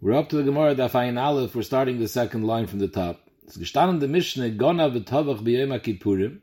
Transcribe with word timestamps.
We're 0.00 0.14
up 0.14 0.28
to 0.28 0.36
the 0.36 0.44
Gemara 0.44 0.76
Daf 0.76 0.92
Ayin 0.92 1.20
Aleph. 1.20 1.56
We're 1.56 1.62
starting 1.62 1.98
the 1.98 2.06
second 2.06 2.44
line 2.44 2.68
from 2.68 2.78
the 2.78 2.86
top. 2.86 3.20
It's 3.42 3.56
gestanden 3.56 3.98
the 3.98 4.06
Mishnah 4.06 4.50
Gona 4.50 4.96
v'Tavach 4.96 5.42
b'Yom 5.42 5.76
Kippurim. 5.80 6.38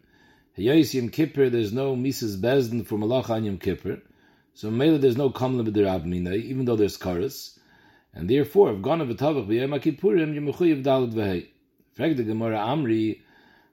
Hayos 0.58 0.94
Yom 0.94 1.08
Kippur. 1.08 1.50
There's 1.50 1.72
no 1.72 1.96
Mises 1.96 2.36
Bezdin 2.36 2.86
for 2.86 2.98
Malach 2.98 3.30
on 3.30 3.46
Yom 3.46 3.58
Kippur. 3.58 4.02
So 4.56 4.70
Mela 4.70 4.98
there's 4.98 5.16
no 5.16 5.30
Kamla 5.30 5.70
b'Derab 5.70 6.04
Minay, 6.04 6.44
even 6.44 6.66
though 6.66 6.76
there's 6.76 6.98
Karas. 6.98 7.58
And 8.14 8.30
therefore, 8.30 8.74
if 8.74 8.80
Gona 8.80 9.10
v'Tavach 9.10 9.48
b'Yom 9.48 9.82
Kippurim, 9.82 10.34
you 10.34 10.42
mechuyev 10.42 10.84
Dalad 10.84 11.14
v'Hei. 11.14 11.48
Frag 11.94 12.18
the 12.18 12.24
Gemara 12.24 12.58
Amri. 12.58 13.22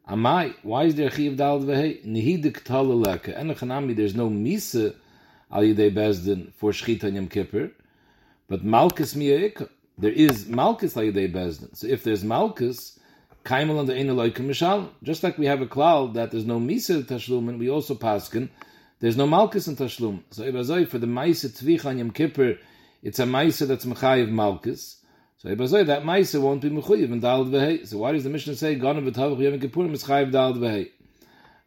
Amai, 0.09 0.55
why 0.63 0.85
is 0.85 0.95
there 0.95 1.11
Chiv 1.11 1.33
Dalad 1.33 1.65
v'Hei? 1.65 2.07
Nihidik 2.07 2.63
Talaleka. 2.63 3.37
Enochanami, 3.37 3.97
there's 3.97 4.15
no 4.15 4.31
Misa 4.31 4.95
al 5.51 5.63
Yidei 5.63 5.93
Bezdin 5.93 6.53
for 6.55 6.71
Shchita 6.71 7.13
Yom 7.13 7.27
Kippur. 7.27 7.73
But 8.49 8.65
Malkus 8.65 9.15
Miyayik, 9.17 9.69
there 9.99 10.13
is 10.13 10.47
Malkus 10.47 10.95
Layidei 10.95 11.33
Bezdin. 11.33 11.77
So 11.77 11.87
if 11.87 12.05
there's 12.05 12.25
Malkus, 12.25 12.99
Kaimel 13.45 13.81
and 13.81 13.89
the 13.89 13.95
Eineloikim 13.95 14.47
Mishal, 14.47 14.91
just 15.03 15.23
like 15.23 15.39
we 15.39 15.47
have 15.47 15.61
a 15.61 15.67
cloud 15.67 16.15
that 16.15 16.31
there's 16.31 16.47
no 16.47 16.61
Misa 16.61 17.03
Tashlum, 17.03 17.49
and 17.49 17.59
we 17.59 17.69
also 17.71 17.95
paskin, 17.95 18.49
there's 19.01 19.17
no 19.17 19.27
Malkus 19.27 19.69
in 19.69 19.77
Tashlum. 19.77 20.23
So 20.31 20.45
Ibazoi, 20.45 20.89
for 20.89 20.99
the 20.99 21.07
Maisa 21.07 21.51
Tvich 21.51 21.85
on 21.85 21.99
Yom 21.99 22.11
Kippur, 22.11 22.59
it's 23.03 23.19
a 23.19 23.25
Maisa 23.25 23.67
that's 23.67 23.85
Mechayiv 23.85 24.31
Malkus. 24.31 24.97
So 25.39 25.49
Ibazoi, 25.49 25.87
that 25.87 26.05
Maisa 26.05 26.41
won't 26.41 26.63
be 26.63 26.71
Mechayiv 26.71 27.11
in 27.11 27.21
Dalad 27.21 27.51
Vehei. 27.51 27.87
So 27.87 27.99
why 27.99 28.13
does 28.13 28.25
the 28.25 28.31
Mishnah 28.31 28.55
say, 28.55 28.77
Gana 28.77 29.03
V'tavach 29.03 29.41
Yom 29.41 29.59
Kippur, 29.59 29.89
Mischayiv 29.89 30.31
Dalad 30.31 30.59
Vehei? 30.59 30.91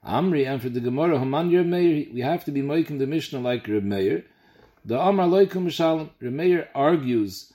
Amri, 0.05 0.47
and 0.47 0.61
for 0.61 0.69
the 0.69 0.80
Gemara, 0.80 1.17
Haman 1.17 1.49
Yer 1.49 1.63
Meir, 1.63 2.05
we 2.13 2.21
have 2.21 2.45
to 2.45 2.52
be 2.52 2.61
making 2.61 2.99
the 2.99 3.07
Mishnah 3.07 3.39
like 3.39 3.67
Reb 3.67 3.83
Meir, 3.83 4.23
the 4.85 4.99
Amar 4.99 5.27
Loikum 5.27 5.66
Mishalim, 5.66 6.09
Remeir 6.21 6.67
argues 6.75 7.52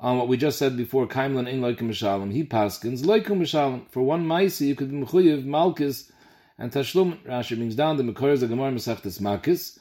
on 0.00 0.18
what 0.18 0.26
we 0.26 0.36
just 0.36 0.58
said 0.58 0.76
before, 0.76 1.06
Kaimlan 1.06 1.48
in 1.48 1.60
Loikum 1.60 1.88
Mishalim. 1.88 2.32
He 2.32 2.44
paskins 2.44 3.04
Loikum 3.04 3.38
Mishalim. 3.38 3.88
For 3.90 4.02
one 4.02 4.26
Maisi, 4.26 4.66
you 4.66 4.74
could 4.74 4.90
be 4.90 4.96
Mechuyev, 4.96 5.44
Malkis, 5.44 6.10
and 6.58 6.72
Tashlum. 6.72 7.18
Rashi 7.24 7.56
brings 7.56 7.76
down 7.76 7.96
the 7.96 8.02
Mekoraz 8.02 8.42
of 8.42 8.48
Gemara 8.48 8.72
Mesachtes 8.72 9.20
Makis. 9.20 9.78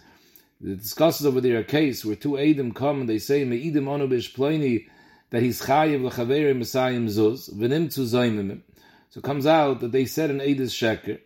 It 0.64 0.80
discusses 0.80 1.26
over 1.26 1.42
there 1.42 1.58
a 1.58 1.64
case 1.64 2.06
where 2.06 2.16
two 2.16 2.34
Eidim 2.34 2.76
come 2.76 3.02
and 3.02 3.10
they 3.10 3.18
say, 3.18 3.44
Me'idim 3.44 3.86
Onu 3.86 4.08
Bish 4.08 4.34
Ploini, 4.34 4.88
that 5.32 5.42
he's 5.42 5.64
Chayiv 5.64 6.04
L'Chaveri 6.04 6.56
Messiah 6.56 7.00
Zuz, 7.00 7.52
V'nim 7.54 7.90
Tzu 7.90 8.06
Zoimim. 8.06 8.62
So 9.10 9.18
it 9.18 9.24
comes 9.24 9.48
out 9.48 9.80
that 9.82 9.92
they 9.92 10.06
said 10.06 10.30
an 10.30 10.40
Eidis 10.40 10.72
Sheker, 10.72 11.20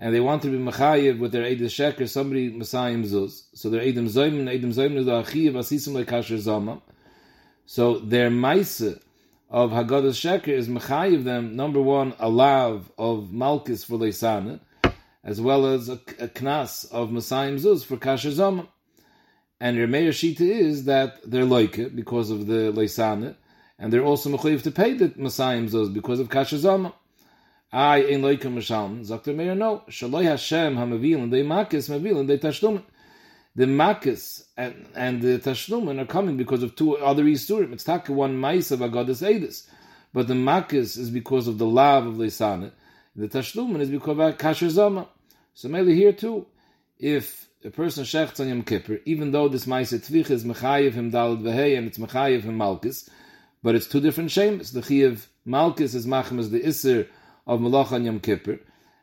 and 0.00 0.14
they 0.14 0.20
want 0.20 0.42
to 0.42 0.48
be 0.48 0.56
mechayiv 0.56 1.18
with 1.18 1.30
their 1.30 1.44
Eidim 1.44 1.66
Sheker, 1.66 2.08
somebody 2.08 2.50
Messiahim 2.50 3.04
Zuz. 3.04 3.44
So 3.54 3.68
their 3.68 3.82
Eidim 3.82 4.08
Zoyim, 4.08 4.44
Eidim 4.48 4.72
Zoyim 4.72 4.96
is 4.96 5.04
the 5.04 5.12
Achiv, 5.22 5.52
Asisim 5.52 6.02
Lekasher 6.02 6.38
Zama. 6.38 6.80
So 7.66 7.98
their 7.98 8.30
Maise 8.30 8.98
of 9.50 9.70
Haggadah 9.72 10.14
Sheker 10.14 10.48
is 10.48 10.68
mechayiv 10.68 11.24
them, 11.24 11.54
number 11.54 11.82
one, 11.82 12.14
a 12.18 12.30
lav 12.30 12.90
of 12.96 13.28
Malkis 13.30 13.84
for 13.84 13.98
Leisana, 13.98 14.60
as 15.22 15.38
well 15.38 15.66
as 15.66 15.90
a, 15.90 16.00
a 16.18 16.28
knas 16.28 16.90
of 16.90 17.12
Messiahim 17.12 17.56
Zuz 17.56 17.84
for 17.84 17.98
Kasher 17.98 18.30
Zama. 18.30 18.68
And 19.60 19.76
your 19.76 19.86
Meir 19.86 20.12
Shita 20.12 20.40
is 20.40 20.86
that 20.86 21.18
they're 21.30 21.44
loike 21.44 21.94
because 21.94 22.30
of 22.30 22.46
the 22.46 22.72
Leisana, 22.72 23.36
and 23.78 23.92
they're 23.92 24.04
also 24.04 24.30
mechayiv 24.30 24.62
to 24.62 24.70
pay 24.70 24.94
the 24.94 25.12
Messiahim 25.16 25.68
Zuz 25.68 25.92
because 25.92 26.20
of 26.20 26.30
Kasher 26.30 26.56
Zama. 26.56 26.94
I 27.72 27.98
in 27.98 28.22
loikum 28.22 28.54
mishalm. 28.54 29.04
Sagt 29.04 29.26
der 29.26 29.34
Meir, 29.34 29.54
no. 29.54 29.82
Shaloi 29.88 30.24
Hashem 30.24 30.76
ha-mavilin, 30.76 31.30
they 31.30 31.42
makis 31.42 31.88
mavilin, 31.88 32.26
they 32.26 32.38
tashlumen. 32.38 32.82
The 33.54 33.66
makis 33.66 34.44
and, 34.56 34.86
and 34.94 35.22
the 35.22 35.38
tashlumen 35.38 36.00
are 36.00 36.06
coming 36.06 36.36
because 36.36 36.62
of 36.62 36.74
two 36.74 36.96
other 36.96 37.24
Yisurim. 37.24 37.72
It's 37.72 37.84
taka 37.84 38.12
one 38.12 38.40
mais 38.40 38.70
of 38.70 38.80
Agadas 38.80 39.22
Edis. 39.22 39.66
But 40.12 40.26
the 40.26 40.34
makis 40.34 40.98
is 40.98 41.10
because 41.10 41.46
of 41.46 41.58
the 41.58 41.66
love 41.66 42.06
of 42.06 42.14
Leisana. 42.14 42.72
The 43.14 43.28
tashlumen 43.28 43.80
is 43.80 43.90
because 43.90 44.18
of 44.18 44.38
Kasher 44.38 44.70
Zama. 44.70 45.08
So 45.54 45.68
mainly 45.68 45.94
here 45.94 46.12
too, 46.12 46.46
if 46.98 47.48
a 47.64 47.70
person 47.70 48.04
shechts 48.04 48.40
on 48.40 48.48
Yom 48.48 48.62
Kippur, 48.62 49.00
even 49.04 49.30
though 49.32 49.48
this 49.48 49.66
mais 49.66 49.92
tvich 49.92 50.30
is 50.30 50.44
mechayiv 50.44 50.92
him 50.92 51.10
dalad 51.12 51.42
vehei 51.42 51.76
and 51.76 51.86
it's 51.86 51.98
mechayiv 51.98 52.42
him 52.42 52.58
malkis, 52.58 53.08
but 53.62 53.74
it's 53.74 53.86
two 53.86 54.00
different 54.00 54.30
shames. 54.30 54.72
The 54.72 54.80
chiyav 54.80 55.26
malkis 55.46 55.94
is 55.94 56.06
machem 56.06 56.38
as 56.38 56.50
the 56.50 56.66
iser 56.66 57.08
of 57.46 57.60
Malach 57.60 57.92
on 57.92 58.04
Yom 58.04 58.20
Kippur, 58.20 58.58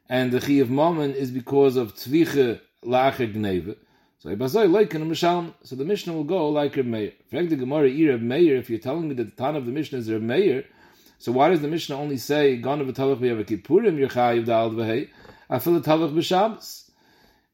and 0.09 0.31
the 0.31 0.39
Chi 0.39 0.53
of 0.53 0.69
Mammon 0.69 1.13
is 1.13 1.31
because 1.31 1.75
of 1.75 1.95
Tzviche 1.95 2.59
Lacher 2.83 3.27
Gneve. 3.27 3.75
So. 4.19 4.35
So 4.35 5.75
the 5.75 5.85
Mishnah 5.85 6.13
will 6.13 6.23
go 6.23 6.49
like 6.49 6.75
Reb 6.75 6.85
Meir. 6.87 7.13
The 7.29 7.55
Gemara, 7.55 7.83
Reb 7.83 8.21
Meir, 8.21 8.55
if 8.57 8.69
you're 8.69 8.79
telling 8.79 9.09
me 9.09 9.15
that 9.15 9.25
the 9.25 9.43
Tan 9.43 9.55
of 9.55 9.65
the 9.65 9.71
Mishnah 9.71 9.99
is 9.99 10.11
Reb 10.11 10.21
Meir, 10.21 10.65
so 11.19 11.31
why 11.31 11.49
does 11.49 11.61
the 11.61 11.67
Mishnah 11.67 11.95
only 11.95 12.17
say, 12.17 12.57
Gana 12.57 12.83
v'talach 12.83 13.19
v'yav 13.19 13.43
kippurim 13.45 13.97
yerchayiv 13.97 14.45
da'al 14.45 14.73
v'hei, 14.73 15.09
afil 15.49 15.79
talach 15.81 16.13
b'shabbos? 16.13 16.89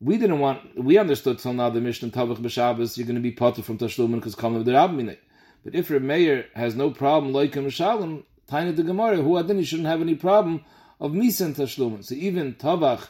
We 0.02 0.18
didn't 0.18 0.40
want, 0.40 0.82
we 0.82 0.98
understood 0.98 1.40
till 1.40 1.54
now 1.54 1.70
the 1.70 1.80
Mishnah 1.82 2.10
talach 2.10 2.38
b'shabbos, 2.38 2.98
you're 2.98 3.08
going 3.08 3.16
to 3.16 3.22
be 3.22 3.32
potter 3.32 3.62
from 3.62 3.78
Tashlumen 3.78 4.16
because 4.16 4.36
Kalam 4.36 4.58
of 4.58 4.66
the 4.66 4.72
Rabbinate. 4.72 5.20
But 5.64 5.76
if 5.76 5.90
Reb 5.90 6.02
Meir 6.02 6.46
has 6.56 6.76
no 6.76 6.92
problem, 6.92 7.34
Leiken 7.34 7.66
Mishalm, 7.66 8.24
Tiny 8.48 8.72
the 8.72 8.84
Gemara, 8.84 9.18
who 9.18 9.32
Adini 9.32 9.66
shouldn't 9.66 9.88
have 9.88 10.02
any 10.02 10.16
problem 10.16 10.64
of 11.00 11.12
Misa 11.12 11.46
and 11.46 11.56
Tashlumen. 11.56 12.04
So 12.04 12.16
even 12.16 12.54
Tavach 12.56 13.08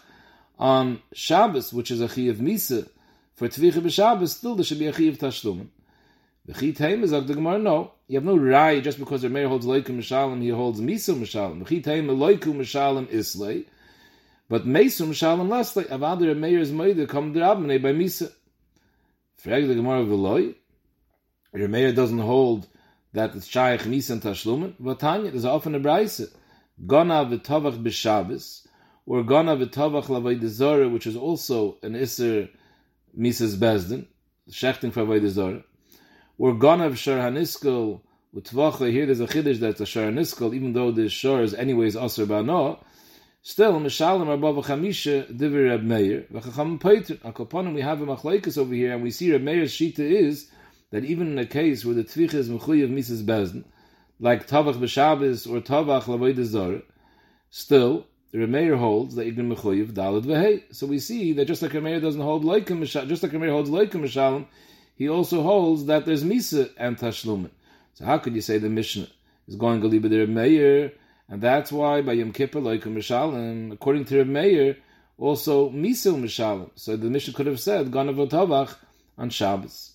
on 0.59 1.01
Shabbos, 1.13 1.73
which 1.73 1.91
is 1.91 2.01
a 2.01 2.07
Chi 2.07 2.21
of 2.23 2.37
Misa, 2.37 2.87
for 3.33 3.47
Tvicha 3.47 3.81
b'Shabbos, 3.81 4.29
still 4.29 4.55
there 4.55 4.63
should 4.63 4.79
be 4.79 4.87
a 4.87 4.93
Chi 4.93 5.03
of 5.03 5.17
Tashlumen. 5.17 5.67
The 6.45 6.53
Chi 6.53 6.71
Taim 6.71 7.03
is 7.03 7.11
like 7.11 7.27
the 7.27 7.35
Gemara, 7.35 7.57
no. 7.57 7.93
You 8.07 8.17
have 8.17 8.25
no 8.25 8.35
Rai 8.35 8.81
just 8.81 8.99
because 8.99 9.21
the 9.21 9.29
Meir 9.29 9.47
holds 9.47 9.65
Leikum 9.65 9.97
Mishalim, 9.97 10.41
he 10.41 10.49
holds 10.49 10.81
Misa 10.81 11.15
Mishalim. 11.15 11.59
The 11.59 11.81
Chi 11.81 11.91
Taim, 11.91 12.07
Leikum 12.07 12.55
Mishalim 12.55 13.11
Islay, 13.11 13.65
but 14.49 14.65
Mesu 14.65 15.05
Mishalim 15.05 15.47
Leslay. 15.47 15.85
Avadir 15.85 16.37
Meir's 16.37 16.71
Meir 16.71 17.07
come 17.07 17.33
Drabmane 17.33 17.81
by 17.81 17.93
Misa. 17.93 18.31
Frag 19.37 19.67
the 19.67 19.75
Gemara 19.75 20.05
Veloy, 20.05 20.55
your 21.53 21.67
Meir 21.67 21.91
doesn't 21.91 22.19
hold 22.19 22.67
that 23.13 23.35
it's 23.35 23.47
Shaykh 23.47 23.81
Misa 23.81 24.11
and 24.11 24.21
Tashlumen, 24.21 24.73
but 24.79 24.99
Tanya, 24.99 25.31
there's 25.31 25.45
often 25.45 25.75
a 25.75 25.79
Braise. 25.79 26.33
Gona 26.85 27.29
v'tovach 27.29 27.81
b'Shabbos, 27.81 28.67
or 29.05 29.23
Gona 29.23 29.55
v'tovach 29.63 30.09
l'avodah 30.09 30.91
which 30.91 31.05
is 31.05 31.15
also 31.15 31.77
an 31.83 31.95
iser 31.95 32.49
Mises 33.15 33.55
Bezdin, 33.55 34.07
shechting 34.49 34.91
for 34.91 35.05
zara, 35.29 35.63
or 36.39 36.53
Gona 36.55 36.89
v'shar 36.91 37.19
haniskel. 37.19 38.01
Here 38.35 39.05
there's 39.05 39.19
a 39.19 39.27
chiddush 39.27 39.59
that's 39.59 39.79
a 39.81 39.85
shar 39.85 40.11
haniskel, 40.11 40.55
even 40.55 40.73
though 40.73 40.89
the 40.89 41.07
shar 41.07 41.43
is 41.43 41.53
anyways 41.53 41.95
aser 41.95 42.25
ba'no. 42.25 42.79
Still, 43.43 43.73
Mishalim 43.73 44.27
Rabba 44.27 44.53
v'chamisha 44.53 45.31
divrei 45.31 45.69
Reb 45.69 45.83
Meir 45.83 46.25
v'chacham 46.33 46.79
peiter. 46.81 47.17
Akoponim 47.17 47.75
we 47.75 47.81
have 47.81 48.01
a 48.01 48.07
machlekes 48.07 48.57
over 48.57 48.73
here, 48.73 48.93
and 48.93 49.03
we 49.03 49.11
see 49.11 49.31
Reb 49.31 49.43
Meir's 49.43 49.71
shita 49.71 49.99
is 49.99 50.49
that 50.93 51.03
even 51.05 51.27
in 51.27 51.39
a 51.39 51.45
case 51.45 51.83
where 51.83 51.95
the 51.95 52.03
tvich 52.03 52.35
is 52.35 52.51
mechuyev 52.51 52.87
Mises 52.87 53.23
Bezdin, 53.23 53.63
like 54.19 54.45
Tavach 54.45 54.75
b'Shabbos 54.75 55.51
or 55.51 55.59
Tavach 55.59 56.07
l'avodah 56.07 56.83
still 57.49 58.05
the 58.31 58.37
Remeir 58.37 58.77
holds 58.77 59.15
that 59.15 59.23
going 59.35 59.49
to 59.49 59.55
mechuyev 59.55 59.91
dalad 59.93 60.23
v'hei. 60.23 60.61
So 60.69 60.85
we 60.85 60.99
see 60.99 61.33
that 61.33 61.45
just 61.45 61.63
like 61.63 61.71
Remeir 61.71 61.99
doesn't 61.99 62.21
hold 62.21 62.43
loikim 62.43 62.85
just 63.07 63.23
like 63.23 63.31
Remeir 63.31 63.49
holds 63.49 63.71
loikim 63.71 64.03
mishalim, 64.03 64.45
he 64.95 65.09
also 65.09 65.41
holds 65.41 65.85
that 65.85 66.05
there's 66.05 66.23
misa 66.23 66.69
and 66.77 66.95
tashlumin. 66.95 67.49
So 67.95 68.05
how 68.05 68.19
could 68.19 68.35
you 68.35 68.41
say 68.41 68.59
the 68.59 68.69
Mishnah 68.69 69.07
is 69.47 69.55
going 69.55 69.81
to 69.81 69.89
the 69.89 69.99
Remeir, 69.99 70.91
and 71.27 71.41
that's 71.41 71.71
why 71.71 72.03
by 72.03 72.13
Yom 72.13 72.33
Kippur 72.33 72.59
loikim 72.59 72.93
mishalim, 72.93 73.73
according 73.73 74.05
to 74.05 74.23
Remeir, 74.23 74.77
also 75.17 75.71
misa 75.71 76.13
mishalim. 76.13 76.69
So 76.75 76.95
the 76.97 77.09
Mishnah 77.09 77.33
could 77.33 77.47
have 77.47 77.59
said 77.59 77.89
ganav 77.89 78.75
on 79.17 79.29
Shabbos. 79.31 79.92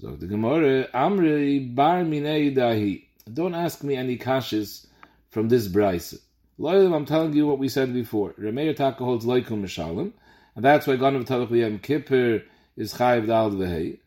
So 0.00 0.14
the 0.14 0.28
Gemara 0.28 0.86
Amri 0.94 1.74
bar 1.74 2.04
minei 2.04 2.54
dahi. 2.54 3.02
Don't 3.34 3.56
ask 3.56 3.82
me 3.82 3.96
any 3.96 4.16
kashas 4.16 4.86
from 5.28 5.48
this 5.48 5.66
brisa. 5.66 6.20
Loyal, 6.56 6.94
I'm 6.94 7.04
telling 7.04 7.32
you 7.32 7.48
what 7.48 7.58
we 7.58 7.68
said 7.68 7.92
before. 7.92 8.32
Remeir 8.34 8.76
Taka 8.76 9.02
holds 9.02 9.26
loikum 9.26 9.62
mishalim, 9.62 10.12
and 10.54 10.64
that's 10.64 10.86
why 10.86 10.96
Ganav 10.96 11.24
Talach 11.26 11.50
Yom 11.50 11.80
Kippur 11.80 12.44
is 12.76 12.94
chayiv 12.94 13.26
dal 13.26 13.50
v'hei. 13.50 13.98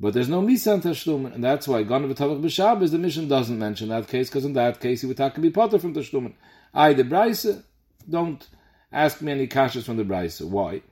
But 0.00 0.14
there's 0.14 0.28
no 0.28 0.42
misan 0.42 0.82
tashlumen, 0.82 1.32
and 1.32 1.44
that's 1.44 1.68
why 1.68 1.84
Ganav 1.84 2.12
Talach 2.16 2.42
b'Shabbos 2.42 2.90
the 2.90 2.98
Mishnah 2.98 3.26
doesn't 3.26 3.56
mention 3.56 3.90
that 3.90 4.08
case 4.08 4.28
because 4.28 4.44
in 4.44 4.54
that 4.54 4.80
case 4.80 5.02
he 5.02 5.06
would 5.06 5.16
take 5.16 5.34
to 5.34 5.40
be 5.40 5.50
potter 5.50 5.78
from 5.78 5.94
tashlumen. 5.94 6.34
I 6.74 6.92
the 6.92 7.04
brisa 7.04 7.62
don't 8.08 8.44
ask 8.92 9.22
me 9.22 9.30
any 9.30 9.46
kashas 9.46 9.84
from 9.84 9.96
the 9.96 10.04
brisa. 10.04 10.48
Why? 10.48 10.82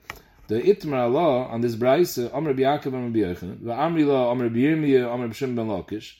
The 0.49 0.59
Itmar 0.61 1.13
law 1.13 1.47
on 1.47 1.61
this 1.61 1.75
brisa, 1.75 2.33
Amr 2.33 2.55
Biyaakov, 2.55 2.87
Amr 2.87 3.15
Biyochanan, 3.15 3.63
the 3.63 3.71
Amri 3.71 4.03
law, 4.03 4.31
Amr 4.31 4.49
Biyirmiyah, 4.49 5.07
Amr 5.07 5.27
B'Shem 5.27 5.55
Ben 5.55 5.67
Lakish, 5.67 6.15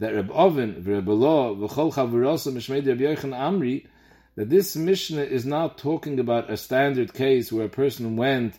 that 0.00 0.14
Reb 0.14 0.30
Oven, 0.30 0.84
Reb 0.86 1.08
Law, 1.08 1.54
V'chol 1.54 1.90
Chavurosa, 1.94 2.52
Mishmei 2.52 2.86
Reb 2.86 2.98
Yochanan 2.98 3.32
Amri, 3.32 3.86
that 4.36 4.50
this 4.50 4.76
Mishnah 4.76 5.22
is 5.22 5.46
not 5.46 5.78
talking 5.78 6.20
about 6.20 6.50
a 6.50 6.58
standard 6.58 7.14
case 7.14 7.50
where 7.50 7.64
a 7.64 7.70
person 7.70 8.18
went, 8.18 8.58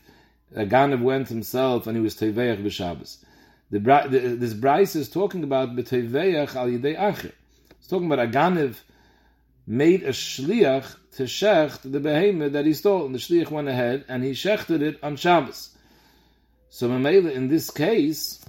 a 0.56 0.66
Ganav 0.66 1.04
went 1.04 1.28
himself 1.28 1.86
and 1.86 1.96
he 1.96 2.02
was 2.02 2.16
Teveach 2.16 2.64
b'Shabbos. 2.64 3.18
The, 3.70 3.80
the, 3.80 4.20
this 4.36 4.56
Bryce 4.56 4.96
is 4.96 5.08
talking 5.08 5.44
about 5.44 5.76
B'Teveach 5.76 6.56
al 6.56 6.68
Yidei 6.68 6.98
Acher. 6.98 7.32
It's 7.78 7.88
talking 7.88 8.12
about 8.12 8.26
a 8.26 8.28
Ganev 8.28 8.78
made 9.68 10.04
a 10.04 10.10
Shliach 10.10 10.96
to 11.18 11.24
shecht 11.24 11.90
the 11.90 12.00
behemoth 12.00 12.54
that 12.54 12.66
he 12.66 12.74
stole. 12.74 13.06
And 13.06 13.16
the 13.16 13.20
Shliach 13.20 13.50
went 13.50 13.68
ahead 13.68 14.06
and 14.08 14.24
he 14.24 14.32
shechted 14.32 14.82
it 14.82 15.00
on 15.04 15.16
Shabbos. 15.16 15.70
So 16.70 16.90
Mamela, 16.90 17.32
in 17.32 17.48
this 17.48 17.70
case, 17.70 18.44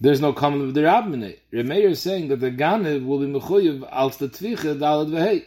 there's 0.00 0.20
no 0.20 0.32
common 0.32 0.62
of 0.62 0.74
the 0.74 0.82
Rabbinate. 0.82 1.38
Remeir 1.52 1.90
is 1.90 2.00
saying 2.00 2.28
that 2.28 2.40
the 2.40 2.50
Ganev 2.50 3.04
will 3.04 3.18
be 3.18 3.26
Mechuyev 3.26 3.88
als 3.90 4.16
the 4.16 4.28
Dalet 4.28 5.10
Vehei. 5.10 5.44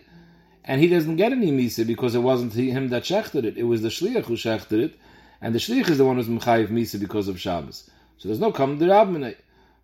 And 0.63 0.81
he 0.81 0.87
doesn't 0.87 1.17
get 1.17 1.31
any 1.31 1.51
Misa 1.51 1.85
because 1.85 2.15
it 2.15 2.19
wasn't 2.19 2.53
him 2.53 2.89
that 2.89 3.03
shechted 3.03 3.43
it. 3.43 3.57
It 3.57 3.63
was 3.63 3.81
the 3.81 3.89
Shliach 3.89 4.25
who 4.25 4.35
shechted 4.35 4.83
it. 4.83 4.99
And 5.41 5.53
the 5.53 5.59
Shliach 5.59 5.89
is 5.89 5.97
the 5.97 6.05
one 6.05 6.17
who's 6.17 6.27
Mechayev 6.27 6.69
Misa 6.69 6.99
because 6.99 7.27
of 7.27 7.39
Shabbos. 7.39 7.89
So 8.17 8.27
there's 8.27 8.39
no 8.39 8.51
common 8.51 8.79
the 8.79 8.87
Rabbinate. 8.87 9.37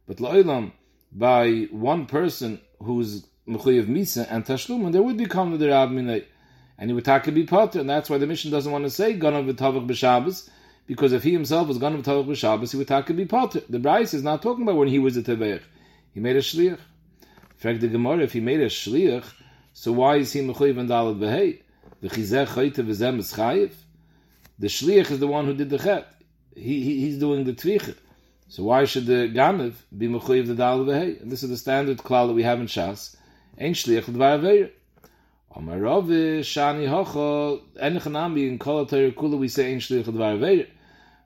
But 0.08 0.18
La'ilam, 0.18 0.72
by 1.12 1.68
one 1.72 2.06
person 2.06 2.60
who's 2.80 3.26
Mechuyev 3.48 3.88
Misa 3.88 4.28
and 4.30 4.46
Tashlum, 4.46 4.86
and 4.86 4.94
there 4.94 5.02
would 5.02 5.18
be 5.18 5.26
common 5.26 5.54
with 5.54 5.62
the 5.62 5.68
Rabbinate. 5.68 6.26
And 6.78 6.90
he 6.90 6.94
would 6.94 7.06
take 7.06 7.32
be 7.34 7.44
potter, 7.44 7.80
and 7.80 7.90
that's 7.90 8.10
why 8.10 8.18
the 8.18 8.28
Mishnah 8.28 8.52
doesn't 8.52 8.72
want 8.72 8.86
to 8.86 8.90
say 8.90 9.18
Ganav 9.18 9.52
V'Tavach 9.52 9.88
B'Shabbos, 9.88 10.50
because 10.88 11.14
if 11.14 11.24
he 11.24 11.32
himself 11.32 11.68
was 11.68 11.78
going 11.78 12.02
to 12.02 12.10
Tavach 12.10 12.28
b'Shabbos, 12.28 12.72
he 12.72 12.78
would 12.78 12.88
take 12.88 13.16
be 13.16 13.26
potter. 13.26 13.62
The 13.70 13.80
Bryce 13.80 14.14
is 14.14 14.24
not 14.24 14.42
talking 14.42 14.64
about 14.64 14.76
when 14.76 14.88
he 14.88 15.00
was 15.00 15.16
a 15.16 15.24
Teveich. 15.24 15.62
He 16.14 16.20
made 16.20 16.36
a 16.36 16.40
shliach. 16.40 16.80
In 16.80 17.58
fact, 17.58 17.82
the 17.82 17.88
Gemara, 17.88 18.20
if 18.24 18.34
he 18.34 18.40
made 18.40 18.60
a 18.60 18.66
shliach, 18.66 19.24
so 19.74 19.94
why 19.94 20.18
is 20.18 20.34
he 20.34 20.42
mechuyev 20.42 20.78
and 20.78 20.90
dalad 20.90 21.18
behei? 21.18 21.62
The 22.02 22.10
chizeh 22.10 22.48
chayte 22.48 22.84
v'zem 22.86 23.20
is 23.20 23.32
chayiv. 23.32 23.72
The 24.60 24.68
shliach 24.68 25.12
is 25.12 25.20
the 25.20 25.28
one 25.28 25.46
who 25.46 25.54
did 25.54 25.70
the 25.70 25.78
chet. 25.78 26.12
He, 26.56 26.84
he 26.84 27.00
he's 27.00 27.18
doing 27.18 27.46
the 27.46 27.54
tvicha. 27.54 27.96
So 28.50 28.64
why 28.64 28.84
should 28.84 29.06
the 29.06 29.30
ganev 29.34 29.76
be 29.98 30.08
mechuyev 30.10 30.48
the 30.48 30.56
dalad 30.56 30.88
behei? 30.88 31.22
And 31.22 31.32
this 31.32 31.44
is 31.44 31.50
the 31.50 31.58
standard 31.58 32.00
klal 32.00 32.28
that 32.28 32.34
we 32.34 32.44
have 32.44 32.60
in 32.60 32.66
Shas. 32.66 33.16
Ein 33.62 33.76
shliach 33.76 34.08
l'dvar 34.10 34.40
aveir. 34.40 34.72
Amar 35.56 35.78
er 35.78 35.84
Rav 35.84 36.08
Shani 36.42 36.88
Hocho 36.88 37.62
Enechanami 37.76 38.48
in 38.48 38.58
Kol 38.58 38.88
Kula 38.88 39.38
we 39.38 39.50
say 39.50 39.72
Ein 39.72 39.80
Shliach 39.80 40.08
L'dvar 40.08 40.40
Aveir. 40.40 40.68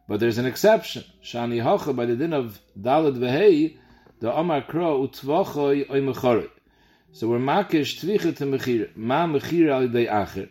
But 0.09 0.19
there's 0.19 0.37
an 0.37 0.45
exception. 0.45 1.05
Shani 1.23 1.63
Hocha 1.63 1.95
by 1.95 2.05
the 2.05 2.17
din 2.17 2.33
of 2.33 2.59
Dalad 2.77 3.17
Vehei, 3.17 3.77
the 4.19 4.37
Amar 4.37 4.57
er 4.57 4.61
Kro 4.63 5.07
Utvachoi 5.07 5.89
Oy 5.89 6.01
Mechoroi. 6.01 6.49
So 7.13 7.29
we're 7.29 7.39
makish 7.39 8.01
tvicha 8.01 8.35
to 8.35 8.45
mechir. 8.45 8.89
Ma 8.97 9.25
mechir 9.27 9.71
al 9.71 9.87
day 9.87 10.07
acher. 10.07 10.49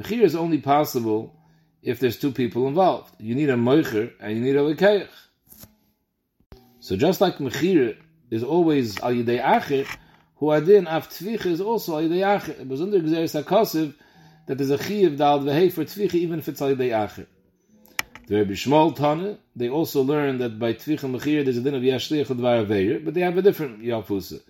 Mechir 0.00 0.22
is 0.22 0.34
only 0.34 0.58
possible 0.58 1.36
if 1.80 2.00
there's 2.00 2.18
two 2.18 2.32
people 2.32 2.66
involved. 2.66 3.14
You 3.20 3.36
need 3.36 3.50
a 3.50 3.54
moicher 3.54 4.10
and 4.18 4.36
you 4.36 4.42
need 4.42 4.56
a 4.56 4.62
lekeich. 4.62 5.06
So 6.80 6.96
just 6.96 7.20
like 7.20 7.36
mechir 7.36 7.98
is 8.32 8.42
always 8.42 8.98
al 8.98 9.12
yidei 9.12 9.40
acher, 9.40 9.86
who 10.40 10.50
adin 10.50 10.86
af 10.88 11.08
tvicha 11.10 11.46
is 11.46 11.60
also 11.60 11.96
al 11.96 12.02
yidei 12.02 12.22
acher. 12.22 12.60
It 12.60 12.66
was 12.66 12.80
under 12.80 12.98
Gzeres 12.98 13.40
HaKosiv 13.40 13.94
that 14.46 14.58
there's 14.58 14.70
a 14.70 14.82
chiv 14.82 15.16
dal 15.16 15.40
vehei 15.40 15.72
for 15.72 15.84
tvicha 15.84 16.14
even 16.14 16.40
if 16.40 16.48
it's 16.48 16.60
al 16.60 16.74
yidei 16.74 16.90
acher. 16.90 17.26
The 18.26 18.36
Rebbe 18.36 18.52
Shmuel 18.52 18.94
Tana, 18.94 19.38
they 19.56 19.68
also 19.68 20.02
learn 20.02 20.38
that 20.38 20.58
by 20.58 20.72
Tvicha 20.72 21.10
Mechir 21.10 21.42
there's 21.42 21.56
a 21.56 21.62
din 21.62 21.74
of 21.74 21.82
Yashliach 21.82 22.26
Dvar 22.26 22.64
Aveir, 22.64 23.04
but 23.04 23.12
they 23.12 23.22
have 23.22 23.36
a 23.36 23.42
different 23.42 23.82
Yafusa. 23.82 24.40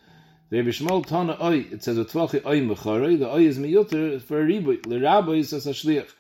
The 0.51 0.59
Rebbe 0.59 0.69
Shmuel 0.69 1.07
Tana 1.07 1.39
Oy, 1.43 1.67
it 1.73 1.83
says 1.83 1.97
a 1.97 2.05
Tvachi 2.05 2.45
Oy 2.45 2.61
Mecharoi, 2.61 3.19
the 3.19 3.31
Oy 3.31 3.47
is 3.47 3.59
Miyuter 3.59 4.21
for 4.21 4.43
a 4.43 4.45
Riboy, 4.45 4.87
Le 4.87 5.01
Rabbi 5.01 5.33
is 5.33 5.55
as 5.55 5.67
a 5.67 5.71
Shliach. 5.71 6.11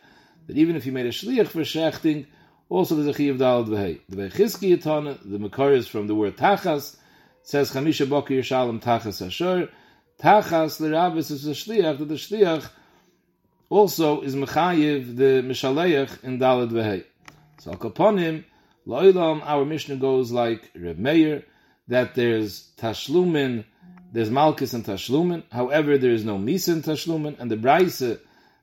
That 0.46 0.56
even 0.56 0.74
if 0.74 0.86
you 0.86 0.92
made 0.92 1.04
a 1.04 1.10
Shliach 1.10 1.48
for 1.48 1.60
Shechting, 1.60 2.24
also 2.70 2.96
there's 2.96 3.14
a 3.14 3.18
Chiyav 3.20 3.36
Dalad 3.36 3.68
Vehei. 3.68 4.00
The 4.08 4.16
Vechizki 4.16 4.82
Tana, 4.82 5.18
the 5.22 5.38
Mekar 5.38 5.76
is 5.76 5.86
from 5.86 6.06
the 6.06 6.14
word 6.14 6.38
Tachas, 6.38 6.96
says 7.50 7.72
Chamisha 7.72 8.06
Boki 8.06 8.38
Yishalom 8.38 8.80
Tachas 8.80 9.26
Ashur, 9.26 9.68
Tachas, 10.22 10.78
Le 10.78 10.90
Rabbi 10.90 11.16
is 11.16 11.46
a 11.46 11.50
Shliach, 11.50 11.98
that 11.98 12.04
the 12.08 12.14
Shliach 12.14 12.68
also 13.68 14.20
is 14.20 14.36
Mechayiv, 14.36 15.16
the 15.16 15.42
Mishaleach 15.42 16.22
in 16.22 16.38
Dalad 16.38 16.70
Vehei. 16.70 17.04
So 17.58 17.72
upon 17.72 18.18
him, 18.18 18.44
Lo'ilam, 18.86 19.42
our 19.44 19.64
Mishnah 19.64 19.96
goes 19.96 20.30
like 20.30 20.70
Reb 20.76 20.98
Meir, 20.98 21.44
that 21.88 22.14
there's 22.14 22.70
Tashlumin, 22.78 23.64
there's 24.12 24.30
Malchus 24.30 24.72
and 24.72 24.84
Tashlumin, 24.84 25.42
however, 25.50 25.98
there 25.98 26.12
is 26.12 26.24
no 26.24 26.38
Misa 26.38 26.68
in 26.74 26.82
Tashlumin, 26.82 27.40
and 27.40 27.50
the 27.50 27.56
Braise 27.56 28.16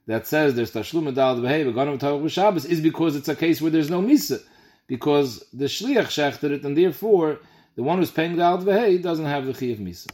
that 0.06 0.28
says 0.28 0.56
there's 0.56 0.72
Tashlumin 0.72 1.14
Dal 1.14 1.36
Behev, 1.36 1.74
Ganim 1.74 2.00
Tavach 2.00 2.32
Shabbos, 2.32 2.64
is 2.64 2.80
because 2.80 3.18
it's 3.18 3.28
a 3.28 3.36
case 3.36 3.62
where 3.62 3.72
there's 3.72 3.90
no 3.90 4.02
Misa, 4.02 4.42
because 4.88 5.44
the 5.52 5.66
Shliach 5.66 6.08
shechted 6.08 6.52
it, 6.52 6.64
and 6.64 6.78
therefore, 6.78 7.40
the 7.78 7.84
one 7.84 8.00
who's 8.00 8.12
paying 8.12 8.36
Dal 8.36 8.58
Behev 8.58 9.02
doesn't 9.02 9.26
have 9.26 9.46
the 9.46 9.54
Chi 9.54 9.68
of 9.68 9.78
Misa. 9.78 10.08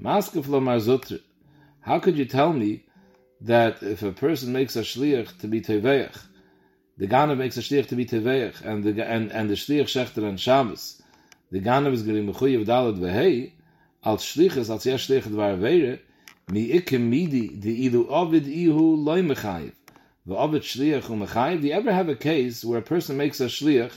Maskef 0.00 0.44
Lomar 0.44 0.78
Zutr, 0.78 1.20
how 1.80 1.98
could 1.98 2.16
you 2.16 2.26
tell 2.26 2.52
me 2.52 2.84
that 3.40 3.82
if 3.82 4.04
a 4.04 4.12
person 4.12 4.52
makes 4.52 4.76
a 4.76 4.82
Shliach 4.82 5.40
to 5.40 5.48
be 5.48 5.60
Teveach, 5.60 6.16
the 6.98 7.06
Ganav 7.06 7.36
makes 7.36 7.58
a 7.58 7.60
shliach 7.60 7.88
to 7.88 7.96
be 7.96 8.06
teveich, 8.06 8.62
and 8.64 8.82
the 8.82 9.06
and 9.06 9.30
and 9.30 9.50
the 9.50 9.54
shliach 9.54 9.84
shechter 9.84 10.26
and 10.26 10.40
Shabbos. 10.40 11.02
The 11.50 11.60
Ganav 11.60 11.92
is 11.92 12.02
going 12.02 12.16
to 12.16 12.32
be 12.32 12.32
mechuyev 12.32 12.64
dalad 12.64 12.98
vehei 12.98 13.52
als 14.02 14.24
shlichus 14.24 14.70
als 14.70 14.86
yes 14.86 15.06
shliach 15.06 15.24
dvar 15.24 15.58
vere 15.58 15.98
mi 16.48 16.68
ikem 16.72 17.02
midi 17.10 17.54
the 17.54 17.86
ilu 17.86 18.08
ovid 18.08 18.46
ihu 18.46 18.96
loy 18.96 19.20
mechayev 19.20 19.72
the 20.24 20.34
ovid 20.34 20.62
shliach 20.62 21.10
u 21.10 21.26
mechayev. 21.26 21.60
Do 21.60 21.66
you 21.66 21.74
ever 21.74 21.92
have 21.92 22.08
a 22.08 22.16
case 22.16 22.64
where 22.64 22.78
a 22.78 22.82
person 22.82 23.18
makes 23.18 23.40
a 23.40 23.46
shliach, 23.46 23.92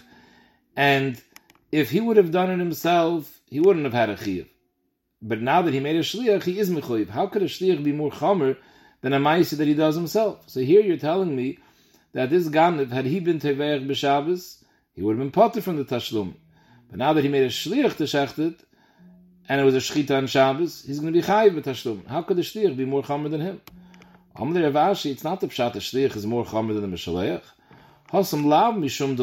and 0.75 1.21
if 1.71 1.91
he 1.91 2.01
would 2.01 2.17
have 2.17 2.31
done 2.31 2.49
it 2.49 2.59
himself, 2.59 3.39
he 3.47 3.59
wouldn't 3.59 3.85
have 3.85 3.93
had 3.93 4.09
a 4.09 4.15
chiyuv. 4.15 4.47
But 5.21 5.41
now 5.41 5.61
that 5.61 5.73
he 5.73 5.79
made 5.79 5.97
a 5.97 5.99
shliach, 5.99 6.43
he 6.43 6.59
is 6.59 6.69
mechuyev. 6.69 7.09
How 7.09 7.27
could 7.27 7.41
a 7.41 7.45
shliach 7.45 7.83
be 7.83 7.91
more 7.91 8.11
chomer 8.11 8.57
than 9.01 9.13
a 9.13 9.19
ma'isa 9.19 9.57
that 9.57 9.67
he 9.67 9.73
does 9.73 9.95
himself? 9.95 10.43
So 10.47 10.61
here 10.61 10.81
you're 10.81 10.97
telling 10.97 11.35
me 11.35 11.59
that 12.13 12.29
this 12.29 12.47
Ganav, 12.47 12.91
had 12.91 13.05
he 13.05 13.19
been 13.19 13.39
Teveach 13.39 13.85
b'Shabbos, 13.87 14.63
he 14.93 15.01
would 15.03 15.17
have 15.17 15.19
been 15.19 15.31
potter 15.31 15.61
from 15.61 15.77
the 15.77 15.85
Tashlum. 15.85 16.35
But 16.89 16.99
now 16.99 17.13
that 17.13 17.23
he 17.23 17.29
made 17.29 17.43
a 17.43 17.49
Shliach 17.49 17.97
to 17.97 18.03
Shechtet, 18.03 18.63
and 19.47 19.61
it 19.61 19.63
was 19.63 19.75
a 19.75 19.79
Shchita 19.79 20.17
on 20.17 20.27
Shabbos, 20.27 20.83
he's 20.85 20.99
going 20.99 21.13
to 21.13 21.19
be 21.19 21.25
Chayiv 21.25 21.59
b'Tashlum. 21.61 22.07
How 22.07 22.21
could 22.23 22.37
the 22.37 22.41
Shliach 22.41 22.75
be 22.75 22.85
more 22.85 23.03
Chamer 23.03 23.29
than 23.29 23.41
him? 23.41 23.61
Amr 24.35 24.61
Ravashi, 24.61 25.11
it's 25.11 25.23
not 25.23 25.41
the 25.41 25.47
Pshat 25.47 25.73
the 25.73 25.79
Shliach 25.79 26.15
is 26.15 26.25
more 26.25 26.45
Chamer 26.45 26.79
than 26.79 26.89
the 26.89 26.97
Mishaleach. 26.97 27.43
Mishum. 28.11 29.15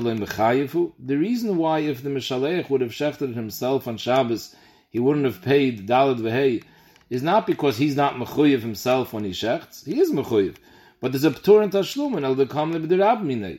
The 0.99 1.17
reason 1.17 1.57
why 1.57 1.81
if 1.81 2.03
the 2.03 2.11
Mishaleach 2.11 2.71
would 2.71 2.81
have 2.81 2.93
shechted 2.93 3.35
himself 3.35 3.89
on 3.89 3.97
Shabbos, 3.97 4.55
he 4.91 4.99
wouldn't 4.99 5.27
have 5.27 5.43
paid 5.43 5.89
Dalad 5.89 6.19
v'hei, 6.19 6.63
is 7.11 7.23
not 7.23 7.47
because 7.47 7.77
he's 7.77 7.97
not 7.97 8.15
mechuyev 8.15 8.61
himself 8.61 9.13
when 9.13 9.25
he 9.25 9.31
shechts. 9.31 9.85
He 9.85 10.01
is 10.01 10.11
mechuyev. 10.13 10.57
But 11.01 11.13
there's 11.13 11.25
a 11.25 11.31
Ptur 11.31 11.63
and 11.63 11.73
Tashlum 11.73 12.17
and 12.17 12.25
Al 12.25 12.35
Kamle 12.37 12.85
B'dirab 12.85 13.59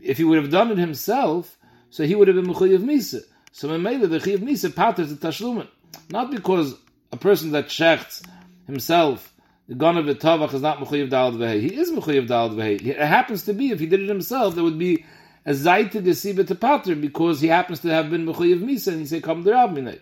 If 0.00 0.18
he 0.18 0.24
would 0.24 0.38
have 0.38 0.50
done 0.50 0.70
it 0.70 0.78
himself, 0.78 1.56
so 1.90 2.04
he 2.04 2.14
would 2.14 2.28
have 2.28 2.36
been 2.36 2.46
Mechuyev 2.46 2.78
Misa. 2.78 3.22
So 3.52 3.68
Memele, 3.68 4.08
the 4.08 4.18
Chiyav 4.18 4.38
Misa 4.38 4.74
patters 4.74 5.14
the 5.14 5.26
Tashlumen. 5.26 5.66
Not 6.10 6.30
because 6.30 6.74
a 7.10 7.16
person 7.16 7.52
that 7.52 7.68
shechts 7.68 8.24
himself, 8.66 9.34
the 9.68 9.74
Tavach 9.74 10.54
is 10.54 10.62
not 10.62 10.78
Mechuyev 10.78 11.10
Dalad 11.10 11.36
Vehe. 11.36 11.60
He 11.60 11.74
is 11.76 11.90
Mechuyev 11.90 12.26
Dalad 12.26 12.54
Vehe. 12.54 12.86
It 12.86 12.96
happens 12.98 13.44
to 13.44 13.52
be, 13.52 13.70
if 13.70 13.80
he 13.80 13.86
did 13.86 14.00
it 14.00 14.08
himself, 14.08 14.54
there 14.54 14.64
would 14.64 14.78
be 14.78 15.04
a 15.44 15.50
Zaita 15.52 16.02
Gesiba 16.02 16.46
to 16.46 16.54
patter 16.54 16.94
because 16.96 17.40
he 17.40 17.48
happens 17.48 17.80
to 17.80 17.88
have 17.90 18.10
been 18.10 18.26
Mechuyev 18.26 18.60
Misa 18.60 18.88
and 18.88 19.00
he 19.00 19.06
say, 19.06 19.20
Kam 19.20 19.44
Dirab 19.44 19.74
Minay. 19.74 20.00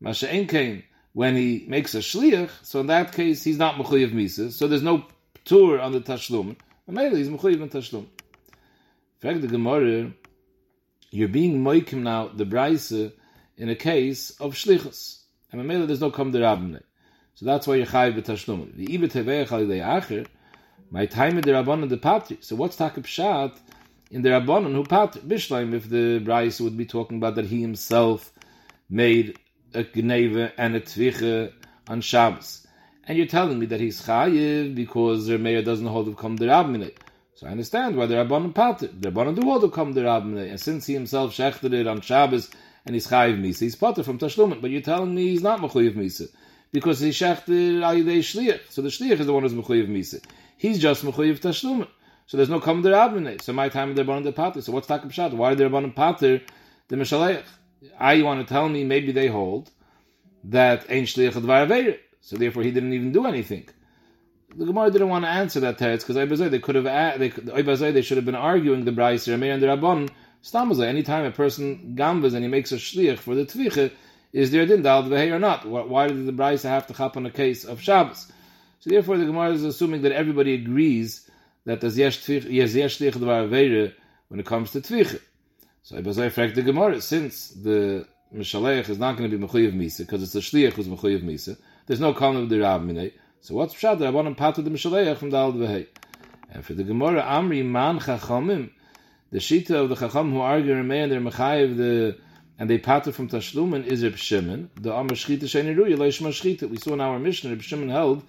Masha 0.00 0.26
Enkein, 0.26 0.82
when 1.12 1.36
he 1.36 1.64
makes 1.68 1.94
a 1.94 1.98
Shliach, 1.98 2.50
so 2.62 2.80
in 2.80 2.86
that 2.88 3.12
case, 3.12 3.44
he's 3.44 3.58
not 3.58 3.76
Mechuyev 3.76 4.12
Misa, 4.12 4.50
so 4.50 4.66
there's 4.66 4.82
no 4.82 5.04
tur 5.44 5.80
on 5.80 5.92
the 5.92 6.00
tashlum. 6.00 6.56
Maybe 6.86 7.16
he's 7.16 7.28
mechuyev 7.28 7.62
on 7.62 7.68
tashlum. 7.68 8.06
Fact 9.20 9.40
the 9.40 9.46
Gemara, 9.46 10.12
you're 11.10 11.28
being 11.28 11.62
moikim 11.62 12.02
now 12.02 12.28
the 12.28 12.44
brayse 12.44 13.12
in 13.56 13.68
a 13.68 13.74
case 13.74 14.30
of 14.40 14.54
shlichus, 14.54 15.20
and 15.50 15.66
maybe 15.66 15.86
there's 15.86 16.00
no 16.00 16.10
come 16.10 16.32
kam 16.32 16.40
derabne. 16.40 16.82
So 17.34 17.46
that's 17.46 17.66
why 17.66 17.76
you're 17.76 17.86
chayiv 17.86 18.20
b'tashlum. 18.20 18.76
The 18.76 18.86
ibet 18.86 19.12
heveich 19.12 19.52
al 19.52 19.66
acher, 20.00 20.26
my 20.90 21.06
time 21.06 21.38
in 21.38 21.42
the 21.42 21.52
rabbanon 21.52 21.88
the 21.88 21.96
patri. 21.96 22.38
So 22.40 22.56
what's 22.56 22.76
takip 22.76 23.06
shat 23.06 23.58
in 24.10 24.22
the 24.22 24.28
rabbanon 24.28 24.72
who 24.74 24.84
patri 24.84 25.22
bishleim 25.22 25.72
if 25.72 25.88
the 25.88 26.20
brayse 26.20 26.60
would 26.60 26.76
be 26.76 26.84
talking 26.84 27.16
about 27.16 27.36
that 27.36 27.46
he 27.46 27.62
himself 27.62 28.30
made 28.90 29.38
a 29.72 29.84
gneve 29.84 30.52
and 30.58 30.76
a 30.76 30.80
tviche 30.80 31.52
on 31.88 32.02
Shabbos 32.02 32.66
and 33.04 33.16
you're 33.18 33.26
telling 33.26 33.58
me 33.58 33.66
that 33.66 33.80
he's 33.80 34.02
chayiv 34.02 34.74
because 34.74 35.26
the 35.26 35.38
Meir 35.38 35.62
doesn't 35.62 35.86
hold 35.86 36.08
of 36.08 36.16
kam 36.18 36.38
derabminei. 36.38 36.94
So 37.34 37.46
I 37.46 37.50
understand 37.50 37.96
why 37.96 38.06
the 38.06 38.14
rabbanon 38.16 38.54
pater. 38.54 38.88
The 38.88 39.10
rabbanon 39.10 39.34
do 39.34 39.42
hold 39.42 39.64
of 39.64 39.72
kam 39.72 39.94
derabminei, 39.94 40.50
and 40.50 40.60
since 40.60 40.86
he 40.86 40.94
himself 40.94 41.32
shechted 41.32 41.72
it 41.72 41.86
on 41.86 42.00
Shabbos 42.00 42.50
and 42.84 42.94
he's 42.94 43.08
chayiv 43.08 43.40
misa, 43.40 43.60
he's 43.60 43.74
pater 43.74 44.02
from 44.02 44.18
tashlumin. 44.18 44.60
But 44.60 44.70
you're 44.70 44.82
telling 44.82 45.14
me 45.14 45.28
he's 45.28 45.42
not 45.42 45.60
mechuyev 45.60 45.94
misa 45.94 46.28
because 46.72 47.00
he 47.00 47.10
shechted 47.10 47.82
al 47.82 47.94
yidei 47.94 48.18
shliach. 48.18 48.70
So 48.70 48.82
the 48.82 48.88
shliach 48.88 49.20
is 49.20 49.26
the 49.26 49.32
one 49.32 49.42
who's 49.42 49.54
mechuyev 49.54 49.88
misa. 49.88 50.22
He's 50.56 50.78
just 50.78 51.04
mechuyev 51.04 51.40
tashlumin. 51.40 51.88
So 52.26 52.36
there's 52.36 52.50
no 52.50 52.60
kam 52.60 52.82
derabminei. 52.82 53.42
So 53.42 53.52
my 53.52 53.68
time 53.68 53.94
the 53.94 54.02
rabbanon 54.02 54.24
the 54.24 54.32
pater. 54.32 54.62
So 54.62 54.72
what's 54.72 54.86
takam 54.86 55.06
pshat? 55.06 55.34
Why 55.34 55.52
are 55.52 55.54
the 55.54 55.64
rabbanon 55.64 55.94
pater? 55.94 56.40
the 56.92 56.98
Mishaleach. 56.98 57.44
I 57.98 58.20
want 58.22 58.46
to 58.46 58.52
tell 58.52 58.68
me 58.68 58.84
maybe 58.84 59.12
they 59.12 59.26
hold 59.26 59.70
that 60.44 60.90
Ein 60.90 61.04
Shliach 61.04 61.32
Dvar 61.32 61.98
So 62.20 62.36
therefore 62.36 62.62
he 62.62 62.70
didn't 62.70 62.92
even 62.92 63.12
do 63.12 63.26
anything. 63.26 63.68
The 64.54 64.66
Gemara 64.66 64.90
didn't 64.90 65.08
want 65.08 65.24
to 65.24 65.30
answer 65.30 65.60
that 65.60 65.78
teretz 65.78 66.06
because 66.06 66.38
they 66.38 66.58
could 66.58 66.74
have 66.74 67.18
they 67.18 67.30
they 67.30 68.02
should 68.02 68.18
have 68.18 68.26
been 68.26 68.34
arguing 68.34 68.84
the 68.84 68.92
Brayser 68.92 69.32
and 69.32 69.62
the 69.62 69.66
Rabban 69.66 70.10
Stamazay. 70.44 70.86
Anytime 70.86 71.24
a 71.24 71.30
person 71.30 71.96
gambas 71.96 72.34
and 72.34 72.42
he 72.42 72.48
makes 72.48 72.72
a 72.72 72.76
shliach 72.76 73.18
for 73.18 73.34
the 73.34 73.46
tvicha, 73.46 73.90
is 74.32 74.50
there 74.50 74.62
a 74.62 74.66
din 74.66 74.82
dal 74.82 75.12
or 75.12 75.38
not? 75.38 75.66
Why 75.66 76.08
did 76.08 76.26
the 76.26 76.32
Brayser 76.32 76.68
have 76.68 76.86
to 76.86 76.94
chop 76.94 77.16
on 77.16 77.26
a 77.26 77.30
case 77.30 77.64
of 77.64 77.80
Shabbos? 77.80 78.30
So 78.80 78.90
therefore 78.90 79.18
the 79.18 79.26
Gemara 79.26 79.52
is 79.52 79.64
assuming 79.64 80.02
that 80.02 80.12
everybody 80.12 80.54
agrees 80.54 81.28
that 81.64 81.80
there's 81.80 81.98
yesh 81.98 82.20
shliach 82.26 83.14
dvar 83.14 83.92
when 84.28 84.40
it 84.40 84.46
comes 84.46 84.72
to 84.72 84.80
tvicha. 84.80 85.20
So 85.82 85.96
Ibazai 85.96 86.32
fragt 86.32 86.54
the 86.54 86.62
Gemara, 86.62 87.00
since 87.00 87.48
the 87.48 88.06
Mishalech 88.34 88.88
is 88.88 88.98
not 88.98 89.16
going 89.16 89.30
to 89.30 89.36
be 89.36 89.46
Mechuyev 89.46 89.74
Misa, 89.74 89.98
because 89.98 90.22
it's 90.22 90.32
the 90.32 90.40
Shliach 90.40 90.72
who's 90.72 90.88
Mechuyev 90.88 91.22
Misa, 91.22 91.58
there's 91.86 92.00
no 92.00 92.14
column 92.14 92.36
of 92.36 92.48
the 92.48 92.60
Rav 92.60 92.82
Minay, 92.82 93.12
so 93.40 93.56
what's 93.56 93.74
Pshat? 93.74 94.12
want 94.12 94.28
to 94.28 94.34
pater 94.34 94.62
the 94.62 94.70
Mishalech 94.70 95.16
from 95.16 95.30
Dal 95.30 95.52
Vehei. 95.52 95.88
And 96.50 96.64
for 96.64 96.74
the 96.74 96.84
Gemara, 96.84 97.22
Amri 97.22 97.64
Man 97.64 97.98
Chachamim, 97.98 98.70
the 99.32 99.38
Shita 99.38 99.70
of 99.70 99.88
the 99.88 99.96
Chacham 99.96 100.32
who 100.32 100.40
argue 100.40 100.74
remain 100.74 101.10
and 101.10 101.12
they're 101.12 101.20
Mechayev 101.20 101.76
the 101.76 102.18
and 102.62 102.70
they 102.70 102.78
pater 102.78 103.10
from 103.10 103.28
Tashlumen 103.28 103.84
is 103.84 104.04
Reb 104.04 104.16
Shimon, 104.16 104.70
the 104.80 104.92
Amr 104.92 105.14
Shchita 105.14 105.46
Sheiniru, 105.46 105.84
Yeloishma 105.84 106.28
Shchita. 106.28 106.70
We 106.70 106.76
saw 106.76 106.92
in 106.92 107.00
our 107.00 107.18
Mishnah, 107.18 107.50
Reb 107.50 107.60
Shimon 107.60 107.88
held 107.88 108.22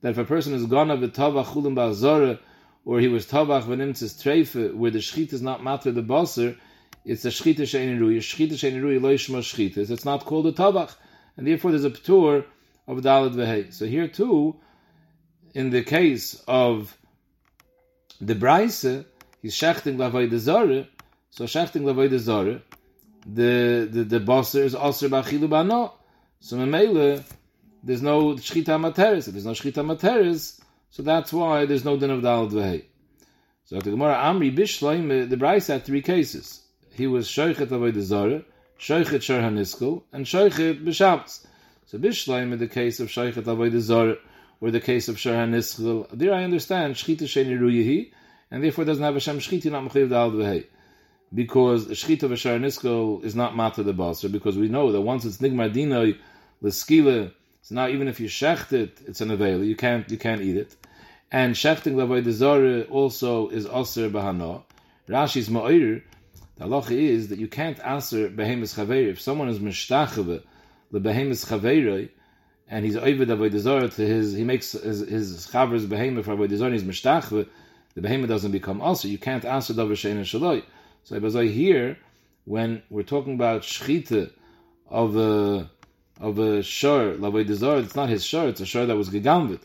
that 0.00 0.12
if 0.12 0.16
a 0.16 0.24
person 0.24 0.54
is 0.54 0.64
gone 0.64 0.90
of 0.90 1.02
the 1.02 1.08
Tavach 1.08 1.44
Chulim 1.44 2.38
or 2.86 2.98
he 2.98 3.08
was 3.08 3.26
Tavach 3.26 3.64
Venimtzis 3.64 4.22
Treife, 4.22 4.74
where 4.74 4.90
the 4.90 5.00
Shchita 5.00 5.34
is 5.34 5.42
not 5.42 5.62
matter 5.62 5.92
the 5.92 6.02
Basar, 6.02 6.56
it's 7.04 7.26
a 7.26 7.28
shchita 7.28 7.64
shein 7.64 7.98
ruya. 7.98 8.20
Shchita 8.20 8.52
shein 8.52 8.80
ruya 8.80 9.02
lo 9.02 9.14
yishma 9.14 9.40
shchitas. 9.40 9.90
It's 9.90 10.06
not 10.06 10.24
called 10.24 10.46
a 10.46 10.52
tabach, 10.52 10.94
and 11.36 11.46
therefore 11.46 11.72
there's 11.72 11.84
a 11.84 11.90
ptur 11.90 12.46
of 12.88 12.96
dalad 13.02 13.34
vehei. 13.34 13.70
So 13.70 13.84
here 13.84 14.08
too, 14.08 14.56
in 15.52 15.68
the 15.68 15.82
case 15.82 16.42
of 16.48 16.96
the 18.18 18.34
brayse, 18.34 19.04
he's 19.42 19.54
shechting 19.54 19.96
lavay 19.96 20.30
de 20.30 20.38
zare. 20.38 20.86
So 21.28 21.44
shechting 21.44 21.82
lavay 21.82 22.08
de 22.08 22.18
zare, 22.18 22.62
the 23.26 23.88
the 23.90 24.04
the 24.04 24.20
bosser 24.20 24.62
is 24.64 24.74
also 24.74 25.08
bachilu 25.08 25.48
bano. 25.48 25.94
So 26.40 26.56
memele, 26.56 27.24
there's 27.82 28.02
no 28.02 28.34
shchita 28.34 28.78
materis. 28.78 29.26
There's 29.26 29.46
no 29.46 29.52
shchita 29.52 29.84
materis. 29.84 30.60
So 30.90 31.02
that's 31.02 31.32
why 31.32 31.66
there's 31.66 31.84
no 31.84 31.96
din 31.96 32.10
of 32.10 32.22
dalad 32.22 32.52
vehei. 32.52 32.84
So 33.64 33.80
the 33.80 33.90
Gemara 33.90 34.16
Amri 34.16 34.54
Bishloim, 34.54 35.24
uh, 35.24 35.26
the 35.26 35.36
Bryce 35.36 35.68
had 35.68 35.84
three 35.84 36.02
cases 36.02 36.64
he 36.94 37.06
was 37.06 37.28
shoichet 37.28 37.68
the 37.68 38.02
zara, 38.02 38.42
shoichet 38.78 39.22
shor 39.22 39.40
haniskel, 39.40 40.02
and 40.12 40.24
shoichet 40.24 40.82
b'shabbos. 40.84 41.46
So 41.86 41.98
bishleim 41.98 42.52
in 42.52 42.58
the 42.58 42.68
case 42.68 43.00
of 43.00 43.08
shoichet 43.08 43.44
the 43.44 43.80
zara, 43.80 44.16
or 44.60 44.70
the 44.70 44.80
case 44.80 45.08
of 45.08 45.18
shor 45.18 45.34
haniskel, 45.34 46.06
there 46.12 46.32
I 46.32 46.44
understand 46.44 46.94
shchita 46.94 47.22
sheni 47.22 47.58
ruyehi, 47.58 48.12
and 48.50 48.62
therefore 48.62 48.84
doesn't 48.84 49.02
have 49.02 49.16
a 49.16 49.20
shem 49.20 49.38
shchita 49.38 49.70
not 49.72 49.84
mechiv 49.84 50.10
dal 50.10 50.30
v'hei. 50.30 50.66
Because 51.34 51.86
shchita 51.86 52.28
haniskel 52.28 53.24
is 53.24 53.34
not 53.34 53.56
mata 53.56 53.82
the 53.82 53.92
basar, 53.92 54.30
because 54.30 54.56
we 54.56 54.68
know 54.68 54.92
that 54.92 55.00
once 55.00 55.24
it's 55.24 55.38
nigmar 55.38 55.72
dinoi, 55.72 56.16
l'skila, 56.60 57.32
so 57.62 57.74
now 57.74 57.88
even 57.88 58.08
if 58.08 58.20
you 58.20 58.28
shecht 58.28 58.72
it, 58.72 58.98
it's 59.06 59.20
an 59.20 59.30
avail, 59.30 59.64
you 59.64 59.74
can't, 59.74 60.08
you 60.10 60.18
can't 60.18 60.42
eat 60.42 60.56
it. 60.56 60.76
And 61.32 61.54
shechting 61.54 61.94
lavoy 61.94 62.88
also 62.90 63.48
is 63.48 63.66
aser 63.66 64.10
bahano. 64.10 64.62
Rashi's 65.08 65.48
ma'ir, 65.48 66.02
the 66.56 66.64
halacha 66.66 66.92
is 66.92 67.28
that 67.28 67.38
you 67.38 67.48
can't 67.48 67.80
answer 67.80 68.28
behemis 68.28 68.76
chaveri. 68.76 69.08
If 69.08 69.20
someone 69.20 69.48
is 69.48 69.58
mishtachave 69.58 70.42
the 70.92 71.00
behemis 71.00 71.46
chaveri, 71.46 72.10
and 72.68 72.84
he's 72.84 72.96
oived 72.96 73.26
avodah 73.26 73.94
to 73.94 74.06
his, 74.06 74.34
he 74.34 74.44
makes 74.44 74.72
his, 74.72 75.00
his 75.00 75.48
chaver's 75.50 75.86
behemoth 75.86 76.26
for 76.26 76.36
avodah 76.36 76.72
he's 76.72 76.84
mishtachve, 76.84 77.48
the 77.94 78.00
behemoth 78.00 78.28
doesn't 78.28 78.52
become 78.52 78.80
also. 78.80 79.08
You 79.08 79.18
can't 79.18 79.44
answer 79.44 79.74
davar 79.74 79.92
shein 79.92 80.20
shaloi. 80.20 80.62
So 81.04 81.20
Ibazai 81.20 81.52
here, 81.52 81.98
when 82.46 82.82
we're 82.88 83.02
talking 83.02 83.34
about 83.34 83.60
shchita 83.60 84.30
of 84.88 85.16
a 85.16 85.70
of 86.18 86.38
a 86.38 86.62
shor 86.62 87.12
avodah 87.16 87.82
it's 87.84 87.94
not 87.94 88.08
his 88.08 88.24
shor; 88.24 88.48
it's 88.48 88.62
a 88.62 88.66
shor 88.66 88.86
that 88.86 88.96
was 88.96 89.10
gegamvit. 89.10 89.60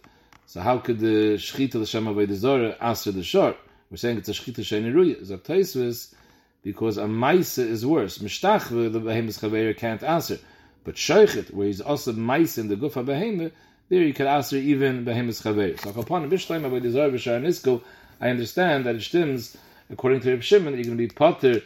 So 0.47 0.59
how 0.59 0.79
could 0.79 0.99
the 0.99 1.35
shchita 1.37 1.75
l'shem 1.75 2.07
avodah 2.07 2.75
answer 2.81 3.13
the 3.13 3.23
shor? 3.23 3.55
We're 3.89 3.95
saying 3.95 4.17
it's 4.17 4.27
a 4.27 4.33
shchita 4.33 4.65
shein 4.65 4.91
ruya. 4.91 5.21
Zok 5.21 6.13
because 6.61 6.97
a 6.97 7.05
maisa 7.05 7.65
is 7.65 7.85
worse. 7.85 8.17
Mishtach 8.17 8.67
the 8.91 8.99
behemoth 8.99 9.39
chaver 9.39 9.77
can't 9.77 10.03
answer, 10.03 10.39
but 10.83 10.95
shoichet 10.95 11.53
where 11.53 11.67
he's 11.67 11.79
also 11.79 12.11
maisa 12.11 12.57
in 12.57 12.67
the 12.67 12.75
gufa 12.75 13.05
behemoth, 13.05 13.53
there 13.87 14.01
you 14.01 14.13
can 14.13 14.27
answer 14.27 14.57
even 14.57 15.05
behemoth 15.05 15.41
chaver. 15.41 15.79
So 15.79 15.97
upon 16.01 16.25
a 16.25 16.27
bishleim 16.27 16.65
about 16.65 16.81
desire 16.81 17.09
b'shar 17.09 17.81
I 18.19 18.29
understand 18.29 18.85
that 18.85 18.95
it 18.95 19.03
stems 19.03 19.55
according 19.89 20.21
to 20.21 20.31
Reb 20.31 20.43
Shimon 20.43 20.73
you're 20.75 20.83
going 20.83 20.97
to 20.97 21.07
be 21.07 21.07
potter, 21.07 21.61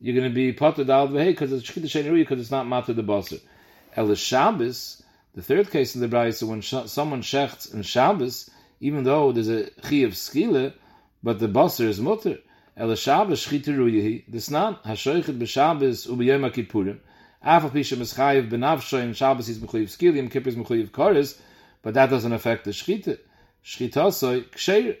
you're 0.00 0.14
going 0.14 0.28
to 0.28 0.34
be 0.34 0.52
potter 0.52 0.84
dal 0.84 1.08
v'hei 1.08 1.28
because 1.28 1.52
it's 1.52 1.68
shchita 1.68 1.84
sheni 1.84 2.14
because 2.14 2.40
it's 2.40 2.50
not 2.50 2.66
matter 2.66 2.92
the 2.92 3.02
baser. 3.02 3.38
El 3.96 4.14
Shabbos, 4.14 5.02
the 5.34 5.42
third 5.42 5.70
case 5.70 5.94
in 5.94 6.00
the 6.00 6.08
Brayse, 6.08 6.42
when 6.42 6.60
sh- 6.60 6.86
someone 6.86 7.22
shechts 7.22 7.72
in 7.72 7.82
Shabbos, 7.82 8.50
even 8.80 9.04
though 9.04 9.32
there's 9.32 9.48
a 9.48 9.70
chi 9.82 9.96
of 9.96 10.12
skila, 10.12 10.72
but 11.22 11.38
the 11.38 11.48
baser 11.48 11.88
is 11.88 12.00
mutter. 12.00 12.38
El 12.76 12.94
Shabbos 12.94 13.44
shchita 13.46 13.76
ruyehi, 13.76 14.24
desnan, 14.30 14.80
hashoichet 14.82 15.38
b'Shabbos 15.38 16.06
u'b'yom 16.08 16.48
HaKippurim, 16.50 16.98
af 17.42 17.62
pisha 17.72 17.96
mischayev 17.96 18.50
b'navsho 18.50 19.02
in 19.02 19.14
Shabbos 19.14 19.48
is 19.48 19.58
mechuyev 19.58 19.88
skilim, 19.88 20.30
Kippur 20.30 20.50
is 20.50 20.56
mechuyev 20.56 20.90
koris, 20.90 21.38
but 21.82 21.94
that 21.94 22.10
doesn't 22.10 22.32
affect 22.32 22.64
the 22.64 22.70
shchita. 22.70 23.18
Shchita 23.64 24.12
soy 24.12 24.42
ksheir. 24.42 24.96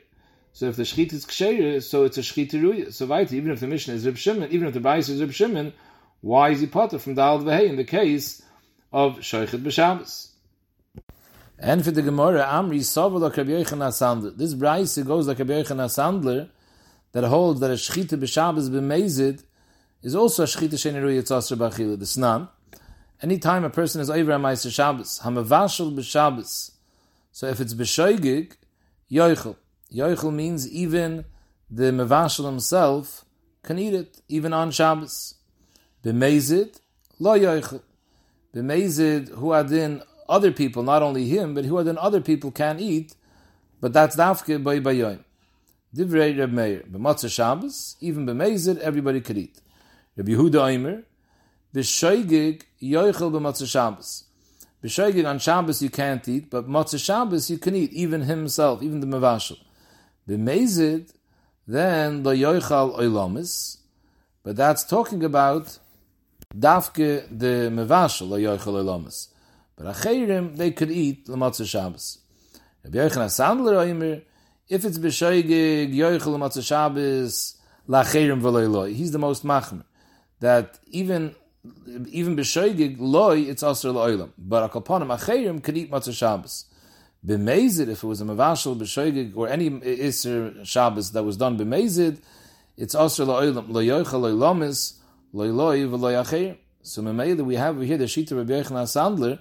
So 0.52 0.66
if 0.66 0.76
the 0.76 0.82
shchita 0.82 1.12
is 1.12 1.26
ksheir, 1.26 1.82
so 1.82 2.04
it's 2.04 2.18
a 2.18 2.22
shchita 2.22 2.54
ruya. 2.54 2.92
So 2.92 3.06
weiter, 3.06 3.36
even 3.36 3.50
if 3.50 3.60
the 3.60 3.66
Mishnah 3.66 3.94
is 3.94 4.06
Reb 4.06 4.16
Shimon, 4.16 4.50
even 4.50 4.66
if 4.66 4.74
the 4.74 4.80
Bais 4.80 5.08
is 5.08 5.20
Reb 5.20 5.32
Shimon, 5.32 5.72
why 6.20 6.50
is 6.50 6.60
he 6.60 6.66
potter 6.66 6.98
from 6.98 7.14
Dal 7.14 7.38
Vehei 7.40 7.68
in 7.68 7.76
the 7.76 7.84
case 7.84 8.42
of 8.92 9.18
Shoichet 9.18 9.62
b'Shabbos? 9.62 10.30
And 11.60 11.84
for 11.84 11.90
the 11.90 12.02
Gemara, 12.02 12.44
Amri 12.44 12.80
Sovel 12.80 13.20
like 13.20 13.36
Rabbi 13.36 13.50
Yochanan 13.50 13.90
Sandler. 13.90 14.36
This 14.36 14.54
Bryce 14.54 14.98
goes 14.98 15.28
like 15.28 15.38
Rabbi 15.38 15.62
Yochanan 15.62 15.88
Sandler, 15.88 16.48
that 17.12 17.24
holds 17.24 17.60
that 17.60 17.70
a 17.70 17.74
shchita 17.74 18.18
b'Shabbos 18.18 18.68
b'mezid 18.68 19.42
is 20.02 20.14
also 20.14 20.42
a 20.42 20.46
shchita 20.46 20.74
sheniru 20.74 21.20
yitzasr 21.20 21.56
b'achila. 21.56 21.98
The 21.98 22.04
snan. 22.04 22.48
Anytime 23.22 23.64
a 23.64 23.70
person 23.70 24.00
is 24.00 24.10
over 24.10 24.32
a 24.32 24.36
ma'aser 24.38 24.72
Shabbos, 24.72 25.20
hamavashal 25.20 25.94
b'Shabbos. 25.94 26.72
So 27.32 27.48
if 27.48 27.60
it's 27.60 27.74
b'shoigig, 27.74 28.52
yoichel. 29.10 29.56
Yoichel 29.92 30.32
means 30.32 30.68
even 30.70 31.24
the 31.70 31.84
mavashal 31.84 32.44
himself 32.44 33.24
can 33.62 33.78
eat 33.78 33.94
it, 33.94 34.20
even 34.28 34.52
on 34.52 34.70
Shabbos. 34.70 35.34
B'mezid, 36.04 36.80
lo 37.18 37.38
yoichel. 37.38 37.82
B'mezid, 38.54 39.30
who 39.30 39.52
adin 39.52 40.02
other 40.28 40.52
people, 40.52 40.82
not 40.82 41.02
only 41.02 41.26
him, 41.26 41.54
but 41.54 41.64
who 41.64 41.78
adin 41.78 41.98
other 41.98 42.20
people 42.20 42.50
can 42.50 42.78
eat, 42.78 43.14
but 43.80 43.92
that's 43.92 44.16
dafke 44.16 44.62
by 44.62 44.78
bayoim. 44.78 45.24
Divrei 45.94 46.38
Reb 46.38 46.52
Meir, 46.52 46.80
b'matzah 46.90 47.30
Shabbos, 47.30 47.96
even 48.00 48.26
b'meizid, 48.26 48.78
everybody 48.78 49.20
could 49.20 49.38
eat. 49.38 49.60
Reb 50.16 50.26
Yehuda 50.26 50.74
Omer, 50.74 51.02
b'shoigig 51.74 52.62
yoichel 52.82 53.32
b'matzah 53.32 53.66
Shabbos. 53.66 54.24
B'shoigig 54.84 55.28
on 55.28 55.38
Shabbos 55.38 55.82
you 55.82 55.88
can't 55.88 56.26
eat, 56.28 56.50
but 56.50 56.68
matzah 56.68 57.02
Shabbos 57.02 57.50
you 57.50 57.56
can 57.56 57.74
eat, 57.74 57.92
even 57.92 58.22
himself, 58.22 58.82
even 58.82 59.00
the 59.00 59.06
mevashel. 59.06 59.58
B'meizid, 60.28 61.14
then 61.66 62.22
the 62.22 62.32
yoichal 62.32 62.98
oilomis, 62.98 63.78
but 64.42 64.56
that's 64.56 64.84
talking 64.84 65.24
about 65.24 65.78
dafke 66.54 67.26
the 67.30 67.70
mevashel, 67.70 68.28
the 68.30 68.36
yoichal 68.36 68.74
oilomis. 68.82 69.28
But 69.76 69.86
acherim, 69.94 70.56
they 70.56 70.70
could 70.72 70.90
eat 70.90 71.26
the 71.26 71.36
matzah 71.36 71.66
Shabbos. 71.66 72.18
Rabbi 72.84 72.98
Yochanan 72.98 73.28
Sandler 73.28 73.88
Omer, 73.88 74.22
if 74.68 74.84
it's 74.84 74.98
b'shoigig 74.98 75.94
yoichel 75.94 76.36
matzah 76.38 76.66
Shabbos 76.66 77.56
lacherim 77.88 78.42
v'loy 78.42 78.92
he's 78.94 79.12
the 79.12 79.18
most 79.18 79.46
machmer. 79.46 79.84
That 80.40 80.78
even 80.88 81.34
even 82.08 82.36
b'shoigig 82.36 82.96
loy 82.98 83.40
it's 83.40 83.62
also 83.62 83.94
loylam, 83.94 84.32
but 84.36 84.70
akalponim 84.70 85.16
acherim 85.16 85.62
could 85.62 85.78
eat 85.78 85.90
matzah 85.90 86.12
Shabbos. 86.14 86.66
B'mezid, 87.26 87.88
if 87.88 88.02
it 88.02 88.06
was 88.06 88.20
a 88.20 88.24
mavashal 88.24 88.78
b'shoigig 88.78 89.36
or 89.36 89.48
any 89.48 89.68
iser 89.82 90.64
Shabbos 90.64 91.12
that 91.12 91.24
was 91.24 91.36
done 91.36 91.58
b'mezid, 91.58 92.18
it's 92.76 92.94
also 92.94 93.26
loylamis 93.26 94.94
loy 95.32 95.48
loy 95.48 95.80
v'loy 95.80 96.24
acherim. 96.24 96.56
So 96.82 97.02
Memele, 97.02 97.44
we 97.44 97.56
have 97.56 97.80
here 97.82 97.98
the 97.98 98.04
Shita 98.04 98.36
Rabbi 98.36 98.52
Yochanan 98.52 98.86
Sandler, 98.86 99.40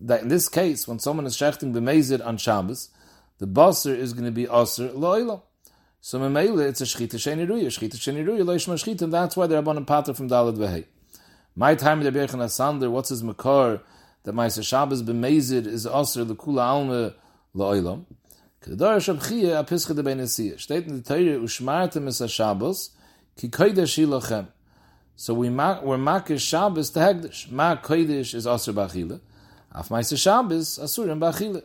that 0.00 0.22
in 0.22 0.28
this 0.28 0.48
case, 0.48 0.86
when 0.86 0.98
someone 0.98 1.26
is 1.26 1.36
shechting 1.36 1.72
b'mezid 1.74 2.24
on 2.24 2.36
Shabbos, 2.36 2.90
the 3.38 3.46
baser 3.46 3.94
is 3.94 4.12
going 4.12 4.24
to 4.24 4.30
be 4.30 4.44
aser 4.44 4.88
lo'ila. 4.88 5.42
So 6.00 6.20
memele, 6.20 6.68
it's 6.68 6.80
a 6.80 6.84
shchita 6.84 7.16
sheni 7.16 7.46
ruya, 7.46 7.66
shchita 7.66 7.96
sheni 7.96 8.24
ruya, 8.24 8.44
lo'ishma 8.44 8.74
shchita, 8.74 9.02
and 9.02 9.12
that's 9.12 9.36
why 9.36 9.46
they're 9.46 9.58
abon 9.58 9.84
pater 9.84 10.14
from 10.14 10.28
Dalad 10.28 10.56
Vehei. 10.56 10.84
My 11.56 11.74
time 11.74 12.02
the 12.02 12.12
Birchen 12.12 12.36
Asander, 12.36 12.88
what's 12.88 13.08
his 13.08 13.24
makar? 13.24 13.80
That 14.24 14.32
my 14.32 14.48
Shabbos 14.48 15.02
b'mezid 15.02 15.66
is 15.66 15.86
also 15.86 16.24
the 16.24 16.34
kula 16.34 16.62
alma 16.62 17.14
la'olam. 17.54 18.04
Kedar 18.60 18.96
shabchia 18.96 19.64
apischa 19.64 19.94
de 19.94 20.02
ben 20.02 20.18
Steht 20.18 20.86
in 20.86 20.96
the 20.96 21.02
Torah, 21.02 21.38
ushmartem 21.38 22.08
es 22.08 22.30
Shabbos, 22.30 22.90
ki 23.36 23.48
kodesh 23.48 24.04
ilochem. 24.04 24.48
So 25.16 25.34
we 25.34 25.48
ma 25.48 25.80
we're 25.82 25.96
makish 25.96 26.46
Shabbos 26.46 26.90
to 26.90 27.00
Hegdish. 27.00 27.50
Ma 27.50 27.76
kodesh 27.76 28.34
is 28.34 28.46
also 28.46 28.72
b'achila. 28.72 29.20
Af 29.72 29.90
Maisa 29.90 30.16
Shabbos, 30.20 30.78
Asurim 30.78 31.20
Bachile. 31.20 31.56
In 31.56 31.62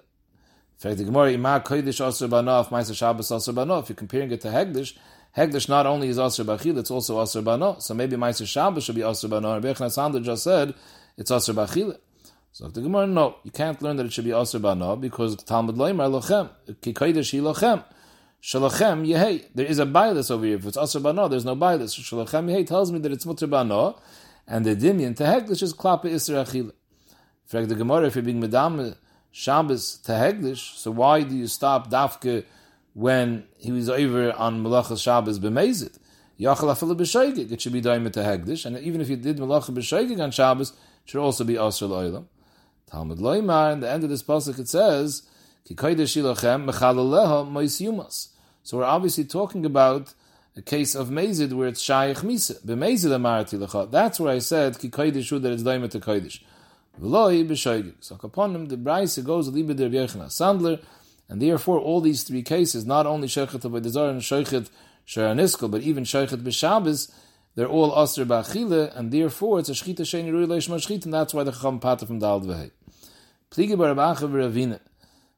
fact, 0.77 0.97
the 0.97 1.05
Gemara, 1.05 1.31
Ima 1.31 1.63
Kodesh 1.65 2.01
Asur 2.05 2.27
Banof, 2.27 2.67
Maisa 2.67 2.93
Shabbos 2.95 3.29
Banof. 3.29 3.83
If 3.83 3.89
you're 3.89 3.95
comparing 3.95 4.31
it 4.31 4.41
to 4.41 4.49
Hegdish, 4.49 4.97
Hegdish 5.37 5.69
not 5.69 5.85
only 5.85 6.09
is 6.09 6.17
Asur 6.17 6.45
Bachile, 6.45 6.79
it's 6.79 6.91
also 6.91 7.23
Asur 7.23 7.43
Banof. 7.43 7.81
So 7.81 7.93
maybe 7.93 8.17
Maisa 8.17 8.45
Shabbos 8.45 8.83
should 8.83 8.95
be 8.95 9.01
Asur 9.01 9.29
Banof. 9.29 9.63
Rabbi 9.63 9.87
Sander 9.87 10.19
just 10.19 10.43
said 10.43 10.73
it's 11.17 11.31
Asur 11.31 11.55
Bachile. 11.55 11.97
So 12.55 12.67
if 12.67 12.73
the 12.73 12.81
Gemara, 12.81 13.07
no, 13.07 13.37
you 13.41 13.49
can't 13.49 13.81
learn 13.81 13.95
that 13.95 14.05
it 14.05 14.13
should 14.13 14.25
be 14.25 14.29
Asur 14.29 14.61
Banof 14.61 15.01
because 15.01 15.35
Talmud 15.37 15.75
Loimar 15.75 16.07
Lochem, 16.07 16.51
Ki 16.81 16.93
Kodesh 16.93 17.31
Hi 17.31 17.39
Lochem. 17.39 17.83
Shalachem 18.43 19.07
Yehei. 19.07 19.45
There 19.55 19.65
is 19.65 19.79
a 19.79 19.87
bias 19.87 20.29
over 20.29 20.45
here. 20.45 20.57
If 20.57 20.67
it's 20.67 20.77
Asur 20.77 21.01
Banof, 21.01 21.31
there's 21.31 21.45
no 21.45 21.55
bias. 21.55 21.97
Shalachem 21.97 22.51
Yehei 22.51 22.67
tells 22.67 22.91
me 22.91 22.99
that 22.99 23.11
it's 23.11 23.25
Mutter 23.25 23.47
Banof, 23.47 23.99
and 24.47 24.63
the 24.67 24.75
Dimian 24.75 25.15
to 25.15 25.23
Hegdish 25.23 25.63
is 25.63 25.73
Klapa 25.73 26.03
Isra 26.03 26.45
Achile. 26.45 26.73
Frag 27.47 27.69
the 27.69 27.73
Gemara, 27.73 28.05
if 28.05 28.13
you're 28.13 28.23
being 28.23 28.39
Medam 28.39 28.97
Shabbos 29.31 29.97
to 30.03 30.11
Hegdish, 30.11 30.75
so 30.77 30.91
why 30.91 31.23
do 31.23 31.35
you 31.35 31.47
stop 31.47 31.89
Dafke 31.89 32.45
when 32.93 33.45
he 33.57 33.71
was 33.71 33.89
over 33.89 34.31
on 34.31 34.63
Malachas 34.63 35.01
Shabbos 35.01 35.39
b'mezid? 35.39 35.97
Yachal 36.39 36.71
afilu 36.71 36.95
b'shoigig, 36.95 37.51
it 37.51 37.61
should 37.61 37.73
be 37.73 37.81
daim 37.81 38.03
to 38.11 38.19
Hegdish, 38.19 38.67
and 38.67 38.77
even 38.77 39.01
if 39.01 39.09
you 39.09 39.15
did 39.15 39.37
Malacha 39.37 39.71
b'shoigig 39.71 40.21
on 40.21 40.29
Shabbos, 40.29 40.73
should 41.05 41.19
also 41.19 41.43
be 41.43 41.55
Asr 41.55 41.89
Lo'ilam. 41.89 42.27
Talmud 42.87 43.19
Loimar, 43.19 43.73
in 43.73 43.79
the 43.79 43.89
end 43.89 44.03
of 44.03 44.09
this 44.09 44.23
pasuk 44.23 44.59
it 44.59 44.67
says. 44.67 45.23
So 48.63 48.77
we're 48.77 48.83
obviously 48.83 49.23
talking 49.23 49.65
about 49.65 50.13
a 50.55 50.61
case 50.61 50.93
of 50.93 51.09
Mezid 51.09 51.53
where 51.53 51.69
it's 51.69 51.81
Shaykh 51.81 52.17
Misa. 52.17 52.61
B'mezid 52.65 53.09
amarti 53.09 53.57
lecha. 53.57 53.89
That's 53.89 54.19
where 54.19 54.33
I 54.33 54.39
said, 54.39 54.77
Ki 54.77 54.89
koidesh 54.89 55.41
that 55.41 55.51
it's 55.51 55.63
daim 55.63 55.87
to 55.87 55.99
koidesh. 55.99 56.41
V'loi 57.01 57.47
b'shoigig. 57.47 57.95
So 58.01 58.19
upon 58.21 58.53
him, 58.53 58.65
the 58.67 58.77
Braise 58.77 59.17
goes 59.19 59.49
libe 59.49 59.75
der 59.75 59.89
Sandler, 59.89 60.83
and 61.29 61.41
therefore 61.41 61.79
all 61.79 62.01
these 62.01 62.23
three 62.23 62.43
cases, 62.43 62.85
not 62.85 63.05
only 63.07 63.27
Shechet 63.27 63.61
Avodah 63.61 64.09
and 64.11 64.21
Shechet 64.21 64.69
Sharaniskel, 65.07 65.71
but 65.71 65.81
even 65.81 66.03
Shechet 66.03 66.43
B'Shabbos, 66.43 67.11
they're 67.55 67.67
all 67.67 67.93
Aser 68.01 68.25
Ba'achile, 68.25 68.95
and 68.95 69.11
therefore 69.11 69.59
it's 69.59 69.69
a 69.69 69.73
Shchita 69.73 70.01
Sheni 70.01 70.31
Rui 70.31 70.45
Leishma 70.45 70.75
Shchita, 70.75 71.05
and 71.05 71.13
that's 71.13 71.33
why 71.33 71.43
the 71.43 71.51
Chacham 71.51 71.79
Pata 71.79 72.05
from 72.05 72.19
Dal 72.19 72.41
V'hei. 72.41 72.71
Pligi 73.51 73.75
Barabacha 73.75 74.29
V'Ravina. 74.29 74.79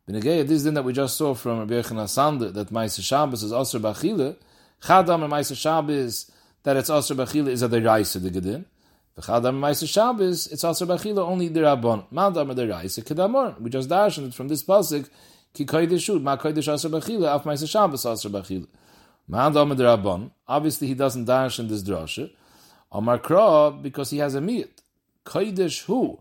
B'negei, 0.08 0.48
this 0.48 0.64
thing 0.64 0.74
that 0.76 0.84
we 0.84 0.94
just 0.94 1.18
saw 1.18 1.34
from 1.34 1.60
Rabbi 1.60 1.74
Yochanan 1.74 2.06
Sandler, 2.06 2.54
that 2.54 2.70
Maisa 2.70 3.02
Shabbos 3.02 3.44
is 3.44 3.52
Aser 3.52 3.80
Ba'achile, 3.80 4.36
Chadam 4.82 5.24
and 5.24 5.34
Maisa 5.34 5.56
Shabbos, 5.56 6.32
that 6.64 6.78
it's 6.78 6.90
Aser 6.90 7.16
Ba'achile 7.16 7.50
is 7.50 7.62
a 7.64 7.70
Deraisa 7.70 8.22
the 8.22 8.30
Gedin, 8.30 8.66
V'chadam 9.18 9.60
Ma'aser 9.60 9.88
Shabbos, 9.88 10.48
it's 10.48 10.66
also 10.66 10.86
bachila 10.86 11.20
only 11.20 11.48
the 11.48 11.62
Rabban. 11.62 12.04
Mandam 12.12 12.54
the 12.54 12.68
Raisa 12.68 13.02
Kedamor. 13.02 13.60
We 13.62 13.70
just 13.70 13.88
darshan 13.88 14.28
it 14.28 14.34
from 14.34 14.50
this 14.50 14.62
pasuk. 14.62 15.10
Ki 15.54 15.66
kodesh 15.66 16.22
ma 16.22 16.36
kodesh 16.36 16.74
aser 16.74 16.90
bachila, 16.90 17.34
af 17.34 17.46
Ma'aser 17.46 17.70
Shabbos 17.70 18.06
aser 18.06 18.30
bachila. 18.30 18.68
Rabban. 19.30 20.32
Obviously, 20.48 20.88
he 20.88 20.94
doesn't 20.94 21.26
dash 21.26 21.60
in 21.60 21.68
this 21.68 21.84
drasha. 21.84 22.30
Omar 22.92 23.20
Kra, 23.20 23.82
because 23.82 24.10
he 24.10 24.20
has 24.20 24.36
a 24.36 24.40
miyat. 24.40 24.70
Kodesh 25.26 25.86
who? 25.86 26.20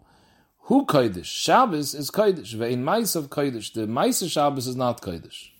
Who 0.60 0.86
kodesh? 0.86 1.26
Shabbos 1.26 1.94
is 1.94 2.10
kodesh. 2.10 2.54
Ve'in 2.54 2.78
mais 2.78 3.14
of 3.16 3.28
kodesh. 3.28 3.72
The 3.72 3.86
Ma'aser 3.86 4.30
Shabbos 4.30 4.66
is 4.66 4.76
not 4.76 5.02
kodesh. 5.02 5.50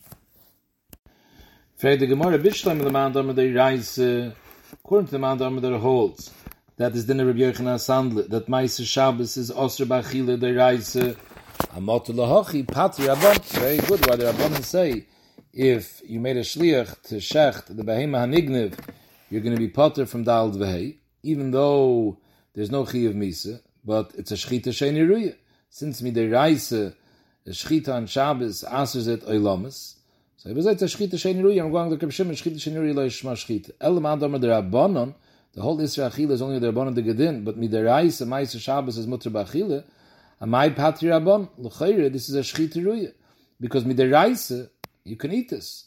Frag 1.77 2.01
the 2.01 2.07
Gemara 2.07 2.39
Bishlam 2.39 2.83
the 2.83 2.91
Mandam 2.91 3.35
the 3.35 3.53
Raisa. 3.53 4.29
Uh, 4.29 4.31
according 4.73 5.09
to 5.09 5.13
the 5.13 5.19
Mandam 5.19 5.61
the 5.61 5.79
holds 5.79 6.31
that 6.77 6.95
is 6.95 7.07
the 7.07 7.15
Rabbi 7.15 7.39
Yochanan 7.39 7.79
Sandler, 7.79 8.29
that 8.29 8.49
Meiser 8.49 8.85
Shabbos 8.85 9.37
is 9.37 9.51
Osir 9.51 9.87
Bachile 9.87 10.39
the 10.41 10.53
Reise, 10.55 10.97
uh, 10.97 11.15
Amot 11.77 12.07
Lahachi, 12.07 12.67
Patri 12.67 13.07
Rabban. 13.07 13.41
Very 13.61 13.79
good, 13.79 14.05
why 14.07 14.17
the 14.17 14.25
Rabbanan 14.25 14.65
say, 14.65 15.07
if 15.55 16.03
you 16.05 16.19
made 16.19 16.37
a 16.37 16.41
shliach 16.41 17.01
to 17.03 17.17
shecht, 17.17 17.67
the 17.67 17.85
Behema 17.85 18.27
Hanignev, 18.27 18.77
you're 19.31 19.41
going 19.41 19.55
to 19.55 19.61
be 19.61 19.69
potter 19.69 20.05
from 20.05 20.25
Dal 20.25 20.51
Dvehei, 20.51 20.97
even 21.23 21.53
though 21.53 22.19
there's 22.55 22.73
no 22.73 22.85
Chi 22.85 22.99
of 22.99 23.15
Misa, 23.15 23.61
but 23.85 24.13
it's 24.19 24.33
a 24.33 24.35
Shchita 24.35 24.69
Sheni 24.69 25.07
Ruya. 25.07 25.37
Since 25.71 26.01
the 26.01 26.95
a 27.47 27.51
Shchita 27.51 27.89
on 27.89 28.07
Shabbos, 28.07 28.65
answers 28.65 29.07
it 29.07 29.23
Oilamas, 29.27 29.95
so 30.37 30.51
if 30.51 30.57
it's 30.57 30.83
a 30.83 30.87
Shchita 30.87 31.15
Sheni 31.15 31.41
Ruya, 31.41 31.65
I'm 31.65 31.71
going 31.71 31.97
to 31.97 32.05
Kabshim, 32.05 32.31
Shchita 32.31 32.57
Sheni 32.57 32.77
Ruya, 32.77 33.07
Shma 33.07 33.35
Shchita. 33.35 33.71
Elam 33.81 34.07
Adam 34.07 34.33
the 34.33 34.49
Rabbanon, 34.49 35.15
the 35.53 35.63
whole 35.63 35.79
Isra 35.79 36.11
Achila 36.11 36.33
is 36.33 36.43
only 36.43 36.59
the 36.59 36.73
Rabban 36.73 36.95
de 36.97 37.03
Gedin, 37.03 37.45
but 37.45 37.57
Midarais, 37.61 38.21
a 38.21 38.25
Ma'aser 38.25 38.61
Shabbos 38.61 38.99
is 38.99 39.07
Mutter 39.07 39.31
Bachila, 39.31 39.85
a 40.41 40.47
Mai 40.49 40.71
Patri 40.71 41.11
Rabban, 41.11 41.49
L'chayre, 41.59 42.11
this 42.11 42.29
is 42.29 42.35
a 42.35 42.41
Shchita 42.41 42.83
Ruya. 42.83 43.13
Because 43.61 43.85
Midarais, 43.85 44.69
you 45.05 45.17
can 45.17 45.33
eat 45.33 45.51
this. 45.51 45.87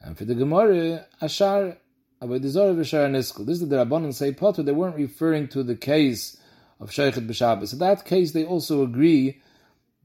And 0.00 0.16
for 0.16 0.24
the 0.24 0.34
Gemara, 0.34 1.06
Ashar, 1.20 1.78
Avodah 2.20 2.40
V'Shar 2.40 3.10
Niskel. 3.10 3.46
This 3.46 3.60
is 3.60 3.68
the 3.68 3.76
Rabban 3.76 4.04
and 4.04 4.14
say 4.14 4.32
Potter, 4.32 4.62
they 4.62 4.72
weren't 4.72 4.96
referring 4.96 5.48
to 5.48 5.62
the 5.62 5.74
case 5.74 6.36
of 6.78 6.90
Sheikhet 6.90 7.26
B'Shabbos. 7.26 7.72
In 7.72 7.78
that 7.80 8.04
case, 8.04 8.32
they 8.32 8.44
also 8.44 8.82
agree 8.82 9.40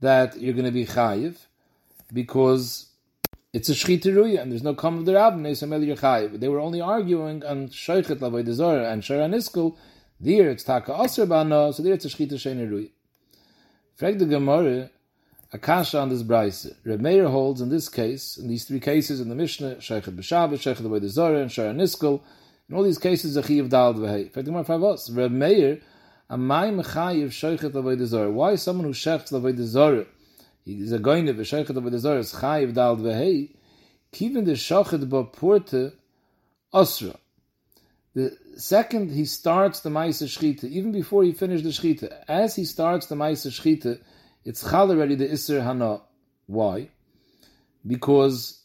that 0.00 0.40
you're 0.40 0.54
going 0.54 0.64
to 0.64 0.70
be 0.70 0.86
Chayiv, 0.86 1.36
because 2.12 2.88
it's 3.52 3.68
a 3.68 3.72
shchita 3.72 4.40
and 4.40 4.50
there's 4.50 4.62
no 4.62 4.74
come 4.74 4.98
of 4.98 5.04
the 5.04 5.14
rabbin, 5.14 5.42
They 6.40 6.48
were 6.48 6.60
only 6.60 6.80
arguing 6.80 7.44
on 7.44 7.68
Shoichet 7.68 8.18
Lavay 8.18 8.48
Zora 8.50 8.90
and 8.90 9.02
Shara 9.02 9.28
Niskel. 9.28 9.76
There 10.20 10.50
it's 10.50 10.64
Taka 10.64 10.96
Aser 11.02 11.26
Bano, 11.26 11.72
so 11.72 11.82
there 11.82 11.94
it's 11.94 12.04
a 12.04 12.08
shchita 12.08 12.34
sheni 12.34 12.68
ruya. 12.68 12.90
Frag 13.96 14.18
the 14.18 14.26
Gemara, 14.26 14.90
Akasha 15.52 15.98
on 15.98 16.08
this 16.08 16.22
Braise. 16.22 16.72
Reb 16.84 17.00
Meir 17.00 17.28
holds 17.28 17.60
in 17.60 17.68
this 17.68 17.88
case, 17.88 18.36
in 18.36 18.48
these 18.48 18.64
three 18.64 18.80
cases 18.80 19.20
in 19.20 19.28
the 19.28 19.34
Mishnah, 19.34 19.76
Shoichet 19.76 20.14
B'Shabbat, 20.16 20.54
Shoichet 20.54 20.82
Lavay 20.82 21.06
Zora, 21.08 21.40
and 21.40 21.50
Shara 21.50 21.74
Niskel, 21.74 22.20
in 22.68 22.76
all 22.76 22.82
these 22.82 22.98
cases, 22.98 23.36
a 23.36 23.42
Chiv 23.42 23.68
Dal 23.68 23.94
V'hei. 23.94 24.32
Frag 24.32 24.44
the 24.44 24.50
Gemara 24.50 24.64
Favos, 24.64 25.16
Reb 25.16 25.32
Meir, 25.32 25.80
Amay 26.30 26.82
Mechayiv 26.82 27.28
Shoichet 27.28 27.72
Lavay 27.72 28.02
Zora. 28.04 28.30
Why 28.30 28.54
someone 28.54 28.86
who 28.86 28.92
shechts 28.92 29.32
Lavay 29.32 29.58
Zora, 29.60 30.06
is 30.66 30.92
a 30.92 30.98
going 30.98 31.26
to 31.26 31.34
v'sheichet 31.34 31.76
of 31.76 31.90
the 31.90 31.98
zor 31.98 32.18
is 32.18 32.32
chayiv 32.34 32.74
dal 32.74 32.96
v'hei, 32.96 33.50
kiven 34.12 34.44
the 34.44 34.52
shochet 34.52 35.04
b'porte 35.08 35.92
osra. 36.72 37.14
The 38.14 38.36
second 38.56 39.12
he 39.12 39.24
starts 39.24 39.80
the 39.80 39.90
ma'isa 39.90 40.24
shchita, 40.24 40.64
even 40.64 40.92
before 40.92 41.22
he 41.22 41.32
finished 41.32 41.64
the 41.64 41.70
shchita, 41.70 42.12
as 42.28 42.56
he 42.56 42.64
starts 42.64 43.06
the 43.06 43.14
ma'isa 43.14 43.48
shchita, 43.48 44.00
it's 44.44 44.68
chal 44.68 44.90
already 44.90 45.14
the 45.14 45.30
iser 45.30 45.62
hana. 45.62 46.00
Why? 46.46 46.88
Because 47.86 48.60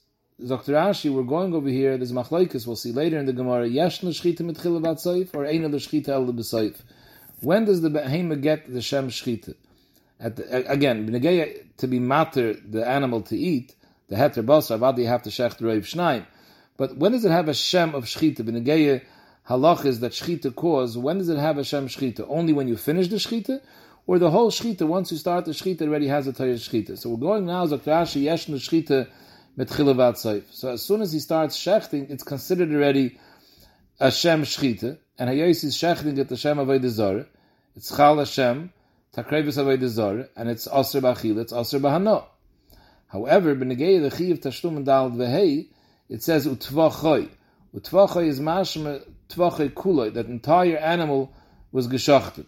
Dr. 0.45 0.73
Ashi, 0.73 1.13
we're 1.13 1.23
going 1.23 1.53
over 1.53 1.69
here. 1.69 1.97
There's 1.97 2.11
machlokes. 2.11 2.67
We'll 2.67 2.75
see 2.75 2.91
later 2.91 3.17
in 3.17 3.25
the 3.25 3.33
Gemara. 3.33 3.67
Yesh 3.67 4.03
l'shchita 4.03 4.41
mitchila 4.41 4.81
b'tzayif 4.81 5.33
or 5.33 5.45
ein 5.45 5.65
l'shchita 5.65 6.09
el 6.09 6.25
b'tzayif. 6.25 6.75
When 7.41 7.65
does 7.65 7.81
the 7.81 7.89
behema 7.89 8.41
get 8.41 8.71
the 8.71 8.81
shem 8.81 9.09
shchita? 9.09 9.55
At 10.19 10.35
the, 10.37 10.69
again, 10.69 11.05
to 11.77 11.87
be 11.87 11.99
matter 11.99 12.53
the 12.53 12.87
animal 12.87 13.21
to 13.23 13.37
eat, 13.37 13.75
the 14.07 14.15
heter 14.15 14.45
basar, 14.45 14.79
avad 14.79 14.97
you 14.97 15.07
have 15.07 15.23
to 15.23 15.29
shech 15.29 15.57
the 15.57 15.65
reiv 15.65 15.81
shnaim. 15.81 16.25
But 16.77 16.97
when 16.97 17.13
does 17.13 17.23
it 17.23 17.31
have 17.31 17.47
a 17.47 17.53
shem 17.53 17.95
of 17.95 18.05
shchita? 18.05 18.39
B'negeya 18.39 19.03
halach 19.47 19.85
is 19.85 20.01
that 20.01 20.11
shchita 20.11 20.53
cause. 20.53 20.97
When 20.97 21.17
does 21.17 21.29
it 21.29 21.37
have 21.37 21.57
a 21.57 21.63
shem 21.63 21.87
shchita? 21.87 22.25
Only 22.27 22.51
when 22.51 22.67
you 22.67 22.75
finish 22.75 23.07
the 23.07 23.17
shchita, 23.17 23.61
or 24.07 24.19
the 24.19 24.29
whole 24.29 24.51
shchita 24.51 24.81
once 24.81 25.11
you 25.11 25.17
start 25.17 25.45
the 25.45 25.51
shchita 25.51 25.81
already 25.83 26.07
has 26.07 26.27
a 26.27 26.33
tayr 26.33 26.53
shchita. 26.53 26.97
So 26.97 27.09
we're 27.09 27.17
going 27.17 27.45
now 27.45 27.65
zakrashi 27.65 28.23
yesh 28.23 28.45
the 28.45 28.53
shchita 28.53 29.07
metchilavat 29.57 30.15
seif. 30.15 30.43
So 30.51 30.69
as 30.69 30.81
soon 30.81 31.01
as 31.01 31.11
he 31.11 31.19
starts 31.19 31.57
shechting, 31.57 32.09
it's 32.09 32.23
considered 32.23 32.71
already 32.71 33.17
a 33.99 34.11
shem 34.11 34.43
shchita, 34.43 34.97
and 35.17 35.29
hayos 35.29 35.63
is 35.63 35.75
shechting 35.75 36.19
at 36.19 36.29
the 36.29 36.37
shem 36.37 36.57
avodah 36.57 36.89
zarah. 36.89 37.25
It's 37.75 37.95
chal 37.95 38.19
Hashem 38.19 38.71
takrevis 39.15 39.57
avodah 39.57 39.87
zor, 39.87 40.27
and 40.35 40.49
it's 40.49 40.67
aser 40.67 41.01
b'achil, 41.01 41.39
it's 41.39 41.53
aser 41.53 41.79
b'hano. 41.79 42.25
However, 43.07 43.55
b'negei 43.55 44.01
the 44.01 44.15
chiv 44.15 44.41
tashlum 44.41 44.77
and 44.77 44.85
dal 44.85 45.09
v'hei, 45.11 45.67
it 46.09 46.21
says 46.21 46.45
utvachoy. 46.45 47.29
Utvachoy 47.73 48.27
is 48.27 48.39
mashma 48.39 49.01
tvachoy 49.29 49.71
kuloi, 49.71 50.13
that 50.13 50.27
entire 50.27 50.77
animal 50.77 51.33
was 51.71 51.87
geshachted. 51.87 52.45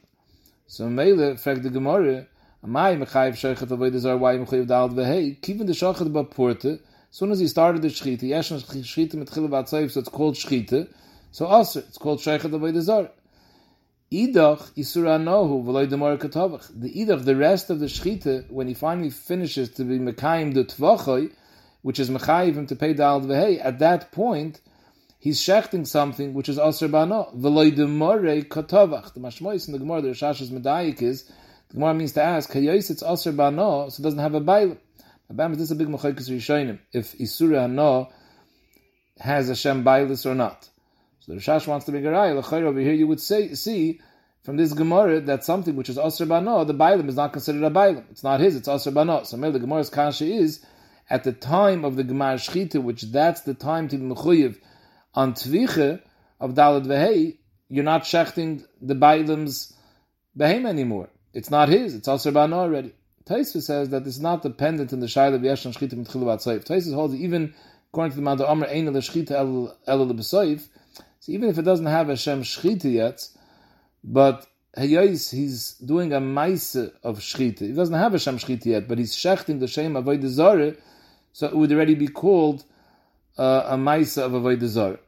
So 0.69 0.89
Mele, 0.89 1.35
fragt 1.35 1.63
the 1.63 1.69
Gemara, 1.69 2.27
Amai 2.61 3.01
mechayiv 3.01 3.35
shochet 3.35 3.69
avodah 3.69 3.99
zor, 3.99 4.17
why 4.17 4.35
mechayiv 4.35 4.67
dal 4.67 4.89
v'hei, 4.89 5.39
kivin 5.39 5.65
the 5.65 5.71
shochet 5.71 6.11
b'porte, 6.11 6.65
as 6.65 6.79
soon 7.09 7.31
as 7.31 7.39
he 7.39 7.47
started 7.47 7.81
the 7.81 7.87
shchita, 7.87 8.23
yeshan 8.23 8.61
shchita 8.61 9.13
mit 9.13 9.29
chilav 9.29 9.65
so 9.69 9.99
it's 9.99 10.09
called 10.09 10.35
shchita, 10.35 10.89
so 11.31 11.45
also, 11.45 11.79
it's 11.79 11.97
called 11.97 12.19
shochet 12.19 12.51
avodah 12.51 12.81
zor. 12.81 13.09
Idach 14.11 14.73
isura 14.73 15.17
nohu 15.23 15.63
v'loy 15.63 15.89
demar 15.89 16.17
katavach. 16.17 16.69
The 16.75 16.93
idach, 16.93 17.23
the 17.23 17.37
rest 17.37 17.69
of 17.69 17.79
the 17.79 17.85
shchita, 17.85 18.51
when 18.51 18.67
he 18.67 18.73
finally 18.73 19.09
finishes 19.09 19.69
to 19.75 19.85
be 19.85 19.99
mekayim 19.99 20.53
the 20.53 20.65
tvachoy, 20.65 21.31
which 21.81 21.97
is 21.97 22.09
mechayiv 22.09 22.55
him 22.55 22.67
to 22.67 22.75
pay 22.75 22.91
dal 22.91 23.21
v'hei, 23.21 23.63
at 23.63 23.79
that 23.79 24.11
point, 24.11 24.59
he's 25.27 25.41
shechting 25.41 25.85
something 25.85 26.33
which 26.33 26.47
is 26.47 26.57
aser 26.57 26.87
bano. 26.87 27.29
V'loy 27.35 27.75
demar 27.75 28.19
katavach. 28.19 29.13
The 29.13 29.19
mashmois 29.19 29.67
in 29.67 29.73
the 29.73 29.79
Gemara, 29.79 30.01
the 30.01 30.09
Rashash's 30.09 30.51
medayik 30.51 31.01
is, 31.01 31.25
the 31.67 31.73
Gemara 31.73 31.93
means 31.93 32.13
to 32.13 32.23
ask, 32.23 32.49
hayos 32.51 32.89
it's 32.89 33.03
aser 33.03 33.33
bano, 33.33 33.89
so 33.89 33.99
it 33.99 34.03
doesn't 34.03 34.19
have 34.19 34.35
a 34.35 34.39
bailim. 34.39 34.77
Abam, 35.29 35.51
is 35.51 35.57
this 35.57 35.71
a 35.71 35.75
big 35.75 35.89
mechayikas 35.89 36.29
rishonim? 36.29 36.79
If 36.93 37.17
isura 37.17 37.67
hano 37.67 38.09
has 39.19 39.49
a 39.49 39.55
shem 39.55 39.83
bailis 39.83 40.25
or 40.25 40.33
not? 40.33 40.69
So 41.19 41.33
the 41.33 41.39
Rashash 41.39 41.67
wants 41.67 41.85
to 41.87 41.91
bring 41.91 42.05
a 42.05 42.09
raya. 42.09 42.63
Over 42.63 42.79
here, 42.79 42.93
you 42.93 43.07
would 43.07 43.19
say, 43.19 43.53
see 43.53 43.99
from 44.43 44.55
this 44.55 44.71
Gemara 44.71 45.19
that 45.19 45.43
something 45.43 45.75
which 45.75 45.89
is 45.89 45.97
Asr 45.97 46.25
Bano, 46.25 46.63
the 46.63 46.73
Bailim 46.73 47.09
is 47.09 47.17
not 47.17 47.33
considered 47.33 47.63
a 47.63 47.69
Bailim. 47.69 48.05
It's 48.11 48.23
not 48.23 48.39
his, 48.39 48.55
it's 48.55 48.69
Asr 48.69 48.93
Bano. 48.93 49.23
So 49.23 49.35
the 49.35 49.59
Gemara's 49.59 49.89
Kasha 49.89 50.23
is 50.23 50.65
at 51.09 51.25
the 51.25 51.33
time 51.33 51.83
of 51.83 51.97
the 51.97 52.05
Gemara 52.05 52.35
Shchita, 52.35 52.81
which 52.81 53.01
that's 53.01 53.41
the 53.41 53.53
time 53.53 53.89
to 53.89 53.97
be 53.97 54.05
Mechuyev 54.05 54.57
on 55.13 55.33
Tviche 55.33 56.01
of 56.39 56.53
Dalit 56.53 56.85
Vehei, 56.85 57.37
you're 57.69 57.83
not 57.83 58.03
shechting 58.03 58.65
the 58.81 58.95
Bailim's 58.95 59.73
Behem 60.37 60.67
anymore. 60.67 61.09
It's 61.33 61.49
not 61.49 61.69
his, 61.69 61.95
it's 61.95 62.07
also 62.07 62.31
Bano 62.31 62.57
already. 62.57 62.93
Taisa 63.25 63.61
says 63.61 63.89
that 63.89 64.07
it's 64.07 64.19
not 64.19 64.41
dependent 64.41 64.93
on 64.93 64.99
the 65.01 65.07
Shaila 65.07 65.35
of 65.35 65.41
Yeshan 65.41 65.75
Shchita 65.75 65.93
Mitchilu. 65.93 66.25
Taisa 66.63 66.93
holds 66.93 67.15
even 67.15 67.53
according 67.91 68.11
to 68.11 68.15
the 68.17 68.21
Manda 68.21 68.47
Omer, 68.47 68.67
Ein 68.67 68.87
Shchita 68.87 69.31
El 69.31 70.05
Le 70.05 70.23
so 70.23 70.57
even 71.27 71.49
if 71.49 71.57
it 71.57 71.63
doesn't 71.63 71.85
have 71.87 72.09
a 72.09 72.15
Shem 72.15 72.43
Shchita 72.43 72.91
yet, 72.91 73.27
but 74.03 74.47
Hayais, 74.77 75.33
he's 75.33 75.73
doing 75.73 76.13
a 76.13 76.21
Maise 76.21 76.75
of 76.75 77.19
Shchita. 77.19 77.59
He 77.59 77.73
doesn't 77.73 77.95
have 77.95 78.13
a 78.13 78.19
Shem 78.19 78.37
Shchita 78.37 78.65
yet, 78.65 78.87
but 78.87 78.97
he's 78.97 79.13
shechting 79.13 79.59
the 79.59 79.67
Shem 79.67 79.95
Avoid 79.95 80.23
Zara, 80.23 80.75
so 81.33 81.47
it 81.47 81.55
would 81.55 81.71
already 81.71 81.95
be 81.95 82.07
called 82.07 82.63
uh, 83.37 83.63
a 83.67 83.77
Maise 83.77 84.17
of 84.17 84.33
Avoid 84.33 84.61
Zara. 84.61 84.99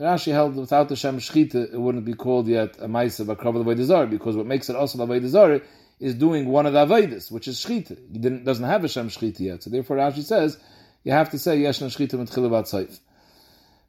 Rashi 0.00 0.32
held 0.32 0.56
without 0.56 0.88
the 0.88 0.96
Shem 0.96 1.18
Shchita, 1.18 1.72
it 1.72 1.80
wouldn't 1.80 2.04
be 2.04 2.14
called 2.14 2.46
yet 2.46 2.76
a 2.78 2.86
Maise 2.88 3.18
of 3.20 3.26
Akrav 3.26 3.60
Avoid 3.60 3.78
Zara, 3.80 4.06
because 4.06 4.36
what 4.36 4.46
makes 4.46 4.70
it 4.70 4.76
also 4.76 5.02
Avoid 5.02 5.24
Zara 5.26 5.60
is 5.98 6.14
doing 6.14 6.48
one 6.48 6.66
of 6.66 6.72
the 6.72 6.86
Avoidis, 6.86 7.32
which 7.32 7.48
is 7.48 7.64
Shchita. 7.64 7.98
He 8.12 8.18
doesn't 8.18 8.64
have 8.64 8.84
a 8.84 8.88
Shem 8.88 9.08
Shchita 9.08 9.40
yet, 9.40 9.62
so 9.62 9.70
therefore 9.70 9.96
Rashi 9.96 10.22
says, 10.22 10.58
you 11.04 11.12
have 11.12 11.30
to 11.30 11.38
say 11.38 11.58
Yeshna 11.58 11.86
Shchita 11.88 12.18
mit 12.18 12.28
Chilavat 12.28 12.70
Saif. 12.72 13.00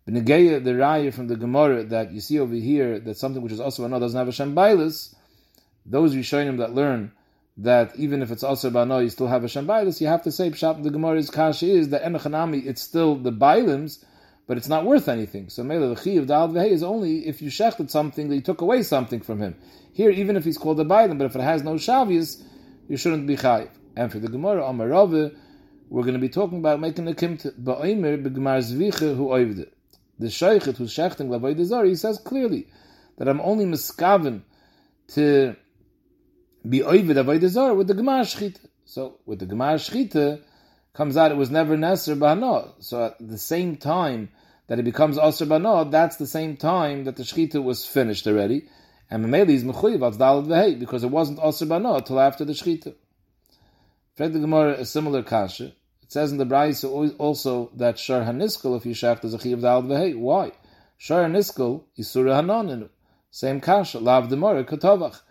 The 0.05 0.13
Negeya, 0.13 0.63
the 0.63 0.71
Raya 0.71 1.13
from 1.13 1.27
the 1.27 1.35
Gemara 1.35 1.83
that 1.83 2.11
you 2.11 2.21
see 2.21 2.39
over 2.39 2.55
here, 2.55 2.99
that 2.99 3.17
something 3.17 3.43
which 3.43 3.51
is 3.51 3.59
also 3.59 3.85
another 3.85 4.05
doesn't 4.05 4.17
have 4.17 4.27
a 4.27 4.31
Shem 4.31 4.55
Bailis, 4.55 5.13
those 5.85 6.15
Rishonim 6.15 6.57
that 6.57 6.73
learn 6.73 7.11
that 7.59 7.95
even 7.95 8.21
if 8.21 8.31
it's 8.31 8.43
also 8.43 8.69
Bano, 8.69 8.99
you 8.99 9.09
still 9.09 9.27
have 9.27 9.43
a 9.43 9.47
Shem 9.47 9.67
Bailis, 9.67 10.01
you 10.01 10.07
have 10.07 10.23
to 10.23 10.31
say, 10.31 10.49
Pshat, 10.49 10.83
the 10.83 10.91
Gemara's 10.91 11.29
Kasha 11.29 11.65
is 11.65 11.89
that 11.89 12.03
Enochanami, 12.03 12.65
it's 12.65 12.81
still 12.81 13.15
the 13.15 13.31
Bailims, 13.31 14.03
but 14.47 14.57
it's 14.57 14.67
not 14.67 14.85
worth 14.85 15.07
anything. 15.07 15.49
So 15.49 15.63
Mela, 15.63 15.93
the 15.93 16.17
of 16.17 16.27
Dal 16.27 16.49
Vehei 16.49 16.71
is 16.71 16.83
only 16.83 17.27
if 17.27 17.41
you 17.41 17.49
shechted 17.49 17.89
something 17.89 18.29
that 18.29 18.35
you 18.35 18.41
took 18.41 18.61
away 18.61 18.83
something 18.83 19.21
from 19.21 19.39
him. 19.39 19.55
Here, 19.93 20.09
even 20.09 20.37
if 20.37 20.45
he's 20.45 20.57
called 20.57 20.79
a 20.79 20.85
Bailim, 20.85 21.17
but 21.17 21.25
if 21.25 21.35
it 21.35 21.41
has 21.41 21.63
no 21.63 21.75
Shavias, 21.75 22.41
you 22.87 22.97
shouldn't 22.97 23.27
be 23.27 23.35
Chayiv. 23.35 23.69
And 23.95 24.11
for 24.11 24.19
the 24.19 24.29
Gemara, 24.29 24.63
Amarove, 24.63 25.35
we're 25.89 26.03
going 26.03 26.13
to 26.13 26.19
be 26.19 26.29
talking 26.29 26.59
about 26.59 26.79
making 26.79 27.07
a 27.07 27.13
kimt 27.13 27.51
ba'omer 27.61 28.23
b'gemar 28.23 28.59
zviche 28.59 29.15
who 29.15 29.27
oived 29.27 29.59
it 29.59 29.73
the 30.19 30.27
Shaykhet 30.27 30.77
who's 30.77 30.93
shechting 30.93 31.29
Lavay 31.29 31.63
Zar, 31.63 31.85
he 31.85 31.95
says 31.95 32.19
clearly 32.19 32.67
that 33.17 33.27
I'm 33.27 33.41
only 33.41 33.65
miskaven 33.65 34.41
to 35.09 35.55
be 36.67 36.79
oivid 36.79 37.17
Avodah 37.17 37.47
Zar 37.47 37.73
with 37.73 37.87
the 37.87 37.93
Gemar 37.93 38.21
Shchita. 38.21 38.59
So 38.85 39.19
with 39.25 39.39
the 39.39 39.45
Gemar 39.45 39.75
Shchita 39.75 40.41
comes 40.93 41.15
out 41.15 41.31
it 41.31 41.37
was 41.37 41.49
never 41.49 41.77
Neser 41.77 42.19
Bano. 42.19 42.73
So 42.79 43.05
at 43.05 43.15
the 43.19 43.37
same 43.37 43.77
time 43.77 44.29
that 44.67 44.79
it 44.79 44.83
becomes 44.83 45.17
Aser 45.17 45.45
Bano, 45.45 45.83
that's 45.85 46.17
the 46.17 46.27
same 46.27 46.57
time 46.57 47.05
that 47.05 47.15
the 47.15 47.23
Shchita 47.23 47.63
was 47.63 47.85
finished 47.85 48.27
already. 48.27 48.67
And 49.09 49.25
Mameli 49.25 49.51
is 49.51 49.63
Mechuyiv 49.63 50.01
al 50.01 50.11
Dalad 50.11 50.79
because 50.79 51.03
it 51.03 51.11
wasn't 51.11 51.39
Aser 51.43 51.65
Bano 51.65 51.95
until 51.95 52.19
after 52.19 52.45
the 52.45 52.53
Shchita. 52.53 52.93
Fred 54.15 54.33
the 54.33 54.39
Gemara 54.39 54.73
a 54.73 54.85
similar 54.85 55.23
kasha. 55.23 55.67
It 56.03 56.11
says 56.11 56.31
in 56.31 56.37
the 56.37 56.45
Brayis 56.45 56.83
also 57.17 57.71
that 57.75 57.97
Shar 57.97 58.21
Haniskel, 58.23 58.75
if 58.75 58.85
you 58.85 58.93
shaft 58.93 59.23
is 59.23 59.33
a 59.33 59.39
Chiv 59.39 59.61
Dal 59.61 59.83
Vehe. 59.83 60.17
Why? 60.17 60.51
Shar 60.97 61.23
Haniskel 61.23 61.83
is 61.95 62.09
Surah. 62.09 62.41
Same 63.31 63.61
kasha. 63.61 63.99
Lav 63.99 64.27
Demora 64.27 64.65
Katavach. 64.67 65.21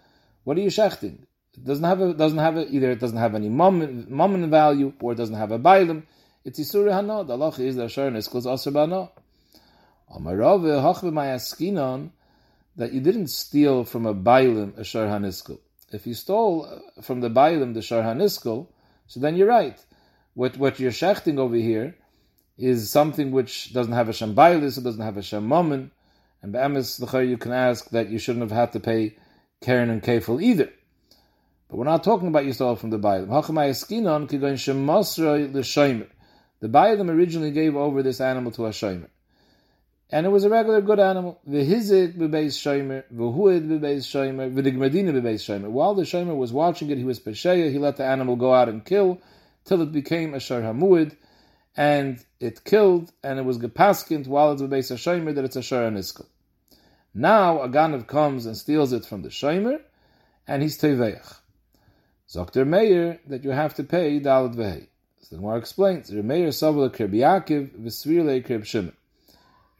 What 0.48 0.56
are 0.56 0.62
you 0.62 0.70
shechting? 0.70 1.18
It 1.58 1.64
doesn't 1.66 1.84
have 1.84 2.00
a, 2.00 2.14
doesn't 2.14 2.38
have 2.38 2.56
a, 2.56 2.66
either 2.70 2.90
it 2.90 3.00
doesn't 3.00 3.18
have 3.18 3.34
any 3.34 3.50
moment 3.50 4.48
value 4.50 4.94
or 4.98 5.12
it 5.12 5.16
doesn't 5.16 5.34
have 5.34 5.52
a 5.52 5.58
bailim. 5.58 6.04
It's 6.42 6.58
Isura 6.58 6.90
Hana. 6.90 7.22
The 7.22 7.34
Allah 7.34 7.52
is 7.58 7.76
that 7.76 7.90
Shar 7.90 8.10
Haniskel 8.10 8.36
is 8.36 8.46
also 8.46 8.70
Bana. 8.70 9.10
Amarave 10.10 10.80
Hachve 10.80 11.12
Mayaskinon 11.12 12.12
that 12.76 12.94
you 12.94 13.02
didn't 13.02 13.26
steal 13.26 13.84
from 13.84 14.06
a 14.06 14.14
bailim 14.14 14.78
a 14.78 14.84
Shar 14.84 15.06
Haniskel. 15.06 15.58
If 15.92 16.06
you 16.06 16.14
stole 16.14 16.64
uh, 16.64 17.02
from 17.02 17.20
the 17.20 17.28
bailim 17.28 17.74
the 17.74 17.82
Shar 17.82 18.02
Haniskel, 18.02 18.68
so 19.06 19.20
then 19.20 19.36
you're 19.36 19.48
right 19.48 19.78
what 20.32 20.56
what 20.56 20.80
you're 20.80 20.92
shechting 20.92 21.36
over 21.38 21.56
here 21.56 21.94
is 22.56 22.88
something 22.88 23.32
which 23.32 23.74
doesn't 23.74 23.92
have 23.92 24.08
a 24.08 24.14
shem 24.14 24.34
bailis, 24.34 24.78
it 24.78 24.84
doesn't 24.84 25.04
have 25.04 25.18
a 25.18 25.22
shem 25.22 25.44
moment, 25.44 25.92
and 26.40 26.54
l'chayr 26.54 27.28
you 27.28 27.36
can 27.36 27.52
ask 27.52 27.90
that 27.90 28.08
you 28.08 28.18
shouldn't 28.18 28.48
have 28.48 28.58
had 28.58 28.72
to 28.72 28.80
pay 28.80 29.14
karen 29.60 29.90
and 29.90 30.02
kefil 30.02 30.42
either. 30.42 30.70
But 31.68 31.76
we're 31.76 31.84
not 31.84 32.04
talking 32.04 32.28
about 32.28 32.46
yourself 32.46 32.80
from 32.80 32.90
the 32.90 32.98
Bailim. 32.98 33.28
The 36.60 36.68
Bailim 36.68 37.10
originally 37.10 37.50
gave 37.50 37.76
over 37.76 38.02
this 38.02 38.20
animal 38.20 38.52
to 38.52 38.66
a 38.66 38.70
shomer. 38.70 39.08
And 40.10 40.24
it 40.24 40.30
was 40.30 40.44
a 40.44 40.48
regular 40.48 40.80
good 40.80 40.98
animal. 40.98 41.38
V'hizik 41.46 42.16
b'beis 42.16 42.56
shomer, 42.56 43.04
v'huid 43.14 43.68
b'beis 43.68 44.06
shomer, 44.06 44.50
v'digmadina 44.50 45.12
b'beis 45.12 45.42
shomer. 45.44 45.68
While 45.68 45.94
the 45.94 46.04
shomer 46.04 46.34
was 46.34 46.52
watching 46.52 46.90
it, 46.90 46.96
he 46.96 47.04
was 47.04 47.20
pesheya, 47.20 47.70
he 47.70 47.78
let 47.78 47.98
the 47.98 48.04
animal 48.04 48.36
go 48.36 48.54
out 48.54 48.70
and 48.70 48.82
kill, 48.84 49.20
till 49.66 49.82
it 49.82 49.92
became 49.92 50.32
a 50.32 50.40
Shar 50.40 50.62
Hamuid, 50.62 51.14
and 51.76 52.24
it 52.40 52.64
killed, 52.64 53.12
and 53.22 53.38
it 53.38 53.44
was 53.44 53.58
gepaskint 53.58 54.26
while 54.26 54.52
it's 54.52 54.62
a 54.62 54.94
Shomer 54.94 55.34
that 55.34 55.44
it's 55.44 55.56
a 55.56 55.62
Shar 55.62 55.90
Haniskel. 55.90 56.24
Now 57.18 57.62
a 57.62 57.68
Ganav 57.68 58.06
comes 58.06 58.46
and 58.46 58.56
steals 58.56 58.92
it 58.92 59.04
from 59.04 59.22
the 59.22 59.28
Shomer, 59.28 59.80
and 60.46 60.62
he's 60.62 60.78
Teveach. 60.78 61.34
Zokter 62.28 62.64
Meir 62.64 63.18
that 63.26 63.42
you 63.42 63.50
have 63.50 63.74
to 63.74 63.82
pay 63.82 64.20
Dalit 64.20 64.54
Vehei. 64.54 64.86
So 65.22 65.34
the 65.34 65.36
Gemara 65.38 65.58
explains, 65.58 66.12
Remeir 66.12 66.46
Savala 66.50 66.94
Krib 66.94 67.10
Yaakov, 67.10 67.70
Vesvirile 67.70 68.46
Krib 68.46 68.64
Shimon. 68.64 68.92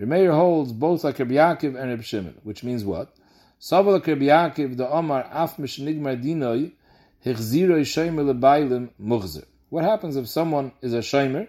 Remeir 0.00 0.34
holds 0.34 0.72
both 0.72 1.04
like 1.04 1.18
Krib 1.18 1.30
Yaakov 1.30 1.80
and 1.80 1.90
Reb 1.90 2.02
Shimon, 2.02 2.40
which 2.42 2.64
means 2.64 2.84
what? 2.84 3.14
Savala 3.60 4.00
Krib 4.00 4.20
Yaakov, 4.20 4.76
the 4.76 4.90
Omar 4.90 5.24
Af 5.30 5.58
Mishnigmar 5.58 6.20
Dinoi, 6.20 6.72
Hichziroi 7.24 7.82
Shomer 7.82 8.34
Lebailim 8.34 8.90
Muchzer. 9.00 9.44
What 9.68 9.84
happens 9.84 10.16
if 10.16 10.28
someone 10.28 10.72
is 10.82 10.92
a 10.92 10.98
shomer 10.98 11.46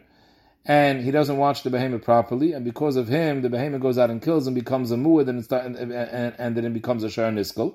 and 0.69 1.01
he 1.01 1.09
doesn't 1.09 1.37
watch 1.37 1.63
the 1.63 1.71
behemoth 1.71 2.03
properly, 2.03 2.53
and 2.53 2.63
because 2.63 2.95
of 2.95 3.07
him, 3.07 3.41
the 3.41 3.49
behemoth 3.49 3.81
goes 3.81 3.97
out 3.97 4.11
and 4.11 4.21
kills 4.21 4.45
and 4.45 4.53
becomes 4.53 4.91
a 4.91 4.95
muad, 4.95 5.27
and, 5.27 5.51
and, 5.51 5.91
and, 5.91 6.35
and, 6.37 6.55
then 6.55 6.63
it 6.63 6.73
becomes 6.75 7.03
a 7.03 7.09
shar 7.09 7.31
niskel. 7.31 7.73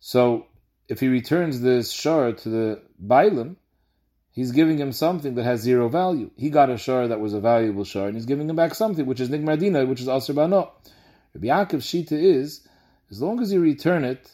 So, 0.00 0.46
if 0.88 1.00
he 1.00 1.08
returns 1.08 1.60
this 1.60 1.92
shar 1.92 2.32
to 2.32 2.48
the 2.48 2.82
bailim, 3.04 3.56
he's 4.30 4.52
giving 4.52 4.78
him 4.78 4.92
something 4.92 5.34
that 5.34 5.42
has 5.44 5.60
zero 5.60 5.90
value. 5.90 6.30
He 6.38 6.48
got 6.48 6.70
a 6.70 6.78
shar 6.78 7.06
that 7.08 7.20
was 7.20 7.34
a 7.34 7.40
valuable 7.40 7.84
shar, 7.84 8.06
and 8.06 8.16
he's 8.16 8.24
giving 8.24 8.48
him 8.48 8.56
back 8.56 8.74
something 8.74 9.04
which 9.04 9.20
is 9.20 9.28
nigmardina, 9.28 9.86
which 9.86 10.00
is 10.00 10.06
asr 10.06 10.34
bano. 10.34 10.72
Rabbi 11.34 11.48
Yaakov's 11.48 11.84
shita 11.84 12.12
is, 12.12 12.66
as 13.10 13.20
long 13.20 13.42
as 13.42 13.52
you 13.52 13.60
return 13.60 14.04
it, 14.04 14.30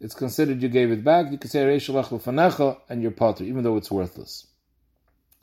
it's 0.00 0.14
considered 0.14 0.62
you 0.62 0.68
gave 0.68 0.92
it 0.92 1.02
back. 1.02 1.32
You 1.32 1.38
can 1.38 1.48
say 1.48 1.62
and 1.62 3.02
you're 3.02 3.10
potter, 3.10 3.44
even 3.44 3.62
though 3.62 3.78
it's 3.78 3.90
worthless. 3.90 4.46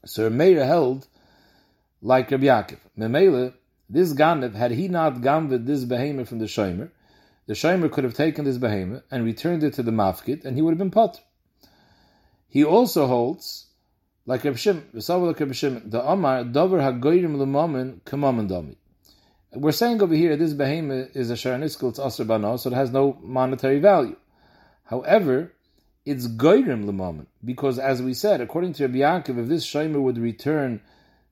So 0.05 0.29
Meir 0.29 0.63
held 0.63 1.07
like 2.07 2.31
Rabbi 2.31 2.45
Yaakov. 2.45 2.77
Memele, 2.97 3.53
this 3.89 4.13
Ganev, 4.13 4.55
had 4.55 4.71
he 4.71 4.87
not 4.87 5.21
gamved 5.21 5.65
this 5.65 5.83
behemoth 5.83 6.29
from 6.29 6.39
the 6.39 6.45
Shomer, 6.45 6.89
the 7.47 7.53
Shomer 7.53 7.91
could 7.91 8.05
have 8.05 8.13
taken 8.13 8.45
this 8.45 8.57
behemoth 8.57 9.03
and 9.11 9.25
returned 9.25 9.61
it 9.61 9.73
to 9.73 9.83
the 9.83 9.91
Mafkit, 9.91 10.45
and 10.45 10.55
he 10.55 10.61
would 10.61 10.71
have 10.71 10.77
been 10.77 10.89
potter. 10.89 11.19
He 12.47 12.63
also 12.63 13.07
holds, 13.07 13.65
like 14.25 14.45
Rabbi 14.45 14.55
Shimon, 14.55 14.85
like 14.93 15.39
Rabbi 15.39 15.51
Shimon, 15.51 15.89
the 15.89 16.01
Omar, 16.01 16.45
Dover 16.45 16.79
HaGoyrim 16.79 17.37
L'momen 17.37 17.99
K'momen 18.05 18.47
Domi. 18.47 18.77
We're 19.53 19.73
saying 19.73 20.01
over 20.01 20.15
here 20.15 20.37
this 20.37 20.53
behemoth 20.53 21.13
is 21.13 21.29
a 21.29 21.33
Sharaniskul, 21.33 21.89
it's 21.89 21.99
Asr 21.99 22.25
Bano, 22.25 22.55
so 22.55 22.69
it 22.69 22.73
has 22.73 22.89
no 22.89 23.17
monetary 23.21 23.79
value. 23.79 24.15
However, 24.85 25.51
it's 26.05 26.25
goyrim 26.25 26.85
l'momen 26.85 27.27
because, 27.43 27.77
as 27.77 28.01
we 28.01 28.13
said, 28.13 28.39
according 28.39 28.71
to 28.73 28.83
Rabbi 28.83 28.99
Yaakov, 28.99 29.39
if 29.39 29.47
this 29.49 29.65
shomer 29.65 30.01
would 30.01 30.17
return 30.17 30.79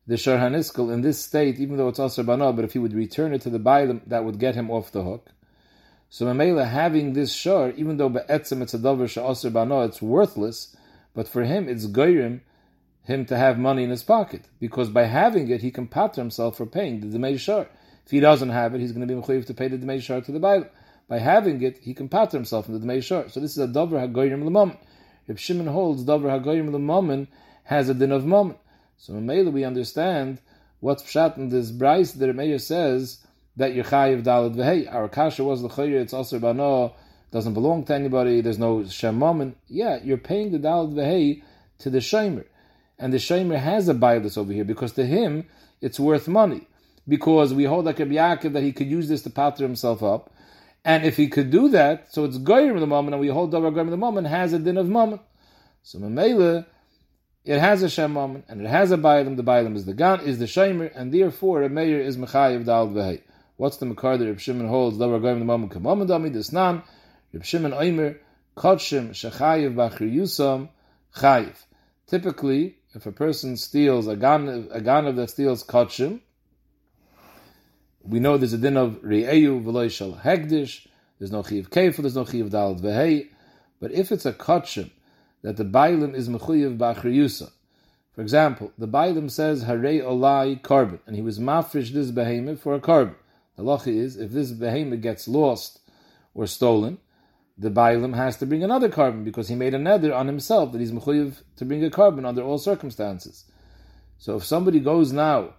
the 0.07 0.17
shar 0.17 0.37
in 0.37 1.01
this 1.01 1.19
state, 1.19 1.59
even 1.59 1.77
though 1.77 1.87
it's 1.87 1.99
also 1.99 2.23
bano, 2.23 2.53
but 2.53 2.65
if 2.65 2.73
he 2.73 2.79
would 2.79 2.93
return 2.93 3.33
it 3.33 3.41
to 3.41 3.49
the 3.49 3.59
bailim, 3.59 4.01
that 4.07 4.23
would 4.23 4.39
get 4.39 4.55
him 4.55 4.69
off 4.69 4.91
the 4.91 5.03
hook. 5.03 5.31
So 6.09 6.25
Mamela 6.25 6.67
having 6.67 7.13
this 7.13 7.33
shor, 7.33 7.71
even 7.71 7.97
though 7.97 8.09
be'etzem 8.09 8.61
it's 8.61 8.73
a 8.73 8.79
davar 8.79 9.09
she'aser 9.09 9.49
bano, 9.49 9.81
it's 9.81 10.01
worthless, 10.01 10.75
but 11.13 11.27
for 11.27 11.43
him 11.43 11.67
it's 11.67 11.87
goyrim 11.87 12.41
him 13.03 13.25
to 13.25 13.37
have 13.37 13.57
money 13.57 13.83
in 13.83 13.89
his 13.89 14.03
pocket 14.03 14.43
because 14.59 14.89
by 14.89 15.03
having 15.03 15.49
it 15.49 15.61
he 15.61 15.71
can 15.71 15.87
patter 15.87 16.21
himself 16.21 16.57
for 16.57 16.65
paying 16.65 16.99
the 16.99 17.17
demei 17.17 17.39
shor. 17.39 17.67
If 18.05 18.11
he 18.11 18.19
doesn't 18.19 18.49
have 18.49 18.75
it, 18.75 18.81
he's 18.81 18.91
going 18.91 19.07
to 19.07 19.13
be 19.13 19.19
mechuyev 19.19 19.45
to 19.47 19.53
pay 19.53 19.67
the 19.67 19.77
demei 19.77 20.01
shor 20.01 20.21
to 20.21 20.31
the 20.31 20.39
Bible. 20.39 20.67
By 21.07 21.19
having 21.19 21.61
it, 21.61 21.79
he 21.79 21.93
can 21.93 22.09
patter 22.09 22.37
himself 22.37 22.67
in 22.67 22.79
the 22.79 22.85
demei 22.85 23.03
shor. 23.03 23.29
So 23.29 23.39
this 23.39 23.51
is 23.51 23.57
a 23.57 23.67
davar 23.67 24.07
hagoyrim 24.07 24.43
lemom. 24.43 24.77
If 25.27 25.39
Shimon 25.39 25.67
holds 25.67 26.03
davar 26.03 26.39
hagoyrim 26.39 26.69
lemom 26.69 27.27
has 27.63 27.89
a 27.89 27.93
din 27.93 28.11
of 28.11 28.25
moment. 28.25 28.59
So 28.97 29.13
Mamela 29.13 29.51
we 29.51 29.63
understand 29.63 30.39
what's 30.79 31.03
pshat 31.03 31.37
in 31.37 31.49
this 31.49 31.71
bryce 31.71 32.13
that 32.13 32.35
Meir 32.35 32.59
says 32.59 33.25
that 33.57 33.73
you're 33.73 33.85
chayiv 33.85 34.23
dalad 34.23 34.55
v'hei. 34.55 34.91
Our 34.93 35.07
kasha 35.09 35.43
was 35.43 35.61
the 35.61 35.69
chayir, 35.69 36.01
it's 36.01 36.13
also 36.13 36.39
bano, 36.39 36.95
doesn't 37.31 37.53
belong 37.53 37.83
to 37.85 37.93
anybody, 37.93 38.41
there's 38.41 38.59
no 38.59 38.85
shem 38.85 39.17
moment. 39.17 39.57
Yeah, 39.67 39.99
you're 40.03 40.17
paying 40.17 40.51
the 40.51 40.59
dalad 40.59 40.93
v'hei 40.93 41.43
to 41.79 41.89
the 41.89 41.99
shamer. 41.99 42.45
And 42.97 43.11
the 43.11 43.17
shamer 43.17 43.59
has 43.59 43.87
a 43.87 43.93
bias 43.93 44.37
over 44.37 44.53
here 44.53 44.63
because 44.63 44.93
to 44.93 45.05
him 45.05 45.45
it's 45.81 45.99
worth 45.99 46.27
money. 46.27 46.67
Because 47.07 47.53
we 47.53 47.65
hold 47.65 47.85
like 47.85 47.99
a 47.99 48.05
Yaakov 48.05 48.53
that 48.53 48.63
he 48.63 48.71
could 48.71 48.87
use 48.87 49.07
this 49.07 49.21
to 49.23 49.29
patter 49.29 49.63
himself 49.63 50.01
up. 50.01 50.31
And 50.83 51.03
if 51.03 51.17
he 51.17 51.27
could 51.27 51.51
do 51.51 51.69
that, 51.69 52.13
so 52.13 52.25
it's 52.25 52.37
goyim 52.37 52.79
the 52.79 52.87
moment, 52.87 53.13
and 53.13 53.21
we 53.21 53.27
hold 53.27 53.51
Davar 53.51 53.73
goyim 53.73 53.89
the 53.89 53.97
moment, 53.97 54.27
has 54.27 54.53
a 54.53 54.59
din 54.59 54.77
of 54.77 54.87
moment. 54.87 55.21
So 55.83 55.99
Mamela, 55.99 56.65
it 57.45 57.59
has 57.59 57.83
a 57.83 57.89
Shem 57.89 58.11
moment, 58.13 58.45
and 58.47 58.59
it 58.59 58.67
has 58.67 58.91
a 58.91 58.97
Bailam, 58.97 59.37
the 59.37 59.43
Bailam 59.43 59.75
is 59.75 59.85
the 59.85 59.93
Gan, 59.93 60.21
is 60.21 60.39
the 60.39 60.45
Shemer, 60.45 60.91
and 60.95 61.13
therefore 61.13 61.61
a 61.61 61.69
Meir 61.69 62.01
is 62.01 62.17
Mechayiv 62.17 62.65
Dal 62.65 62.87
Vehei. 62.87 63.21
What's 63.57 63.77
the 63.77 63.85
Makar 63.85 64.17
that 64.17 64.25
Reb 64.25 64.39
Shimon 64.39 64.67
holds? 64.67 64.97
Davar 64.97 65.21
goyim 65.21 65.39
the 65.39 65.45
moment, 65.45 65.71
Kamamad 65.71 66.07
Dami, 66.07 66.33
this 66.33 66.51
Nan, 66.51 66.81
Reb 67.31 67.45
Shimon 67.45 67.71
Oimer, 67.71 68.17
Kotshim, 68.57 69.11
Shechayiv 69.11 69.75
Bachri 69.75 70.13
Yusam, 70.13 70.69
Chayiv. 71.15 71.55
Typically, 72.07 72.77
if 72.95 73.05
a 73.05 73.11
person 73.11 73.57
steals 73.57 74.07
a 74.07 74.15
gan, 74.15 74.47
a 74.71 74.79
ganav 74.79 75.15
that 75.17 75.29
steals 75.29 75.63
kachim, 75.63 76.21
we 78.01 78.19
know 78.19 78.37
there's 78.37 78.53
a 78.53 78.57
din 78.57 78.77
of 78.77 79.01
re'eyu 79.03 79.63
v'loy 79.63 79.91
shal 79.91 80.13
hegdish, 80.13 80.87
there's 81.19 81.31
no 81.31 81.43
chiv 81.43 81.69
kefil, 81.69 81.97
there's 81.97 82.15
no 82.15 82.25
chiv 82.25 82.49
dalad 82.49 82.81
v'hei, 82.81 83.27
but 83.79 83.91
if 83.91 84.11
it's 84.11 84.25
a 84.25 84.33
kachim 84.33 84.91
that 85.45 85.57
the 85.57 85.63
bailim 85.63 86.15
is 86.15 86.27
mechuyev 86.27 86.75
b'achriyusa, 86.75 87.51
for 88.15 88.21
example, 88.21 88.71
the 88.77 88.87
bailim 88.87 89.29
says 89.29 89.65
harei 89.65 90.01
olai 90.01 90.59
carbon, 90.61 90.99
and 91.05 91.15
he 91.15 91.21
was 91.21 91.37
mafresh 91.37 91.91
this 91.91 92.09
behemoth 92.09 92.61
for 92.61 92.73
a 92.73 92.79
carbon. 92.79 93.15
The 93.55 93.63
lachi 93.63 93.97
is, 93.97 94.17
if 94.17 94.31
this 94.31 94.51
behemoth 94.51 95.01
gets 95.01 95.27
lost 95.27 95.81
or 96.33 96.47
stolen, 96.47 96.97
the 97.57 97.69
Bailam 97.69 98.15
has 98.15 98.37
to 98.37 98.45
bring 98.47 98.63
another 98.63 98.89
carbon 98.89 99.23
because 99.23 99.47
he 99.47 99.55
made 99.55 99.73
a 99.73 99.77
nether 99.77 100.13
on 100.13 100.27
himself 100.27 100.71
that 100.71 100.81
he's 100.81 100.91
mechuyev 100.91 101.41
to 101.57 101.65
bring 101.65 101.83
a 101.83 101.91
carbon 101.91 102.25
under 102.25 102.41
all 102.41 102.57
circumstances. 102.57 103.45
So 104.17 104.37
if 104.37 104.45
somebody 104.45 104.79
goes 104.79 105.11
now 105.11 105.53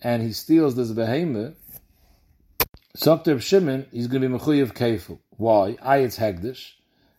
and 0.00 0.22
he 0.22 0.32
steals 0.32 0.76
this 0.76 0.92
behemoth, 0.92 1.56
Sokter 2.96 3.42
Shimon, 3.42 3.86
he's 3.90 4.06
going 4.06 4.22
to 4.22 4.28
be 4.28 4.34
mechuyev 4.34 4.74
kefil. 4.74 5.18
Why? 5.30 5.76
It's 5.98 6.18
hegdish. 6.18 6.74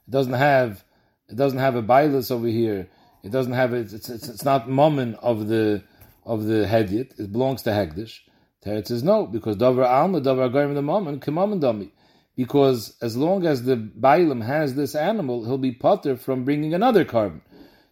It 0.07 0.11
doesn't 0.11 0.33
have 0.33 0.84
it 1.29 1.35
doesn't 1.35 1.59
have 1.59 1.75
a 1.75 1.83
bailus 1.83 2.31
over 2.31 2.47
here. 2.47 2.87
It 3.23 3.31
doesn't 3.31 3.53
have 3.53 3.73
it. 3.73 3.93
It's, 3.93 4.09
it's, 4.09 4.27
it's 4.29 4.45
not 4.45 4.69
moment 4.69 5.17
of 5.21 5.47
the 5.47 5.83
of 6.25 6.45
the 6.45 6.65
hedyet. 6.65 7.19
It 7.19 7.31
belongs 7.31 7.61
to 7.63 7.71
hegdish. 7.71 8.19
Teretz 8.63 8.87
says 8.87 9.03
no 9.03 9.25
because 9.25 9.57
davar 9.57 9.87
alma 9.87 10.21
davar 10.21 10.51
goyim 10.51 10.73
the 10.73 10.81
moment 10.81 11.23
kemam 11.23 11.59
dami 11.59 11.91
because 12.35 12.95
as 13.01 13.15
long 13.15 13.45
as 13.45 13.63
the 13.63 13.77
Bailam 13.77 14.43
has 14.45 14.75
this 14.75 14.95
animal, 14.95 15.45
he'll 15.45 15.57
be 15.57 15.71
potter 15.71 16.17
from 16.17 16.43
bringing 16.43 16.73
another 16.73 17.05
carbon. 17.05 17.41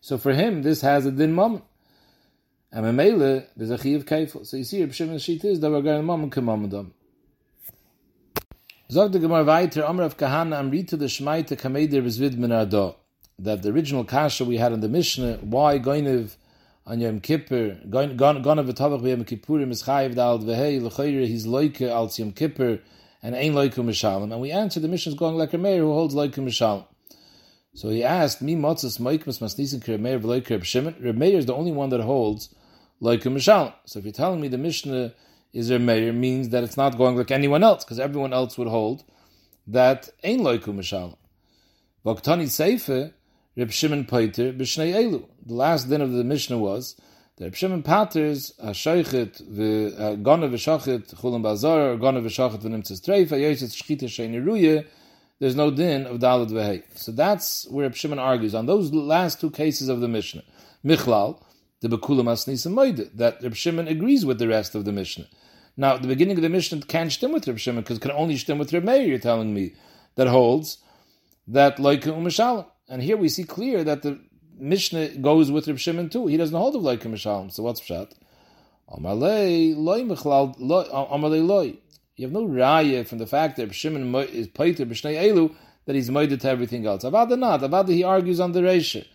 So 0.02 0.17
for 0.17 0.34
him, 0.34 0.63
this 0.63 0.82
has 0.82 1.06
a 1.06 1.12
din 1.12 1.34
moment. 1.34 1.63
And 2.72 3.00
there's 3.00 3.69
a 3.69 3.78
chiv 3.78 4.06
kaifel. 4.06 4.46
So 4.46 4.58
you 4.58 4.63
see, 4.63 4.82
Reb 4.82 4.93
Shimon 4.93 5.17
Shita 5.17 5.46
is 5.46 5.60
that 5.60 5.72
we're 5.72 5.82
going 5.82 6.06
to 6.06 6.41
moment. 6.41 6.93
Zog 8.91 9.12
the 9.12 9.19
Gemara 9.19 9.43
weiter, 9.43 9.86
Amr 9.86 10.04
of 10.04 10.17
Kahana, 10.17 10.60
Amri 10.60 10.86
to 10.88 10.98
the 10.98 11.06
Shmaita 11.06 11.56
Kameder 11.56 12.04
Bezvid 12.04 12.36
Minardo. 12.36 12.96
That 13.39 13.63
the 13.63 13.69
original 13.69 14.04
kasha 14.04 14.46
we 14.46 14.58
had 14.58 14.74
in 14.74 14.82
the 14.82 14.88
Mishnah, 14.88 15.39
why 15.41 15.80
Goinev 15.80 16.36
on 16.86 17.00
Yom 17.00 17.19
Kippur, 17.19 17.80
Goinev 17.88 18.15
V'tavach 18.17 19.02
B'Yom 19.02 19.26
Kippurim 19.26 19.72
is 19.72 19.84
Chayiv 19.84 20.13
Da'al 20.15 20.43
V'hei, 20.43 20.82
L'choyre, 20.82 21.26
he's 21.26 21.48
loike 21.48 21.82
al 21.82 22.12
Yom 22.15 22.32
Kippur, 22.32 22.80
and 23.24 23.36
Ein 23.36 23.54
loike 23.54 23.74
Mishalim. 23.74 24.32
And 24.32 24.39
we 24.39 24.52
answered 24.52 24.84
the 24.84 24.88
Mishnah 24.88 25.13
is 25.13 25.17
going 25.17 25.36
like 25.36 25.54
a 25.54 25.58
Meir 25.58 25.80
who 25.80 25.91
holds 25.93 26.13
loike 26.13 26.36
Mishalim. 26.36 26.86
So 27.74 27.89
he 27.89 28.04
asked, 28.04 28.41
Me 28.41 28.56
Motzes 28.56 29.00
Moikmas 29.00 29.39
Masnisin 29.39 29.84
Kremeir 29.84 30.22
V'Loikum 30.22 30.63
Shimon. 30.63 30.96
Reb 31.02 31.17
Meir 31.17 31.38
is 31.38 31.48
the 31.48 31.56
only 31.56 31.72
one 31.72 31.89
that 31.89 32.02
holds 32.02 32.54
loike 33.02 33.24
Mishalim. 33.24 33.74
So 33.86 33.98
if 34.00 34.06
you're 34.06 34.12
telling 34.13 34.41
me 34.41 34.48
the 34.48 34.60
Mishnah 34.60 35.13
is 35.54 35.72
Reb 35.72 35.82
Meir, 35.82 36.13
means 36.13 36.50
that 36.50 36.63
it's 36.63 36.78
not 36.78 36.98
going 36.98 37.15
like 37.15 37.32
anyone 37.32 37.63
else, 37.63 37.84
because 37.84 38.00
everyone 38.00 38.32
else 38.32 38.60
would 38.60 38.67
hold 38.67 39.04
that 39.65 40.10
Ein 40.24 40.39
loike 40.41 40.65
Mishalim. 40.65 41.17
Vaktani 42.06 42.46
Seife, 42.46 43.13
Reb 43.56 43.72
Shimon 43.72 44.06
Peiter, 44.06 44.52
B'Shnei 44.52 44.94
Elu. 44.94 45.28
The 45.46 45.54
last 45.54 45.88
din 45.88 46.02
of 46.02 46.12
the 46.12 46.24
Mishnah 46.24 46.58
was, 46.58 47.00
the 47.38 47.46
Reb 47.46 47.56
Shimon 47.56 47.84
Paters, 47.84 48.54
uh, 48.60 48.70
Hashoichet, 48.70 49.42
uh, 49.42 50.16
Gona 50.18 50.50
v'Shochet, 50.50 51.13
Chulam 51.13 51.44
Bazar, 51.44 51.98
Gona 51.98 52.24
v'Shochet 52.24 52.62
v'Nimtzes 52.62 53.00
Treif, 53.06 53.28
Hayoyset 53.28 53.72
Shchita 53.72 54.06
Sheini 54.06 54.44
Ruye, 54.44 54.88
there's 55.39 55.56
no 55.56 55.70
din 55.70 56.08
of 56.08 56.18
Dalad 56.20 56.50
v'Hei. 56.50 56.84
So 56.96 57.12
that's 57.12 57.68
where 57.70 57.86
Reb 57.86 57.96
Shimon 57.96 58.18
argues. 58.18 58.56
On 58.56 58.66
those 58.66 58.92
last 58.92 59.39
two 59.39 59.52
cases 59.52 59.88
of 59.88 60.02
the 60.02 60.08
Mishnah, 60.08 60.44
Michlal, 60.84 61.39
the 61.82 61.89
Bekulam 61.89 62.26
Asnis 62.26 62.66
and 62.66 62.76
that 63.18 63.44
Reb 63.44 63.54
Shimon 63.54 63.88
agrees 63.88 64.26
with 64.26 64.39
the 64.39 64.48
rest 64.48 64.74
of 64.74 64.86
the 64.86 64.92
Mishnah. 64.92 65.28
Now, 65.78 65.96
at 65.96 66.02
the 66.02 66.08
beginning 66.08 66.38
of 66.38 66.44
the 66.44 66.50
Mishnah 66.50 66.82
can't 66.82 67.12
stem 67.12 67.32
with 67.32 67.48
Reb 67.48 67.60
Shimon, 67.60 67.84
because 67.84 67.98
it 67.98 68.02
can 68.02 68.12
only 68.12 68.38
stem 68.38 68.58
with 68.58 68.74
Reb 68.74 68.84
Meir, 68.84 69.04
you're 69.04 69.20
telling 69.20 69.54
me, 69.54 69.76
that 70.16 70.28
holds 70.28 70.80
that 71.48 71.78
Loika 71.78 72.06
Umashalim. 72.06 72.66
And 72.93 73.01
here 73.01 73.17
we 73.17 73.27
see 73.27 73.43
clear 73.43 73.84
that 73.84 74.03
the 74.03 74.19
Mishnah 74.60 75.17
goes 75.17 75.49
with 75.49 75.67
Reb 75.67 75.79
Shimon 75.79 76.10
too. 76.10 76.27
He 76.27 76.38
doesn't 76.38 76.56
hold 76.56 76.75
of 76.75 76.84
like 76.84 77.01
Mishalom. 77.01 77.51
So 77.51 77.63
what's 77.63 77.82
pshat? 77.82 78.12
You 78.88 79.03
have 82.27 82.32
no 82.32 82.47
raya 82.47 83.08
from 83.08 83.17
the 83.17 83.25
fact 83.25 83.58
that 83.58 83.63
Reb 83.63 83.73
Shimon 83.73 84.13
is 84.13 84.47
paiter 84.47 84.86
b'shnei 84.86 85.15
elu 85.15 85.56
that 85.86 85.95
he's 85.95 86.12
moided 86.12 86.41
to 86.41 86.47
everything 86.47 86.86
else. 86.86 87.03
Avada 87.03 87.36
not. 87.36 87.62
Avada 87.62 87.89
he 87.89 88.03
argues 88.03 88.39
on 88.39 88.51
the 88.51 88.60
reisha. 88.60 89.08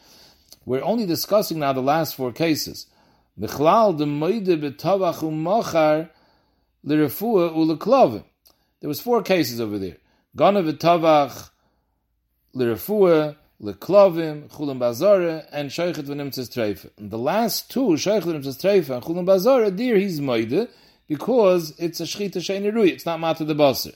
We're 0.65 0.83
only 0.83 1.07
discussing 1.07 1.61
now 1.61 1.73
the 1.73 1.81
last 1.81 2.17
four 2.17 2.33
cases. 2.33 2.89
The 3.37 3.47
b'tavach. 3.47 5.23
There 8.81 8.89
was 8.89 9.01
four 9.01 9.23
cases 9.23 9.61
over 9.61 9.79
there. 9.79 9.99
Gana 10.35 10.65
v'tavach 10.65 11.51
l'refua 12.55 13.37
leklovim, 13.63 14.49
chulim 14.49 14.79
bazara, 14.79 15.47
and 15.53 15.71
sheichet 15.71 16.05
v'nimtzes 16.05 16.49
treifa. 16.49 16.91
The 16.97 17.19
last 17.19 17.71
two, 17.71 17.81
sheichet 17.81 18.23
v'nimtzes 18.23 18.61
treifa 18.61 18.97
and 18.97 19.03
chulim 19.03 19.27
bazara, 19.27 19.77
there 19.77 19.97
he's 19.97 20.21
moide, 20.21 20.69
because 21.09 21.75
it's 21.79 22.01
a 22.01 22.05
shchita 22.05 22.37
sheini 22.37 22.73
rui, 22.73 22.91
it's 22.91 23.07
not 23.07 23.21
mata 23.21 23.45
the 23.45 23.55
baser. 23.55 23.93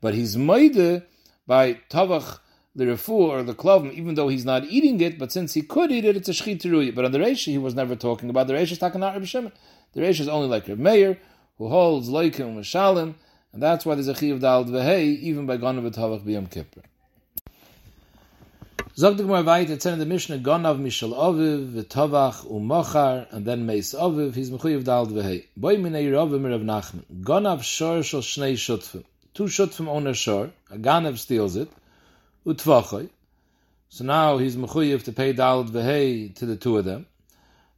But 0.00 0.14
he's 0.14 0.36
moide 0.36 1.04
by 1.46 1.80
tavach 1.90 2.38
the 2.76 2.84
refu 2.84 3.10
or 3.10 3.42
the 3.42 3.54
klovim, 3.54 3.92
even 3.92 4.14
though 4.14 4.28
he's 4.28 4.44
not 4.44 4.64
eating 4.64 5.00
it, 5.00 5.18
but 5.18 5.30
since 5.30 5.54
he 5.54 5.62
could 5.62 5.92
eat 5.92 6.04
it, 6.04 6.16
it's 6.16 6.28
a 6.28 6.32
shchita 6.32 6.70
rui. 6.70 6.90
But 6.90 7.04
on 7.04 7.12
the 7.12 7.18
Reish, 7.18 7.44
he 7.44 7.58
was 7.58 7.74
never 7.74 7.94
talking 7.94 8.30
about 8.30 8.46
the 8.46 8.54
Reish 8.54 8.72
is 8.72 8.78
talking 8.78 9.00
about 9.00 9.14
Reb 9.14 9.26
Shimon. 9.26 9.52
The 9.92 10.00
Reish 10.00 10.20
is 10.20 10.28
only 10.28 10.48
like 10.48 10.66
Reb 10.66 10.78
Meir, 10.78 11.18
who 11.58 11.68
holds 11.68 12.08
leikim 12.08 12.56
v'shalim, 12.56 13.14
and 13.52 13.62
that's 13.62 13.86
why 13.86 13.94
there's 13.94 14.08
a 14.08 14.14
chiv 14.14 14.40
dal 14.40 14.64
v'hei, 14.64 15.18
even 15.20 15.46
by 15.46 15.56
ganav 15.56 15.88
v'tavach 15.88 16.24
b'yom 16.24 16.50
kippur. 16.50 16.82
Zog 18.96 19.16
the 19.16 19.24
Gemara 19.24 19.42
weiter, 19.42 19.72
it's 19.72 19.86
in 19.86 19.98
the 19.98 20.06
Mishnah, 20.06 20.38
Gonav 20.38 20.78
Mishal 20.80 21.16
Oviv, 21.16 21.72
V'tovach 21.72 22.46
U'mochar, 22.46 23.26
and 23.32 23.44
then 23.44 23.66
Meis 23.66 23.92
Oviv, 23.92 24.36
he's 24.36 24.52
Mechuyev 24.52 24.84
Dal 24.84 25.08
Dvehei. 25.08 25.46
Boi 25.56 25.78
Minei 25.78 26.08
Rovim 26.12 26.48
Rav 26.48 26.60
Nachman, 26.60 27.02
Gonav 27.22 27.64
Shor 27.64 28.04
Shal 28.04 28.20
Shnei 28.20 28.52
Shutfim. 28.52 29.02
Two 29.34 29.46
Shutfim 29.46 29.88
own 29.88 30.06
a 30.06 30.14
shor, 30.14 30.52
a 30.70 30.78
Ganav 30.78 31.18
steals 31.18 31.56
it, 31.56 31.68
U'tvochoy. 32.46 33.10
So 33.88 34.04
now 34.04 34.38
he's 34.38 34.54
Mechuyev 34.54 35.02
to 35.02 35.12
pay 35.12 35.32
Dal 35.32 35.64
Dvehei 35.64 36.32
to 36.36 36.46
the 36.46 36.54
two 36.54 36.78
of 36.78 36.84
them. 36.84 37.06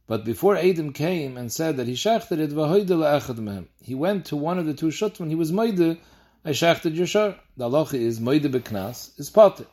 But 0.05 0.23
before 0.23 0.55
Adam 0.55 0.93
came 0.93 1.35
and 1.35 1.51
said 1.51 1.77
that 1.77 1.87
he 1.87 1.93
shechted 1.93 2.37
it, 2.37 2.51
Le'echad 2.51 3.37
Mehem. 3.37 3.65
He 3.81 3.95
went 3.95 4.27
to 4.27 4.35
one 4.35 4.59
of 4.59 4.67
the 4.67 4.75
two 4.75 4.89
Shutfim, 4.89 5.29
he 5.29 5.35
was 5.35 5.51
Moide, 5.51 5.97
I 6.45 6.51
shechted 6.51 6.93
your 6.93 7.07
shor. 7.07 7.35
The 7.57 7.67
halacha 7.67 7.95
is 7.95 8.19
Moide 8.19 8.51
Beknas, 8.51 9.19
is 9.19 9.31
Potter. 9.31 9.65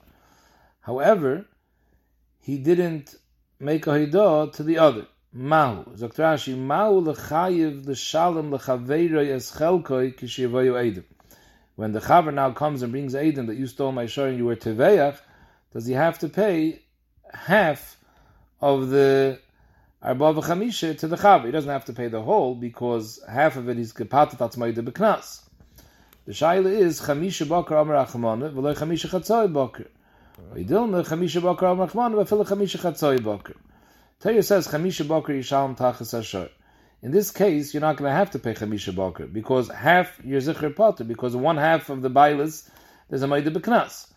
However, 0.85 1.47
he 2.41 2.59
didn't 2.59 3.15
make 3.59 3.87
a 3.87 3.91
hidah 3.91 4.53
to 4.53 4.63
the 4.63 4.79
other. 4.79 5.07
Mahu. 5.33 5.97
Zokt 5.97 6.57
Mahu 6.57 7.03
lechayiv 7.03 7.87
l'shalom 7.87 8.51
lechaveiroi 8.51 9.31
es 9.31 9.51
chelkoi 9.51 10.15
kishivoyu 10.15 10.75
edim. 10.75 11.05
when 11.77 11.93
the 11.93 12.01
chaver 12.01 12.33
now 12.33 12.53
comes 12.53 12.83
and 12.83 12.93
brings 12.93 13.15
Adim 13.15 13.47
that 13.47 13.57
you 13.57 13.67
stole 13.67 13.93
my 13.93 14.07
shor 14.07 14.29
and 14.29 14.39
you 14.39 14.45
were 14.45 14.57
teveach, 14.57 15.19
does 15.73 15.87
he 15.87 15.95
have 15.95 16.19
to 16.21 16.29
pay 16.29 16.81
half 17.33 17.97
of 18.61 18.91
the 18.91 19.41
arba 20.03 20.35
v'chamisha 20.35 20.97
to 20.99 21.09
the 21.09 21.17
chaver? 21.17 21.47
He 21.47 21.51
doesn't 21.51 21.71
have 21.71 21.87
to 21.87 21.93
pay 21.93 22.09
the 22.09 22.23
whole 22.23 22.55
because 22.55 23.21
half 23.29 23.57
of 23.57 23.69
it 23.69 23.79
is 23.79 23.93
gepatat 23.93 24.37
atzmayde 24.37 24.87
beknas. 24.87 25.43
The 26.27 26.33
shaila 26.33 26.71
is 26.71 27.01
chamisha 27.01 27.49
bakar 27.49 27.79
amar 27.79 28.07
achmana 28.07 28.53
v'loy 28.53 28.77
chamisha 28.77 29.09
chatzoi 29.09 29.53
bakar. 29.53 29.87
Idilma 30.37 31.07
chamisha 31.07 31.41
bakar 31.41 31.71
amar 31.71 31.89
achmana 31.89 32.17
v'fil 32.17 32.45
chamisha 32.45 32.79
chatzoi 32.81 33.23
bakar. 33.23 33.55
Torah 34.19 34.43
says 34.43 34.67
chamisha 34.67 35.07
bakar 35.07 35.33
yishalom 35.33 35.77
tachas 35.77 36.13
ashor. 36.13 36.51
In 37.03 37.13
this 37.13 37.31
case, 37.31 37.73
you're 37.73 37.81
not 37.81 37.97
going 37.97 38.11
to 38.11 38.17
have 38.17 38.33
to 38.33 38.41
pay 38.41 38.53
chamisha 38.53 38.95
bakar 38.95 39.27
because 39.27 39.69
half 39.69 40.21
your 40.25 40.41
zikr 40.41 40.75
potter 40.75 41.05
because 41.05 41.37
one 41.37 41.57
half 41.57 41.89
of 41.89 42.03
the 42.03 42.11
bailas 42.11 42.69
there's 43.09 43.23
a 43.23 43.29
maida 43.29 43.51
beknas. 43.53 44.09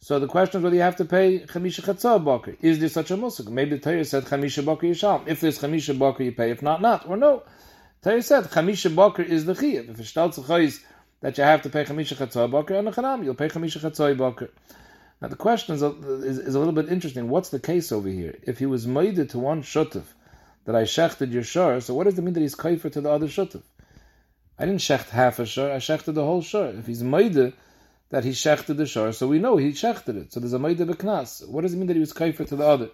So 0.00 0.18
the 0.18 0.26
question 0.26 0.60
is 0.60 0.64
whether 0.64 0.76
you 0.76 0.82
have 0.82 0.96
to 0.96 1.06
pay 1.06 1.40
chamisha 1.40 1.82
chatzah 1.82 2.22
bakar. 2.22 2.56
Is 2.60 2.78
there 2.78 2.90
such 2.90 3.10
a 3.10 3.16
musik? 3.16 3.48
Maybe 3.48 3.76
the 3.76 3.78
Torah 3.78 4.04
said 4.04 4.24
chamisha 4.24 4.66
bakar 4.66 4.90
yishalom. 4.90 5.26
If 5.28 5.40
there's 5.40 5.58
chamisha 5.58 5.98
bakar, 5.98 6.24
you 6.24 6.32
pay. 6.32 6.50
If 6.50 6.60
not, 6.60 6.82
not. 6.82 7.08
Or 7.08 7.16
no. 7.16 7.42
Torah 8.02 8.20
said 8.22 8.44
chamisha 8.44 8.94
bakar 8.94 9.24
is 9.24 9.46
the 9.46 9.54
chiyuv. 9.54 9.88
If 9.88 9.98
it's 9.98 10.12
shtaltzachayis 10.12 10.82
that 11.20 11.38
you 11.38 11.44
have 11.44 11.62
to 11.62 11.70
pay 11.70 11.84
chamisha 11.86 12.16
chatzah 12.16 12.50
bakar 12.50 12.76
and 12.76 12.88
a 12.88 12.92
chanam, 12.92 13.24
you'll 13.24 13.34
pay 13.34 13.48
chamisha 13.48 13.80
chatzah 13.80 14.14
bakar. 14.18 14.50
Now 15.20 15.28
the 15.28 15.36
question 15.36 15.74
is, 15.74 15.82
uh, 15.82 15.94
is, 15.94 16.38
is, 16.38 16.54
a 16.54 16.58
little 16.58 16.74
bit 16.74 16.88
interesting. 16.88 17.28
What's 17.28 17.48
the 17.48 17.60
case 17.60 17.92
over 17.92 18.08
here? 18.08 18.38
If 18.42 18.58
he 18.58 18.66
was 18.66 18.86
maided 18.86 19.30
to 19.30 19.38
one 19.38 19.62
shutuf 19.62 20.04
that 20.64 20.74
I 20.74 20.82
shechted 20.82 21.32
your 21.32 21.44
shor, 21.44 21.80
so 21.80 21.94
what 21.94 22.04
does 22.04 22.18
it 22.18 22.22
mean 22.22 22.34
that 22.34 22.40
he's 22.40 22.54
kaifer 22.54 22.90
to 22.92 23.00
the 23.00 23.10
other 23.10 23.26
shutuf? 23.26 23.62
I 24.58 24.66
didn't 24.66 24.80
shecht 24.80 25.08
half 25.08 25.38
a 25.38 25.46
shor, 25.46 25.72
I 25.72 25.76
shechted 25.76 26.14
the 26.14 26.24
whole 26.24 26.42
shor. 26.42 26.66
If 26.68 26.86
he's 26.86 27.02
maided 27.02 27.54
that 28.10 28.24
he 28.24 28.30
shechted 28.30 28.76
the 28.76 28.86
shor, 28.86 29.12
so 29.12 29.26
we 29.26 29.38
know 29.38 29.56
he 29.56 29.70
shechted 29.70 30.16
it. 30.16 30.32
So 30.32 30.40
there's 30.40 30.52
a 30.52 30.58
maided 30.58 30.88
beknas. 30.88 31.48
What 31.48 31.62
does 31.62 31.74
it 31.74 31.78
mean 31.78 31.86
that 31.88 31.94
he 31.94 32.00
was 32.00 32.12
kaifer 32.12 32.46
to 32.48 32.56
the 32.56 32.66
other? 32.66 32.90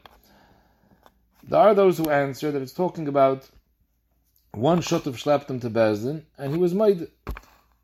There 1.43 1.61
are 1.61 1.75
those 1.75 1.99
who 1.99 2.11
answer 2.11 2.53
that 2.53 2.63
it's 2.63 2.73
talking 2.73 3.09
about 3.09 3.49
one 4.53 4.81
shutuf 4.81 5.15
schlepped 5.15 5.49
him 5.49 5.61
to 5.61 5.71
Bezdin, 5.71 6.23
and 6.39 6.53
he 6.53 6.59
was 6.59 6.75
maided. 6.75 7.11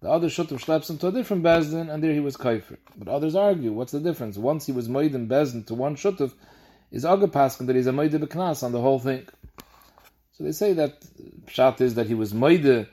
The 0.01 0.11
other 0.11 0.29
Shutim 0.29 0.61
schleps 0.61 0.91
him 0.91 0.99
to 0.99 1.09
a 1.09 1.13
different 1.13 1.43
Bezdin, 1.43 1.93
and 1.93 2.03
there 2.03 2.13
he 2.13 2.21
was 2.21 2.37
Kaifer. 2.37 2.77
But 2.97 3.09
others 3.09 3.35
argue, 3.35 3.73
what's 3.73 3.93
the 3.93 4.01
difference? 4.01 4.37
Once 4.37 4.67
he 4.67 4.73
was 4.73 4.89
Moed 4.89 5.15
in 5.15 5.27
Bezdin 5.29 5.67
to 5.67 5.75
one 5.75 5.97
Shutif, 5.97 6.33
is 6.91 7.05
Agapaskin 7.05 7.67
that 7.67 7.77
he's 7.77 7.87
a 7.87 7.93
Moed 7.93 8.11
Beknas 8.11 8.63
on 8.63 8.73
the 8.73 8.81
whole 8.81 8.99
thing. 8.99 9.27
So 10.33 10.45
they 10.45 10.53
say 10.53 10.75
that 10.75 11.01
Pshat 11.47 11.81
is 11.81 11.95
that 11.95 12.07
he 12.07 12.15
was 12.15 12.33
Moed 12.33 12.89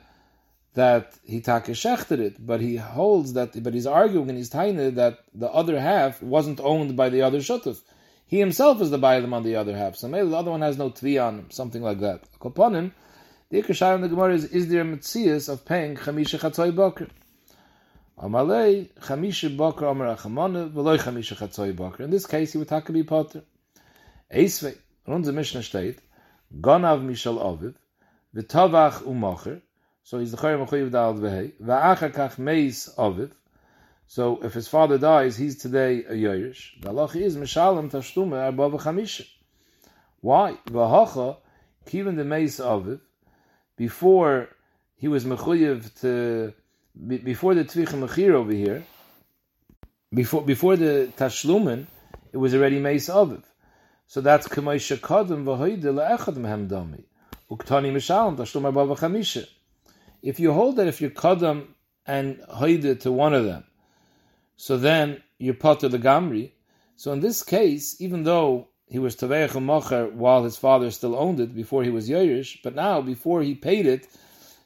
that 0.76 1.14
he 1.24 1.42
shechted 1.42 2.20
it, 2.20 2.46
but 2.46 2.62
he 2.62 2.78
holds 2.78 3.34
that, 3.34 3.62
but 3.62 3.74
he's 3.74 3.86
arguing 3.86 4.30
in 4.30 4.36
his 4.36 4.50
Taina 4.50 4.96
that 4.96 5.20
the 5.36 5.52
other 5.52 5.80
half 5.80 6.22
wasn't 6.24 6.60
owned 6.62 6.96
by 6.96 7.10
the 7.10 7.22
other 7.22 7.40
Shutif. 7.40 7.82
He 8.26 8.40
himself 8.40 8.82
is 8.82 8.90
the 8.90 8.98
Bailam 8.98 9.34
on 9.34 9.44
the 9.44 9.56
other 9.56 9.78
half. 9.78 9.96
So 9.96 10.08
maybe 10.08 10.30
the 10.30 10.38
other 10.38 10.52
one 10.52 10.62
has 10.62 10.78
no 10.78 10.90
Tvi 10.90 11.24
on 11.24 11.38
him, 11.38 11.52
something 11.52 11.84
like 11.84 12.00
that. 12.00 12.24
Upon 12.42 12.74
him, 12.74 12.94
the 13.50 13.62
Ikashar 13.62 13.96
in 13.96 14.02
the 14.02 14.08
Gemara 14.08 14.34
is, 14.34 14.46
is 14.46 14.68
there 14.70 14.82
a 14.82 14.86
Metzias 14.86 15.50
of 15.50 15.66
paying 15.66 15.96
Chamisha 15.96 16.40
Chatzoi 16.40 16.76
Boker? 16.76 17.08
Amalei, 18.20 18.90
Chamisha 19.00 19.56
Boker 19.56 19.86
Amar 19.86 20.16
Achamana, 20.16 20.72
Veloy 20.72 21.00
Chamisha 21.00 21.36
Chatzoi 21.36 21.76
Boker. 21.76 22.04
In 22.04 22.10
this 22.10 22.26
case, 22.26 22.54
he 22.54 22.58
would 22.58 22.70
have 22.70 22.86
to 22.86 22.92
be 22.92 23.04
Potter. 23.04 23.44
Eisvei, 24.34 24.78
in 25.06 25.14
unser 25.14 25.32
Mishnah 25.32 25.62
steht, 25.62 25.98
Gonav 26.60 27.04
Mishal 27.04 27.40
Oviv, 27.40 27.76
V'tovach 28.36 29.04
Umocher, 29.04 29.62
so 30.04 30.20
he's 30.20 30.32
the 30.32 30.38
Chayim 30.38 30.68
Achoyiv 30.68 30.90
Da'al 30.90 31.20
V'hei, 31.20 31.54
V'achar 31.62 32.12
Kach 32.12 32.38
Meis 32.38 32.90
Oviv, 32.98 33.32
so 34.08 34.40
if 34.44 34.54
his 34.54 34.68
father 34.68 34.98
dies, 34.98 35.38
he's 35.38 35.58
today 35.58 36.04
a 36.04 36.14
Yerush. 36.14 36.82
The 36.82 36.90
halach 36.90 37.16
is 37.16 37.38
Mishalim 37.38 37.90
Tashtume 37.90 38.40
Arba 38.40 38.78
V'chamisha. 38.78 39.26
Why? 40.22 40.58
V'hocha, 40.68 41.38
Kivin 41.86 42.16
the 42.16 42.24
Meis 42.24 42.60
Oviv, 42.60 43.00
before 43.86 44.34
he 45.02 45.08
was 45.14 45.26
mechuyev 45.26 45.80
to 46.02 46.54
before 47.32 47.54
the 47.60 47.66
tvich 47.66 47.94
mechir 48.04 48.32
over 48.42 48.56
here, 48.64 48.82
before 50.20 50.44
before 50.54 50.76
the 50.84 50.94
tashlumen, 51.18 51.82
it 52.32 52.38
was 52.38 52.52
already 52.56 52.80
meis 52.80 53.08
aviv. 53.10 53.44
So 54.08 54.22
that's 54.22 54.48
k'may 54.48 54.78
shekadam 54.88 55.44
v'hoyde 55.48 55.90
le'echad 55.98 56.36
mehem 56.44 56.64
dami 56.70 57.04
uktani 57.52 57.90
mishalim 57.98 58.38
tashlum 58.38 58.64
arba 58.70 58.84
v'chamisha. 58.92 59.46
If 60.22 60.40
you 60.40 60.54
hold 60.54 60.78
that 60.78 60.88
if 60.88 61.02
you're 61.02 61.18
kadam 61.24 61.58
and 62.06 62.40
hoyde 62.60 63.02
to 63.02 63.12
one 63.12 63.34
of 63.34 63.44
them, 63.44 63.64
so 64.56 64.78
then 64.78 65.22
you're 65.40 65.62
potter 65.66 65.90
the 65.90 66.00
gamri. 66.00 66.52
So 66.96 67.12
in 67.12 67.20
this 67.20 67.44
case, 67.44 68.00
even 68.00 68.24
though 68.24 68.70
he 68.88 69.00
was 69.00 69.16
Taveich 69.16 69.50
Mocher 69.50 70.12
while 70.12 70.44
his 70.44 70.58
father 70.58 70.92
still 70.92 71.16
owned 71.16 71.40
it 71.40 71.56
before 71.56 71.84
he 71.84 71.90
was 71.90 72.10
Yerush, 72.10 72.60
but 72.64 72.76
now 72.76 73.02
before 73.02 73.42
he 73.42 73.56
paid 73.56 73.86
it, 73.86 74.08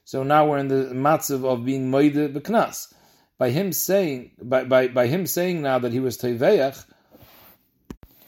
so 0.04 0.24
now 0.24 0.48
we're 0.48 0.58
in 0.58 0.68
the 0.68 0.92
matzav 0.94 1.46
of 1.46 1.66
being 1.66 1.92
Moide 1.92 2.34
Beknas. 2.34 2.94
By 3.38 3.52
him 3.52 3.72
saying, 3.72 4.32
by, 4.42 4.64
by, 4.64 4.88
by 4.88 5.08
him 5.08 5.28
saying 5.28 5.62
now 5.62 5.80
that 5.80 5.92
he 5.92 6.00
was 6.00 6.18
Taveich, 6.18 6.86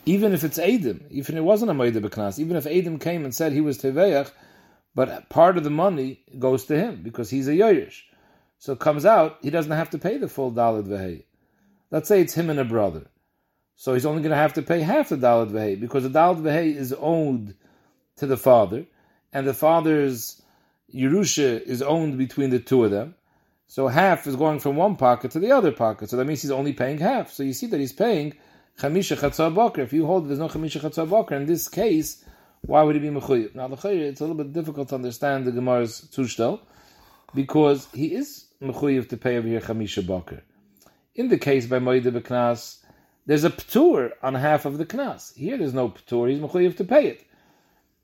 even 0.05 0.33
if 0.33 0.43
it's 0.43 0.59
Adam, 0.59 1.05
even 1.09 1.35
if 1.35 1.39
it 1.39 1.43
wasn't 1.43 1.71
a 1.71 1.73
Moide 1.73 1.95
Beknas, 1.95 2.39
even 2.39 2.57
if 2.57 2.67
Adam 2.67 2.99
came 2.99 3.23
and 3.23 3.33
said 3.33 3.51
he 3.51 3.61
was 3.61 3.79
Taveich, 3.79 4.31
but 4.93 5.29
part 5.29 5.57
of 5.57 5.63
the 5.63 5.69
money 5.69 6.21
goes 6.37 6.65
to 6.65 6.77
him 6.77 7.01
because 7.01 7.29
he's 7.29 7.47
a 7.47 7.51
Yerush. 7.53 8.01
So 8.57 8.73
it 8.73 8.79
comes 8.79 9.05
out, 9.05 9.37
he 9.41 9.49
doesn't 9.49 9.71
have 9.71 9.89
to 9.91 9.97
pay 9.97 10.17
the 10.17 10.27
full 10.27 10.51
Dalit 10.51 10.87
Vehei. 10.87 11.23
Let's 11.91 12.07
say 12.07 12.21
it's 12.21 12.33
him 12.33 12.49
and 12.49 12.59
a 12.59 12.65
brother. 12.65 13.07
So 13.79 13.93
he's 13.93 14.05
only 14.05 14.21
going 14.21 14.31
to 14.31 14.35
have 14.35 14.55
to 14.55 14.61
pay 14.61 14.81
half 14.81 15.07
the 15.07 15.15
Dalit 15.15 15.51
Vehei 15.51 15.79
because 15.79 16.03
the 16.03 16.09
Dalit 16.09 16.41
Vehei 16.41 16.75
is 16.75 16.93
owed 16.99 17.55
to 18.17 18.25
the 18.25 18.35
father, 18.35 18.85
and 19.31 19.47
the 19.47 19.53
father's 19.53 20.41
Yerusha 20.93 21.61
is 21.61 21.81
owned 21.81 22.17
between 22.17 22.49
the 22.49 22.59
two 22.59 22.83
of 22.83 22.91
them. 22.91 23.15
So 23.67 23.87
half 23.87 24.27
is 24.27 24.35
going 24.35 24.59
from 24.59 24.75
one 24.75 24.97
pocket 24.97 25.31
to 25.31 25.39
the 25.39 25.53
other 25.53 25.71
pocket. 25.71 26.09
So 26.09 26.17
that 26.17 26.25
means 26.25 26.41
he's 26.41 26.51
only 26.51 26.73
paying 26.73 26.97
half. 26.97 27.31
So 27.31 27.41
you 27.41 27.53
see 27.53 27.67
that 27.67 27.79
he's 27.79 27.93
paying 27.93 28.33
Chamisha 28.77 29.15
Chatzah 29.15 29.55
Bakr. 29.55 29.77
If 29.77 29.93
you 29.93 30.05
hold 30.05 30.27
there's 30.27 30.39
no 30.39 30.49
Chamisha 30.49 30.81
Chatzah 30.81 31.07
Bakr, 31.07 31.37
in 31.37 31.45
this 31.45 31.69
case, 31.69 32.25
why 32.59 32.83
would 32.83 32.95
he 32.95 33.01
be 33.01 33.07
Mechuyev? 33.07 33.55
Now, 33.55 33.69
it's 33.71 34.19
a 34.19 34.23
little 34.25 34.35
bit 34.35 34.51
difficult 34.51 34.89
to 34.89 34.95
understand 34.95 35.45
the 35.45 35.53
Gemara's 35.53 36.01
Tushtel 36.13 36.59
because 37.33 37.87
he 37.93 38.13
is 38.13 38.47
Mechuyev 38.61 39.07
to 39.07 39.15
pay 39.15 39.37
over 39.37 39.47
here 39.47 39.61
Chamisha 39.61 40.03
Bakr. 40.03 40.41
In 41.15 41.29
the 41.29 41.37
case 41.37 41.65
by 41.65 41.79
Moide 41.79 42.03
Beknas, 42.03 42.78
there's 43.29 43.43
a 43.43 43.51
ptur 43.51 44.11
on 44.23 44.33
half 44.33 44.65
of 44.65 44.79
the 44.79 44.87
knas. 44.87 45.37
Here 45.37 45.55
there's 45.55 45.75
no 45.75 45.89
ptur, 45.89 46.31
he's 46.31 46.39
mechuyev 46.39 46.75
to 46.77 46.83
pay 46.83 47.05
it. 47.05 47.23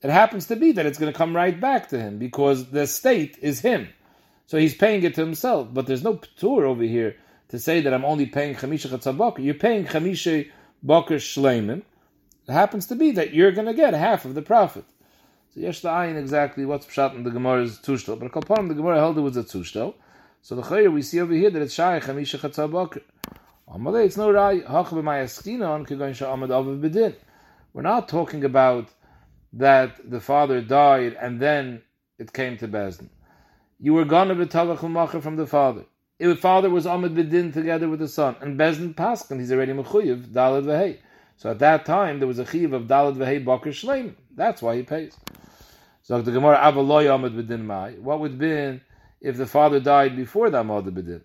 It 0.00 0.10
happens 0.10 0.46
to 0.46 0.54
be 0.54 0.70
that 0.70 0.86
it's 0.86 1.00
going 1.00 1.12
to 1.12 1.18
come 1.18 1.34
right 1.34 1.60
back 1.60 1.88
to 1.88 1.98
him 1.98 2.18
because 2.18 2.70
the 2.70 2.86
state 2.86 3.36
is 3.42 3.58
him. 3.58 3.88
So 4.46 4.56
he's 4.56 4.76
paying 4.76 5.02
it 5.02 5.16
to 5.16 5.22
himself, 5.22 5.66
but 5.74 5.88
there's 5.88 6.04
no 6.04 6.14
ptur 6.14 6.62
over 6.62 6.84
here 6.84 7.16
to 7.48 7.58
say 7.58 7.80
that 7.80 7.92
I'm 7.92 8.04
only 8.04 8.26
paying 8.26 8.54
chamisha 8.54 8.86
chatzabaka. 8.88 9.44
You're 9.44 9.54
paying 9.54 9.86
chamisha 9.86 10.48
bakar 10.80 11.16
shleimim. 11.16 11.82
It 12.48 12.52
happens 12.52 12.86
to 12.86 12.94
be 12.94 13.10
that 13.10 13.34
you're 13.34 13.50
going 13.50 13.66
to 13.66 13.74
get 13.74 13.94
half 13.94 14.26
of 14.26 14.36
the 14.36 14.42
profit. 14.42 14.84
So 15.52 15.58
yesh 15.58 15.82
ayin 15.82 16.16
exactly 16.16 16.64
what's 16.64 16.86
pshat 16.86 17.16
in 17.16 17.24
the 17.24 17.32
Gemara's 17.32 17.80
tushtel, 17.80 18.16
but 18.16 18.26
a 18.26 18.68
the 18.68 18.74
Gemara 18.74 18.98
held 19.00 19.18
it 19.18 19.22
was 19.22 19.36
a 19.36 19.42
tushtel. 19.42 19.94
So 20.42 20.54
the 20.54 20.62
chayr 20.62 20.92
we 20.92 21.02
see 21.02 21.18
over 21.18 21.34
here 21.34 21.50
that 21.50 21.62
it's 21.62 21.74
shy 21.74 21.98
chamisha 21.98 22.38
It's 23.68 24.16
no 24.16 24.30
We're 27.72 27.82
not 27.82 28.08
talking 28.08 28.44
about 28.44 28.88
that 29.52 30.10
the 30.10 30.20
father 30.20 30.60
died 30.60 31.16
and 31.20 31.40
then 31.40 31.82
it 32.18 32.32
came 32.32 32.56
to 32.58 32.68
Bezdin. 32.68 33.08
You 33.80 33.94
were 33.94 34.04
gonna 34.04 34.34
be 34.34 34.44
macher 34.44 35.20
from 35.20 35.36
the 35.36 35.46
father. 35.46 35.84
If 36.18 36.28
the 36.28 36.36
father 36.36 36.70
was 36.70 36.86
Ahmed 36.86 37.14
Bedin 37.14 37.52
together 37.52 37.88
with 37.88 37.98
the 37.98 38.08
son, 38.08 38.36
and 38.40 38.58
Bezdin 38.58 38.94
Paskin, 38.94 39.38
he's 39.38 39.52
already 39.52 39.72
Mechuyev, 39.72 40.28
Dalad 40.28 40.64
Vehei. 40.64 40.98
So 41.36 41.50
at 41.50 41.58
that 41.58 41.84
time, 41.84 42.20
there 42.20 42.28
was 42.28 42.38
a 42.38 42.46
chiv 42.46 42.72
of 42.72 42.84
Dalad 42.84 43.16
Vehei 43.16 43.44
Bakr 43.44 43.66
Shleim. 43.66 44.14
That's 44.34 44.62
why 44.62 44.76
he 44.76 44.82
pays. 44.82 45.14
So 46.02 46.22
the 46.22 46.32
Gemara 46.32 46.56
Avaloy 46.56 47.12
Ahmed 47.12 47.34
Bedin 47.34 47.64
Mai. 47.64 47.92
What 48.00 48.20
would 48.20 48.30
have 48.30 48.40
been 48.40 48.80
if 49.20 49.36
the 49.36 49.46
father 49.46 49.80
died 49.80 50.16
before 50.16 50.48
the 50.48 50.60
Ahmed 50.60 50.86
Bedin? 50.94 51.22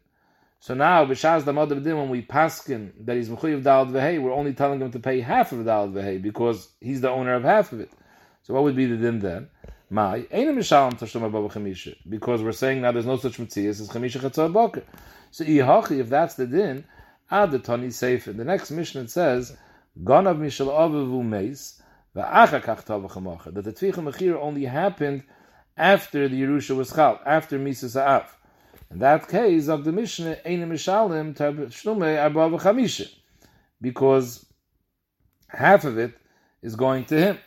So 0.61 0.75
now, 0.75 1.05
b'shas 1.05 1.43
the 1.43 1.53
mother 1.53 1.73
when 1.75 2.09
we 2.09 2.21
paskin 2.21 2.91
that 3.05 3.17
he's 3.17 3.29
mechuyev 3.29 3.63
dalad 3.63 3.89
v'hei, 3.89 4.21
we're 4.21 4.31
only 4.31 4.53
telling 4.53 4.79
him 4.79 4.91
to 4.91 4.99
pay 4.99 5.19
half 5.19 5.51
of 5.51 5.57
dalad 5.65 5.93
v'hei 5.93 6.21
because 6.21 6.69
he's 6.79 7.01
the 7.01 7.09
owner 7.09 7.33
of 7.33 7.43
half 7.43 7.71
of 7.71 7.79
it. 7.79 7.91
So 8.43 8.53
what 8.53 8.61
would 8.61 8.75
be 8.75 8.85
the 8.85 8.95
din 8.95 9.17
then? 9.17 9.49
My 9.89 10.19
chamisha 10.19 11.95
because 12.07 12.43
we're 12.43 12.51
saying 12.51 12.81
now 12.81 12.91
there's 12.91 13.07
no 13.07 13.17
such 13.17 13.39
mitzias 13.39 13.81
as 13.81 13.89
chamisha 13.89 14.21
chatzah 14.21 14.53
boker. 14.53 14.83
So 15.31 15.43
ihachi, 15.45 15.99
if 15.99 16.09
that's 16.09 16.35
the 16.35 16.45
din, 16.45 16.85
add 17.31 17.49
the 17.49 17.57
tani 17.57 17.89
sefer. 17.89 18.31
The 18.31 18.45
next 18.45 18.69
Mishnah 18.69 19.01
it 19.01 19.09
says 19.09 19.57
ganav 19.99 20.37
mishal 20.37 20.67
avivu 20.67 21.25
meis 21.25 21.81
va'achakach 22.15 22.85
tavachamacha 22.85 23.51
that 23.55 23.63
the 23.63 23.73
tvicha 23.73 23.95
mechir 23.95 24.35
only 24.39 24.65
happened 24.65 25.23
after 25.75 26.27
the 26.29 26.39
Yerusha 26.39 26.75
was 26.77 26.93
chal, 26.93 27.19
after 27.25 27.57
Misa 27.57 27.89
Sa'af. 27.89 28.37
In 28.91 28.99
that 28.99 29.29
case 29.29 29.69
of 29.69 29.85
the 29.85 29.93
Mishnah, 29.93 30.37
Ein 30.45 30.69
Mishalim 30.69 31.33
Shlume 31.33 32.21
Arba 32.21 32.57
Chamisha, 32.57 33.09
because 33.79 34.45
half 35.47 35.85
of 35.85 35.97
it 35.97 36.13
is 36.61 36.75
going 36.75 37.05
to 37.05 37.17
him. 37.17 37.37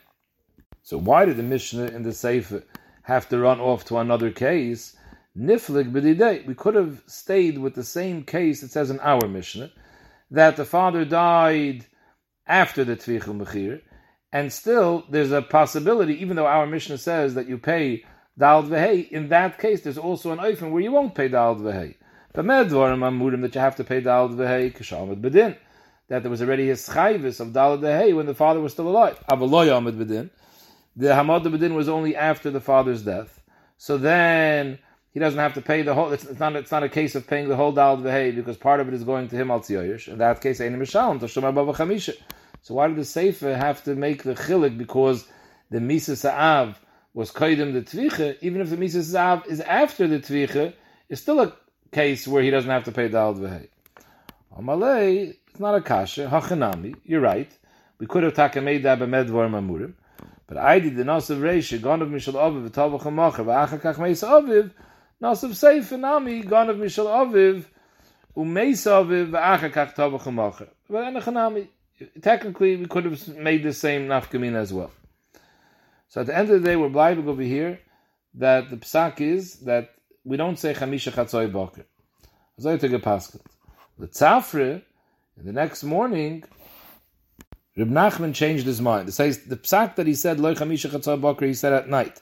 So 0.81 0.97
why 0.97 1.25
did 1.25 1.37
the 1.37 1.43
Mishnah 1.43 1.87
in 1.87 2.01
the 2.01 2.13
Sefer 2.13 2.63
have 3.03 3.29
to 3.29 3.37
run 3.37 3.59
off 3.59 3.85
to 3.85 3.97
another 3.97 4.31
case? 4.31 4.97
Niflik 5.37 5.91
b'didei. 5.91 6.45
We 6.47 6.55
could 6.55 6.73
have 6.73 7.03
stayed 7.05 7.59
with 7.59 7.75
the 7.75 7.83
same 7.83 8.23
case 8.23 8.63
it 8.63 8.71
says 8.71 8.89
in 8.89 8.99
our 9.01 9.27
Mishnah, 9.27 9.71
that 10.31 10.55
the 10.55 10.65
father 10.65 11.05
died 11.05 11.85
after 12.47 12.83
the 12.83 12.95
Tvichel 12.95 13.39
Mechir, 13.39 13.81
and 14.31 14.51
still 14.51 15.05
there's 15.09 15.31
a 15.31 15.43
possibility, 15.43 16.19
even 16.21 16.35
though 16.35 16.47
our 16.47 16.65
Mishnah 16.65 16.97
says 16.97 17.35
that 17.35 17.47
you 17.47 17.59
pay 17.59 18.03
Dal 18.37 18.63
Vehei, 18.63 19.09
in 19.09 19.29
that 19.29 19.59
case 19.59 19.81
there's 19.81 19.97
also 19.97 20.31
an 20.31 20.39
Oifen 20.39 20.71
where 20.71 20.81
you 20.81 20.91
won't 20.91 21.15
pay 21.15 21.27
Dal 21.27 21.55
Vehei. 21.55 21.95
But 22.33 22.45
Medvarim 22.45 22.99
Amurim 22.99 23.41
that 23.41 23.55
you 23.55 23.61
have 23.61 23.75
to 23.77 23.83
pay 23.83 24.01
Dal 24.01 24.29
Vehei, 24.29 24.75
Kishamad 24.75 25.21
Bedin 25.21 25.55
that 26.07 26.21
there 26.21 26.29
was 26.29 26.41
already 26.41 26.67
his 26.67 26.87
schayvis 26.87 27.39
of 27.39 27.49
Dalad 27.49 27.81
Dehei 27.81 28.15
when 28.15 28.25
the 28.25 28.35
father 28.35 28.59
was 28.59 28.73
still 28.73 28.87
alive. 28.87 29.19
Avaloy 29.29 29.75
Amid 29.75 29.95
Bedin. 29.95 30.29
The 30.95 31.07
Hamad 31.07 31.43
Bedin 31.43 31.75
was 31.75 31.89
only 31.89 32.15
after 32.15 32.51
the 32.51 32.61
father's 32.61 33.01
death. 33.01 33.41
So 33.77 33.97
then 33.97 34.79
he 35.11 35.19
doesn't 35.19 35.39
have 35.39 35.53
to 35.55 35.61
pay 35.61 35.81
the 35.81 35.93
whole. 35.93 36.11
It's, 36.11 36.39
not. 36.39 36.55
It's 36.55 36.71
not 36.71 36.83
a 36.83 36.89
case 36.89 37.15
of 37.15 37.27
paying 37.27 37.49
the 37.49 37.55
whole 37.55 37.73
Dalad 37.73 38.03
Dehei 38.03 38.35
because 38.35 38.57
part 38.57 38.79
of 38.79 38.87
it 38.87 38.93
is 38.93 39.03
going 39.03 39.27
to 39.29 39.35
him 39.35 39.49
al 39.49 39.61
Tziyoyish. 39.61 40.07
In 40.07 40.19
that 40.19 40.41
case, 40.41 40.59
Einim 40.59 40.77
Mishalim 40.77 41.19
Toshomar 41.19 41.53
Baba 41.53 41.73
Chamisha. 41.73 42.15
So 42.61 42.75
why 42.75 42.87
did 42.87 42.97
the 42.97 43.05
Sefer 43.05 43.55
have 43.55 43.83
to 43.83 43.95
make 43.95 44.23
the 44.23 44.35
chilik 44.35 44.77
because 44.77 45.27
the 45.69 45.79
Misa 45.79 46.15
Sa'av 46.15 46.75
was 47.15 47.31
Kaidim 47.31 47.71
the 47.71 47.81
Tvicha, 47.81 48.35
even 48.41 48.59
if 48.59 48.69
the 48.69 48.75
Misa 48.75 49.01
Sa'av 49.01 49.47
is 49.47 49.61
after 49.61 50.05
the 50.05 50.19
Tvicha, 50.19 50.73
it's 51.07 51.21
still 51.21 51.39
a 51.39 51.53
case 51.89 52.27
where 52.27 52.43
he 52.43 52.49
doesn't 52.49 52.69
have 52.69 52.83
to 52.83 52.91
pay 52.91 53.07
Dalad 53.07 53.37
Vehei. 53.37 53.69
Amalei, 54.59 55.33
it's 55.47 55.59
not 55.59 55.75
a 55.75 55.81
kasha. 55.81 56.27
Hachanami, 56.27 56.93
you're 57.05 57.21
right. 57.21 57.49
We 57.99 58.05
could 58.05 58.23
have 58.23 58.33
taken 58.33 58.65
made 58.65 58.83
that 58.83 58.99
b'medvar 58.99 59.49
mamurim. 59.49 59.93
But 60.45 60.57
I 60.57 60.79
did 60.79 60.97
the 60.97 61.03
nasav 61.03 61.39
reisha, 61.39 61.81
gone 61.81 62.01
of 62.01 62.09
mishal 62.09 62.33
aviv, 62.33 62.69
v'tavach 62.69 63.03
ha'macher, 63.03 63.45
v'achakach 63.45 63.97
meis 63.97 64.21
aviv, 64.21 64.71
nasav 65.21 65.51
seif 65.51 65.97
nami, 65.97 66.41
gone 66.41 66.69
of 66.69 66.75
mishal 66.75 67.05
aviv, 67.05 67.63
umeis 68.35 68.85
aviv, 68.85 69.31
v'achakach 69.31 69.95
tavach 69.95 70.23
ha'macher. 70.23 70.67
But 70.89 71.13
Hanami, 71.13 71.69
technically 72.21 72.75
we 72.75 72.87
could 72.87 73.05
have 73.05 73.37
made 73.37 73.63
the 73.63 73.71
same 73.71 74.07
nafkamina 74.07 74.57
as 74.57 74.73
well. 74.73 74.91
So 76.15 76.21
at 76.21 76.27
the 76.27 76.37
end 76.37 76.49
of 76.49 76.61
the 76.61 76.65
day, 76.65 76.77
we're 76.77 76.87
blinding 76.87 77.27
over 77.27 77.41
here 77.41 77.81
that 78.35 78.69
the 78.69 78.77
psak 78.77 79.19
is 79.19 79.55
that 79.65 79.95
we 80.23 80.37
don't 80.37 80.57
say 80.57 80.73
chamisha 80.73 81.11
chatzoi 81.11 81.51
boker. 81.51 81.85
Zoy 82.57 82.79
to 82.79 82.87
get 82.87 83.01
paskat. 83.01 83.41
The 83.99 84.07
tzafre, 84.07 84.81
the 85.35 85.51
next 85.51 85.83
morning, 85.83 86.45
Reb 87.75 87.89
Nachman 87.89 88.33
changed 88.33 88.65
his 88.65 88.79
mind. 88.79 89.09
It 89.09 89.11
says 89.11 89.39
the 89.39 89.57
psak 89.57 89.97
that 89.97 90.07
he 90.07 90.13
said 90.15 90.39
loy 90.39 90.53
chamisha 90.53 90.89
chatzah 90.89 91.19
boker, 91.19 91.47
he 91.47 91.53
said 91.53 91.73
at 91.73 91.89
night. 91.89 92.21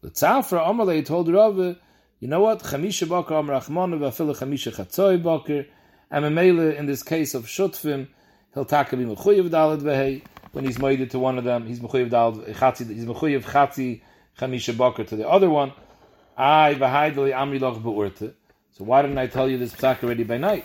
The 0.00 0.10
tzafra 0.10 0.66
Amalei 0.66 1.06
told 1.06 1.32
Rav, 1.32 1.58
you 1.58 2.26
know 2.26 2.40
what? 2.40 2.64
Chamisha 2.64 3.08
bakar 3.08 3.38
am 3.38 3.46
rachmanu 3.46 4.00
v'afilu 4.00 4.36
chamisha 4.36 4.74
chatzah 4.74 5.22
bakar. 5.22 5.64
And 6.10 6.24
Mamela, 6.24 6.76
in 6.76 6.86
this 6.86 7.04
case 7.04 7.34
of 7.34 7.44
shutfim, 7.44 8.08
he'll 8.54 8.64
take 8.64 8.90
be 8.90 8.96
mechuyev 8.96 9.48
dalad. 9.48 10.22
When 10.58 10.64
he's 10.64 10.80
made 10.80 11.08
to 11.08 11.20
one 11.20 11.38
of 11.38 11.44
them, 11.44 11.68
he's 11.68 11.78
mechuyev 11.78 12.10
dalad 12.10 12.52
chatzi. 12.56 12.92
He's 12.92 13.04
mechuyev 13.04 13.44
chatzi 13.44 14.00
chamisha 14.40 14.76
bakar 14.76 15.04
to 15.04 15.14
the 15.14 15.28
other 15.28 15.48
one. 15.48 15.72
I 16.36 16.74
v'haydeli 16.74 17.32
amrilach 17.32 17.80
be'urte. 17.80 18.32
So 18.72 18.82
why 18.82 19.02
didn't 19.02 19.18
I 19.18 19.28
tell 19.28 19.48
you 19.48 19.56
this 19.56 19.72
psak 19.72 20.02
already 20.02 20.24
by 20.24 20.36
night? 20.36 20.64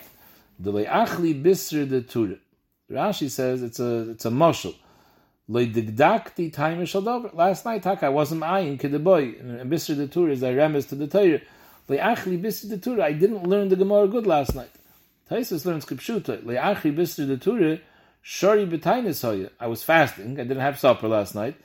The 0.60 0.72
le'achli 0.72 1.40
bisr 1.40 1.88
de 1.88 2.02
tura. 2.02 2.38
Rashi 2.90 3.30
says 3.30 3.62
it's 3.62 3.80
a 3.80 4.10
it's 4.10 4.26
a 4.26 4.32
mushal. 4.32 4.74
Le'digdakti 5.48 6.52
time 6.52 6.84
Last 7.36 7.64
night, 7.64 7.86
I 7.86 8.10
wasn't 8.10 8.42
ayin 8.42 8.82
kedeboy. 8.82 9.42
And 9.42 9.72
bisr 9.72 9.96
de 9.96 10.08
tura 10.08 10.32
is 10.32 10.42
a 10.42 10.48
remes 10.48 10.90
to 10.90 10.96
the 10.96 11.06
Torah. 11.06 11.40
Le'achli 11.88 12.42
bisr 12.42 12.68
de 12.68 12.80
tura. 12.80 13.06
I 13.06 13.14
didn't 13.14 13.44
learn 13.44 13.70
the 13.70 13.76
Gemara 13.76 14.08
good 14.08 14.26
last 14.26 14.56
night. 14.56 14.72
Taisus 15.30 15.68
learns 15.68 15.86
kipshuta. 15.86 16.42
Le'achli 16.42 16.96
bisr 16.96 17.28
de 17.28 17.38
tura. 17.38 17.78
Shari 18.26 18.66
b'tainis. 18.66 19.52
I 19.60 19.68
was 19.68 19.84
fasting. 19.84 20.40
I 20.40 20.44
didn't 20.44 20.62
have 20.62 20.80
supper 20.80 21.10
last 21.10 21.36
night. 21.36 21.56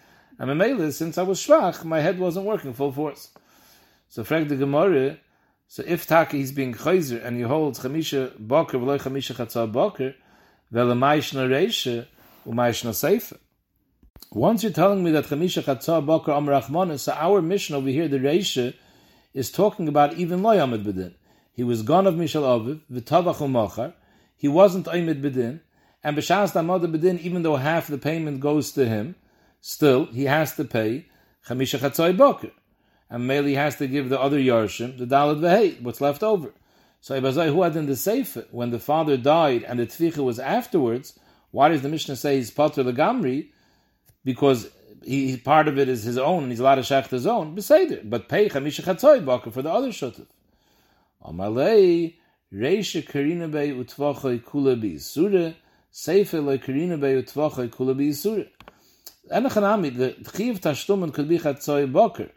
I'm 0.41 0.51
And 0.51 0.61
Mamela, 0.61 0.93
since 0.93 1.17
I 1.17 1.23
was 1.23 1.39
schwach, 1.39 1.85
my 1.85 2.01
head 2.01 2.19
wasn't 2.19 2.47
working 2.47 2.73
full 2.75 2.91
force. 2.91 3.29
So, 4.09 4.25
frag 4.25 4.49
the 4.49 4.57
Gemara, 4.57 5.19
so 5.69 5.85
if 5.87 6.09
he's 6.33 6.51
being 6.51 6.75
chayzer 6.75 7.25
and 7.25 7.37
he 7.37 7.43
holds 7.43 7.79
chamisha 7.79 8.37
boker 8.39 8.77
v'loy 8.79 9.01
chamisha 9.01 9.37
chatzah 9.37 9.71
boker, 9.71 10.17
v'lemayishna 10.73 11.49
reisha 11.49 12.07
umayishna 12.45 12.91
seifa. 12.91 13.39
Once 14.33 14.65
you're 14.65 14.73
telling 14.73 15.05
me 15.05 15.13
that 15.13 15.27
chamisha 15.27 15.63
chatzah 15.63 16.05
boker 16.05 16.33
am 16.33 16.47
rachmana, 16.47 16.99
so 16.99 17.13
our 17.13 17.41
Mishnah 17.41 17.77
over 17.77 17.89
here, 17.89 18.09
the 18.09 18.19
reisha, 18.19 18.75
is 19.33 19.53
talking 19.53 19.87
about 19.87 20.15
even 20.15 20.43
loy 20.43 20.61
amid 20.61 20.83
bedin. 20.83 21.15
He 21.53 21.63
was 21.63 21.83
gone 21.83 22.09
of 22.09 22.15
mishal 22.15 22.43
aviv 22.43 22.81
v'tavach 22.91 23.37
u'machar. 23.37 23.93
He 24.37 24.49
wasn't 24.49 24.89
amid 24.89 25.23
bedin, 25.23 25.61
and 26.03 26.17
b'shas 26.17 26.53
damad 26.53 26.85
bedin, 26.93 27.21
even 27.21 27.43
though 27.43 27.57
half 27.57 27.87
the 27.87 27.99
payment 27.99 28.41
goes 28.41 28.73
to 28.73 28.87
him, 28.87 29.15
still 29.61 30.07
he 30.07 30.25
has 30.25 30.55
to 30.57 30.65
pay 30.65 31.07
chamisha 31.47 31.79
chatzah 31.79 32.17
boker 32.17 32.51
and 33.11 33.27
Meli 33.27 33.55
has 33.55 33.77
to 33.77 33.87
give 33.87 34.09
the 34.09 34.21
other 34.21 34.39
Yarshim 34.39 34.99
the 34.99 35.07
Dalad 35.07 35.41
Vehei, 35.41 35.81
what's 35.81 36.01
left 36.01 36.23
over. 36.23 36.53
So 37.01 37.21
Ibazai, 37.21 37.53
who 37.53 37.63
had 37.63 37.77
in 37.77 37.87
the 37.87 37.97
Sefer, 37.97 38.45
when 38.51 38.71
the 38.71 38.79
father 38.79 39.17
died 39.17 39.63
and 39.63 39.79
the 39.79 39.87
Tficha 39.87 40.19
was 40.19 40.39
afterwards, 40.39 41.19
why 41.51 41.69
does 41.69 41.83
the 41.83 41.89
Mishnah 41.89 42.17
say 42.17 42.37
he's 42.37 42.51
Pater 42.51 42.85
Lagamri? 42.85 43.49
Because 44.25 44.69
he, 45.05 45.37
part 45.37 45.69
of 45.69 45.79
it 45.79 45.89
is 45.89 46.03
his 46.03 46.19
own, 46.19 46.43
and 46.43 46.53
he's 46.53 46.61
allowed 46.61 46.75
to 46.75 46.81
shech 46.83 47.09
his 47.09 47.27
own, 47.27 47.57
Beseder. 47.57 48.09
But 48.09 48.29
pay 48.29 48.49
Chamisha 48.49 48.83
Chatzoy 48.83 49.25
Baka 49.25 49.51
for 49.51 49.63
the 49.63 49.73
other 49.73 49.89
Shutuf. 49.89 50.27
Amalei, 51.25 52.17
Reisha 52.53 53.07
Karina 53.07 53.49
Bey 53.49 53.71
Utvachoy 53.71 54.43
Kula 54.43 54.79
B'Yisura, 54.81 55.55
Sefer 55.91 56.41
Le 56.41 56.59
Karina 56.59 56.97
Bey 56.97 57.23
Utvachoy 57.23 57.69
Kula 57.69 57.95
B'Yisura. 57.95 58.49
Enochanami, 59.31 59.97
the 59.97 60.31
Chiv 60.37 60.61
Tashtumen 60.61 61.13
could 61.13 61.29
be 61.29 61.39
Chatzoy 61.39 61.91
Bakr. 61.91 62.31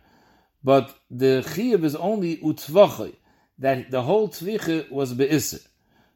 But 0.63 0.95
the 1.09 1.43
chiyuv 1.43 1.83
is 1.83 1.95
only 1.95 2.37
utvachai, 2.37 3.15
that 3.59 3.89
the 3.89 4.03
whole 4.03 4.29
tvicha 4.29 4.89
was 4.91 5.13
be'isr. 5.13 5.65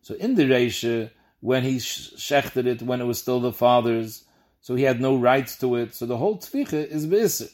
So 0.01 0.13
in 0.15 0.35
the 0.35 0.43
Reisha, 0.43 1.09
when 1.39 1.63
he 1.63 1.77
shechted 1.77 2.67
it, 2.67 2.81
when 2.81 3.01
it 3.01 3.05
was 3.05 3.19
still 3.19 3.39
the 3.39 3.51
father's, 3.51 4.23
so 4.61 4.75
he 4.75 4.83
had 4.83 5.01
no 5.01 5.15
rights 5.15 5.57
to 5.59 5.75
it, 5.75 5.95
so 5.95 6.05
the 6.05 6.17
whole 6.17 6.37
tvicha 6.37 6.85
is 6.87 7.07
be'isr. 7.07 7.49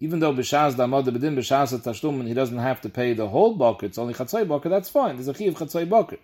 Even 0.00 0.20
though 0.20 0.34
b'shaz 0.34 0.74
damad 0.74 1.04
b'din 1.04 1.36
b'shaz 1.36 1.72
tashlum, 1.80 2.26
he 2.26 2.34
doesn't 2.34 2.58
have 2.58 2.82
to 2.82 2.90
pay 2.90 3.14
the 3.14 3.28
whole 3.28 3.54
bucket, 3.54 3.90
it's 3.90 3.98
only 3.98 4.12
chatzai 4.12 4.46
bucket, 4.46 4.70
that's 4.70 4.90
fine, 4.90 5.16
there's 5.16 5.28
a 5.28 5.32
chiyuv 5.32 5.54
chatzai 5.54 5.88
bucket. 5.88 6.20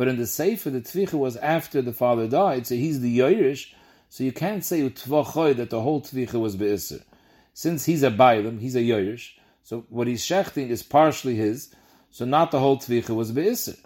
But 0.00 0.08
in 0.08 0.16
the 0.16 0.26
Sefer, 0.26 0.70
the 0.70 0.80
tvicha 0.80 1.18
was 1.26 1.36
after 1.36 1.82
the 1.82 1.92
father 1.92 2.26
died, 2.26 2.66
so 2.66 2.74
he's 2.74 3.00
the 3.00 3.18
Yairish, 3.18 3.74
so 4.08 4.24
you 4.24 4.32
can't 4.32 4.64
say 4.64 4.80
that 4.80 5.70
the 5.70 5.80
whole 5.86 6.00
tvicha 6.00 6.40
was 6.40 6.56
be'isr 6.56 7.02
since 7.60 7.84
he's 7.84 8.02
a 8.02 8.10
Bailim, 8.10 8.58
he's 8.60 8.76
a 8.76 8.80
Yoyish, 8.80 9.32
so 9.62 9.84
what 9.88 10.06
he's 10.06 10.24
shechting 10.24 10.68
is 10.70 10.82
partially 10.82 11.34
his, 11.34 11.74
so 12.10 12.24
not 12.24 12.50
the 12.50 12.58
whole 12.58 12.78
Tvicha 12.78 13.14
was 13.14 13.32
Be'isr, 13.32 13.78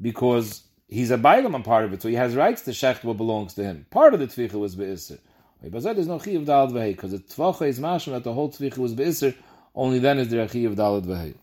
because 0.00 0.62
he's 0.88 1.10
a 1.10 1.18
Bailim 1.18 1.54
on 1.54 1.62
part 1.62 1.86
of 1.86 1.92
it, 1.92 2.02
so 2.02 2.08
he 2.08 2.14
has 2.14 2.34
rights 2.34 2.62
to 2.62 2.72
shecht 2.72 3.04
what 3.04 3.16
belongs 3.16 3.54
to 3.54 3.64
him. 3.64 3.86
Part 3.90 4.12
of 4.12 4.20
the 4.20 4.26
Tvicha 4.26 4.60
was 4.60 4.76
Be'isr. 4.76 5.18
But 5.62 5.82
there's 5.82 6.06
no 6.06 6.18
Chi 6.18 6.32
of 6.32 6.42
Dalad 6.42 6.74
because 6.94 7.12
the 7.12 7.18
Tvacha 7.18 7.66
is 7.66 7.80
mashma 7.80 8.12
that 8.12 8.24
the 8.24 8.34
whole 8.34 8.50
Tvicha 8.50 8.78
was 8.78 8.94
Be'isr, 8.94 9.34
only 9.74 9.98
then 9.98 10.18
is 10.18 10.28
there 10.28 10.42
a 10.42 10.48
Chi 10.48 10.58
of 10.60 10.74
Dalad 10.74 11.06
Vehei. 11.06 11.34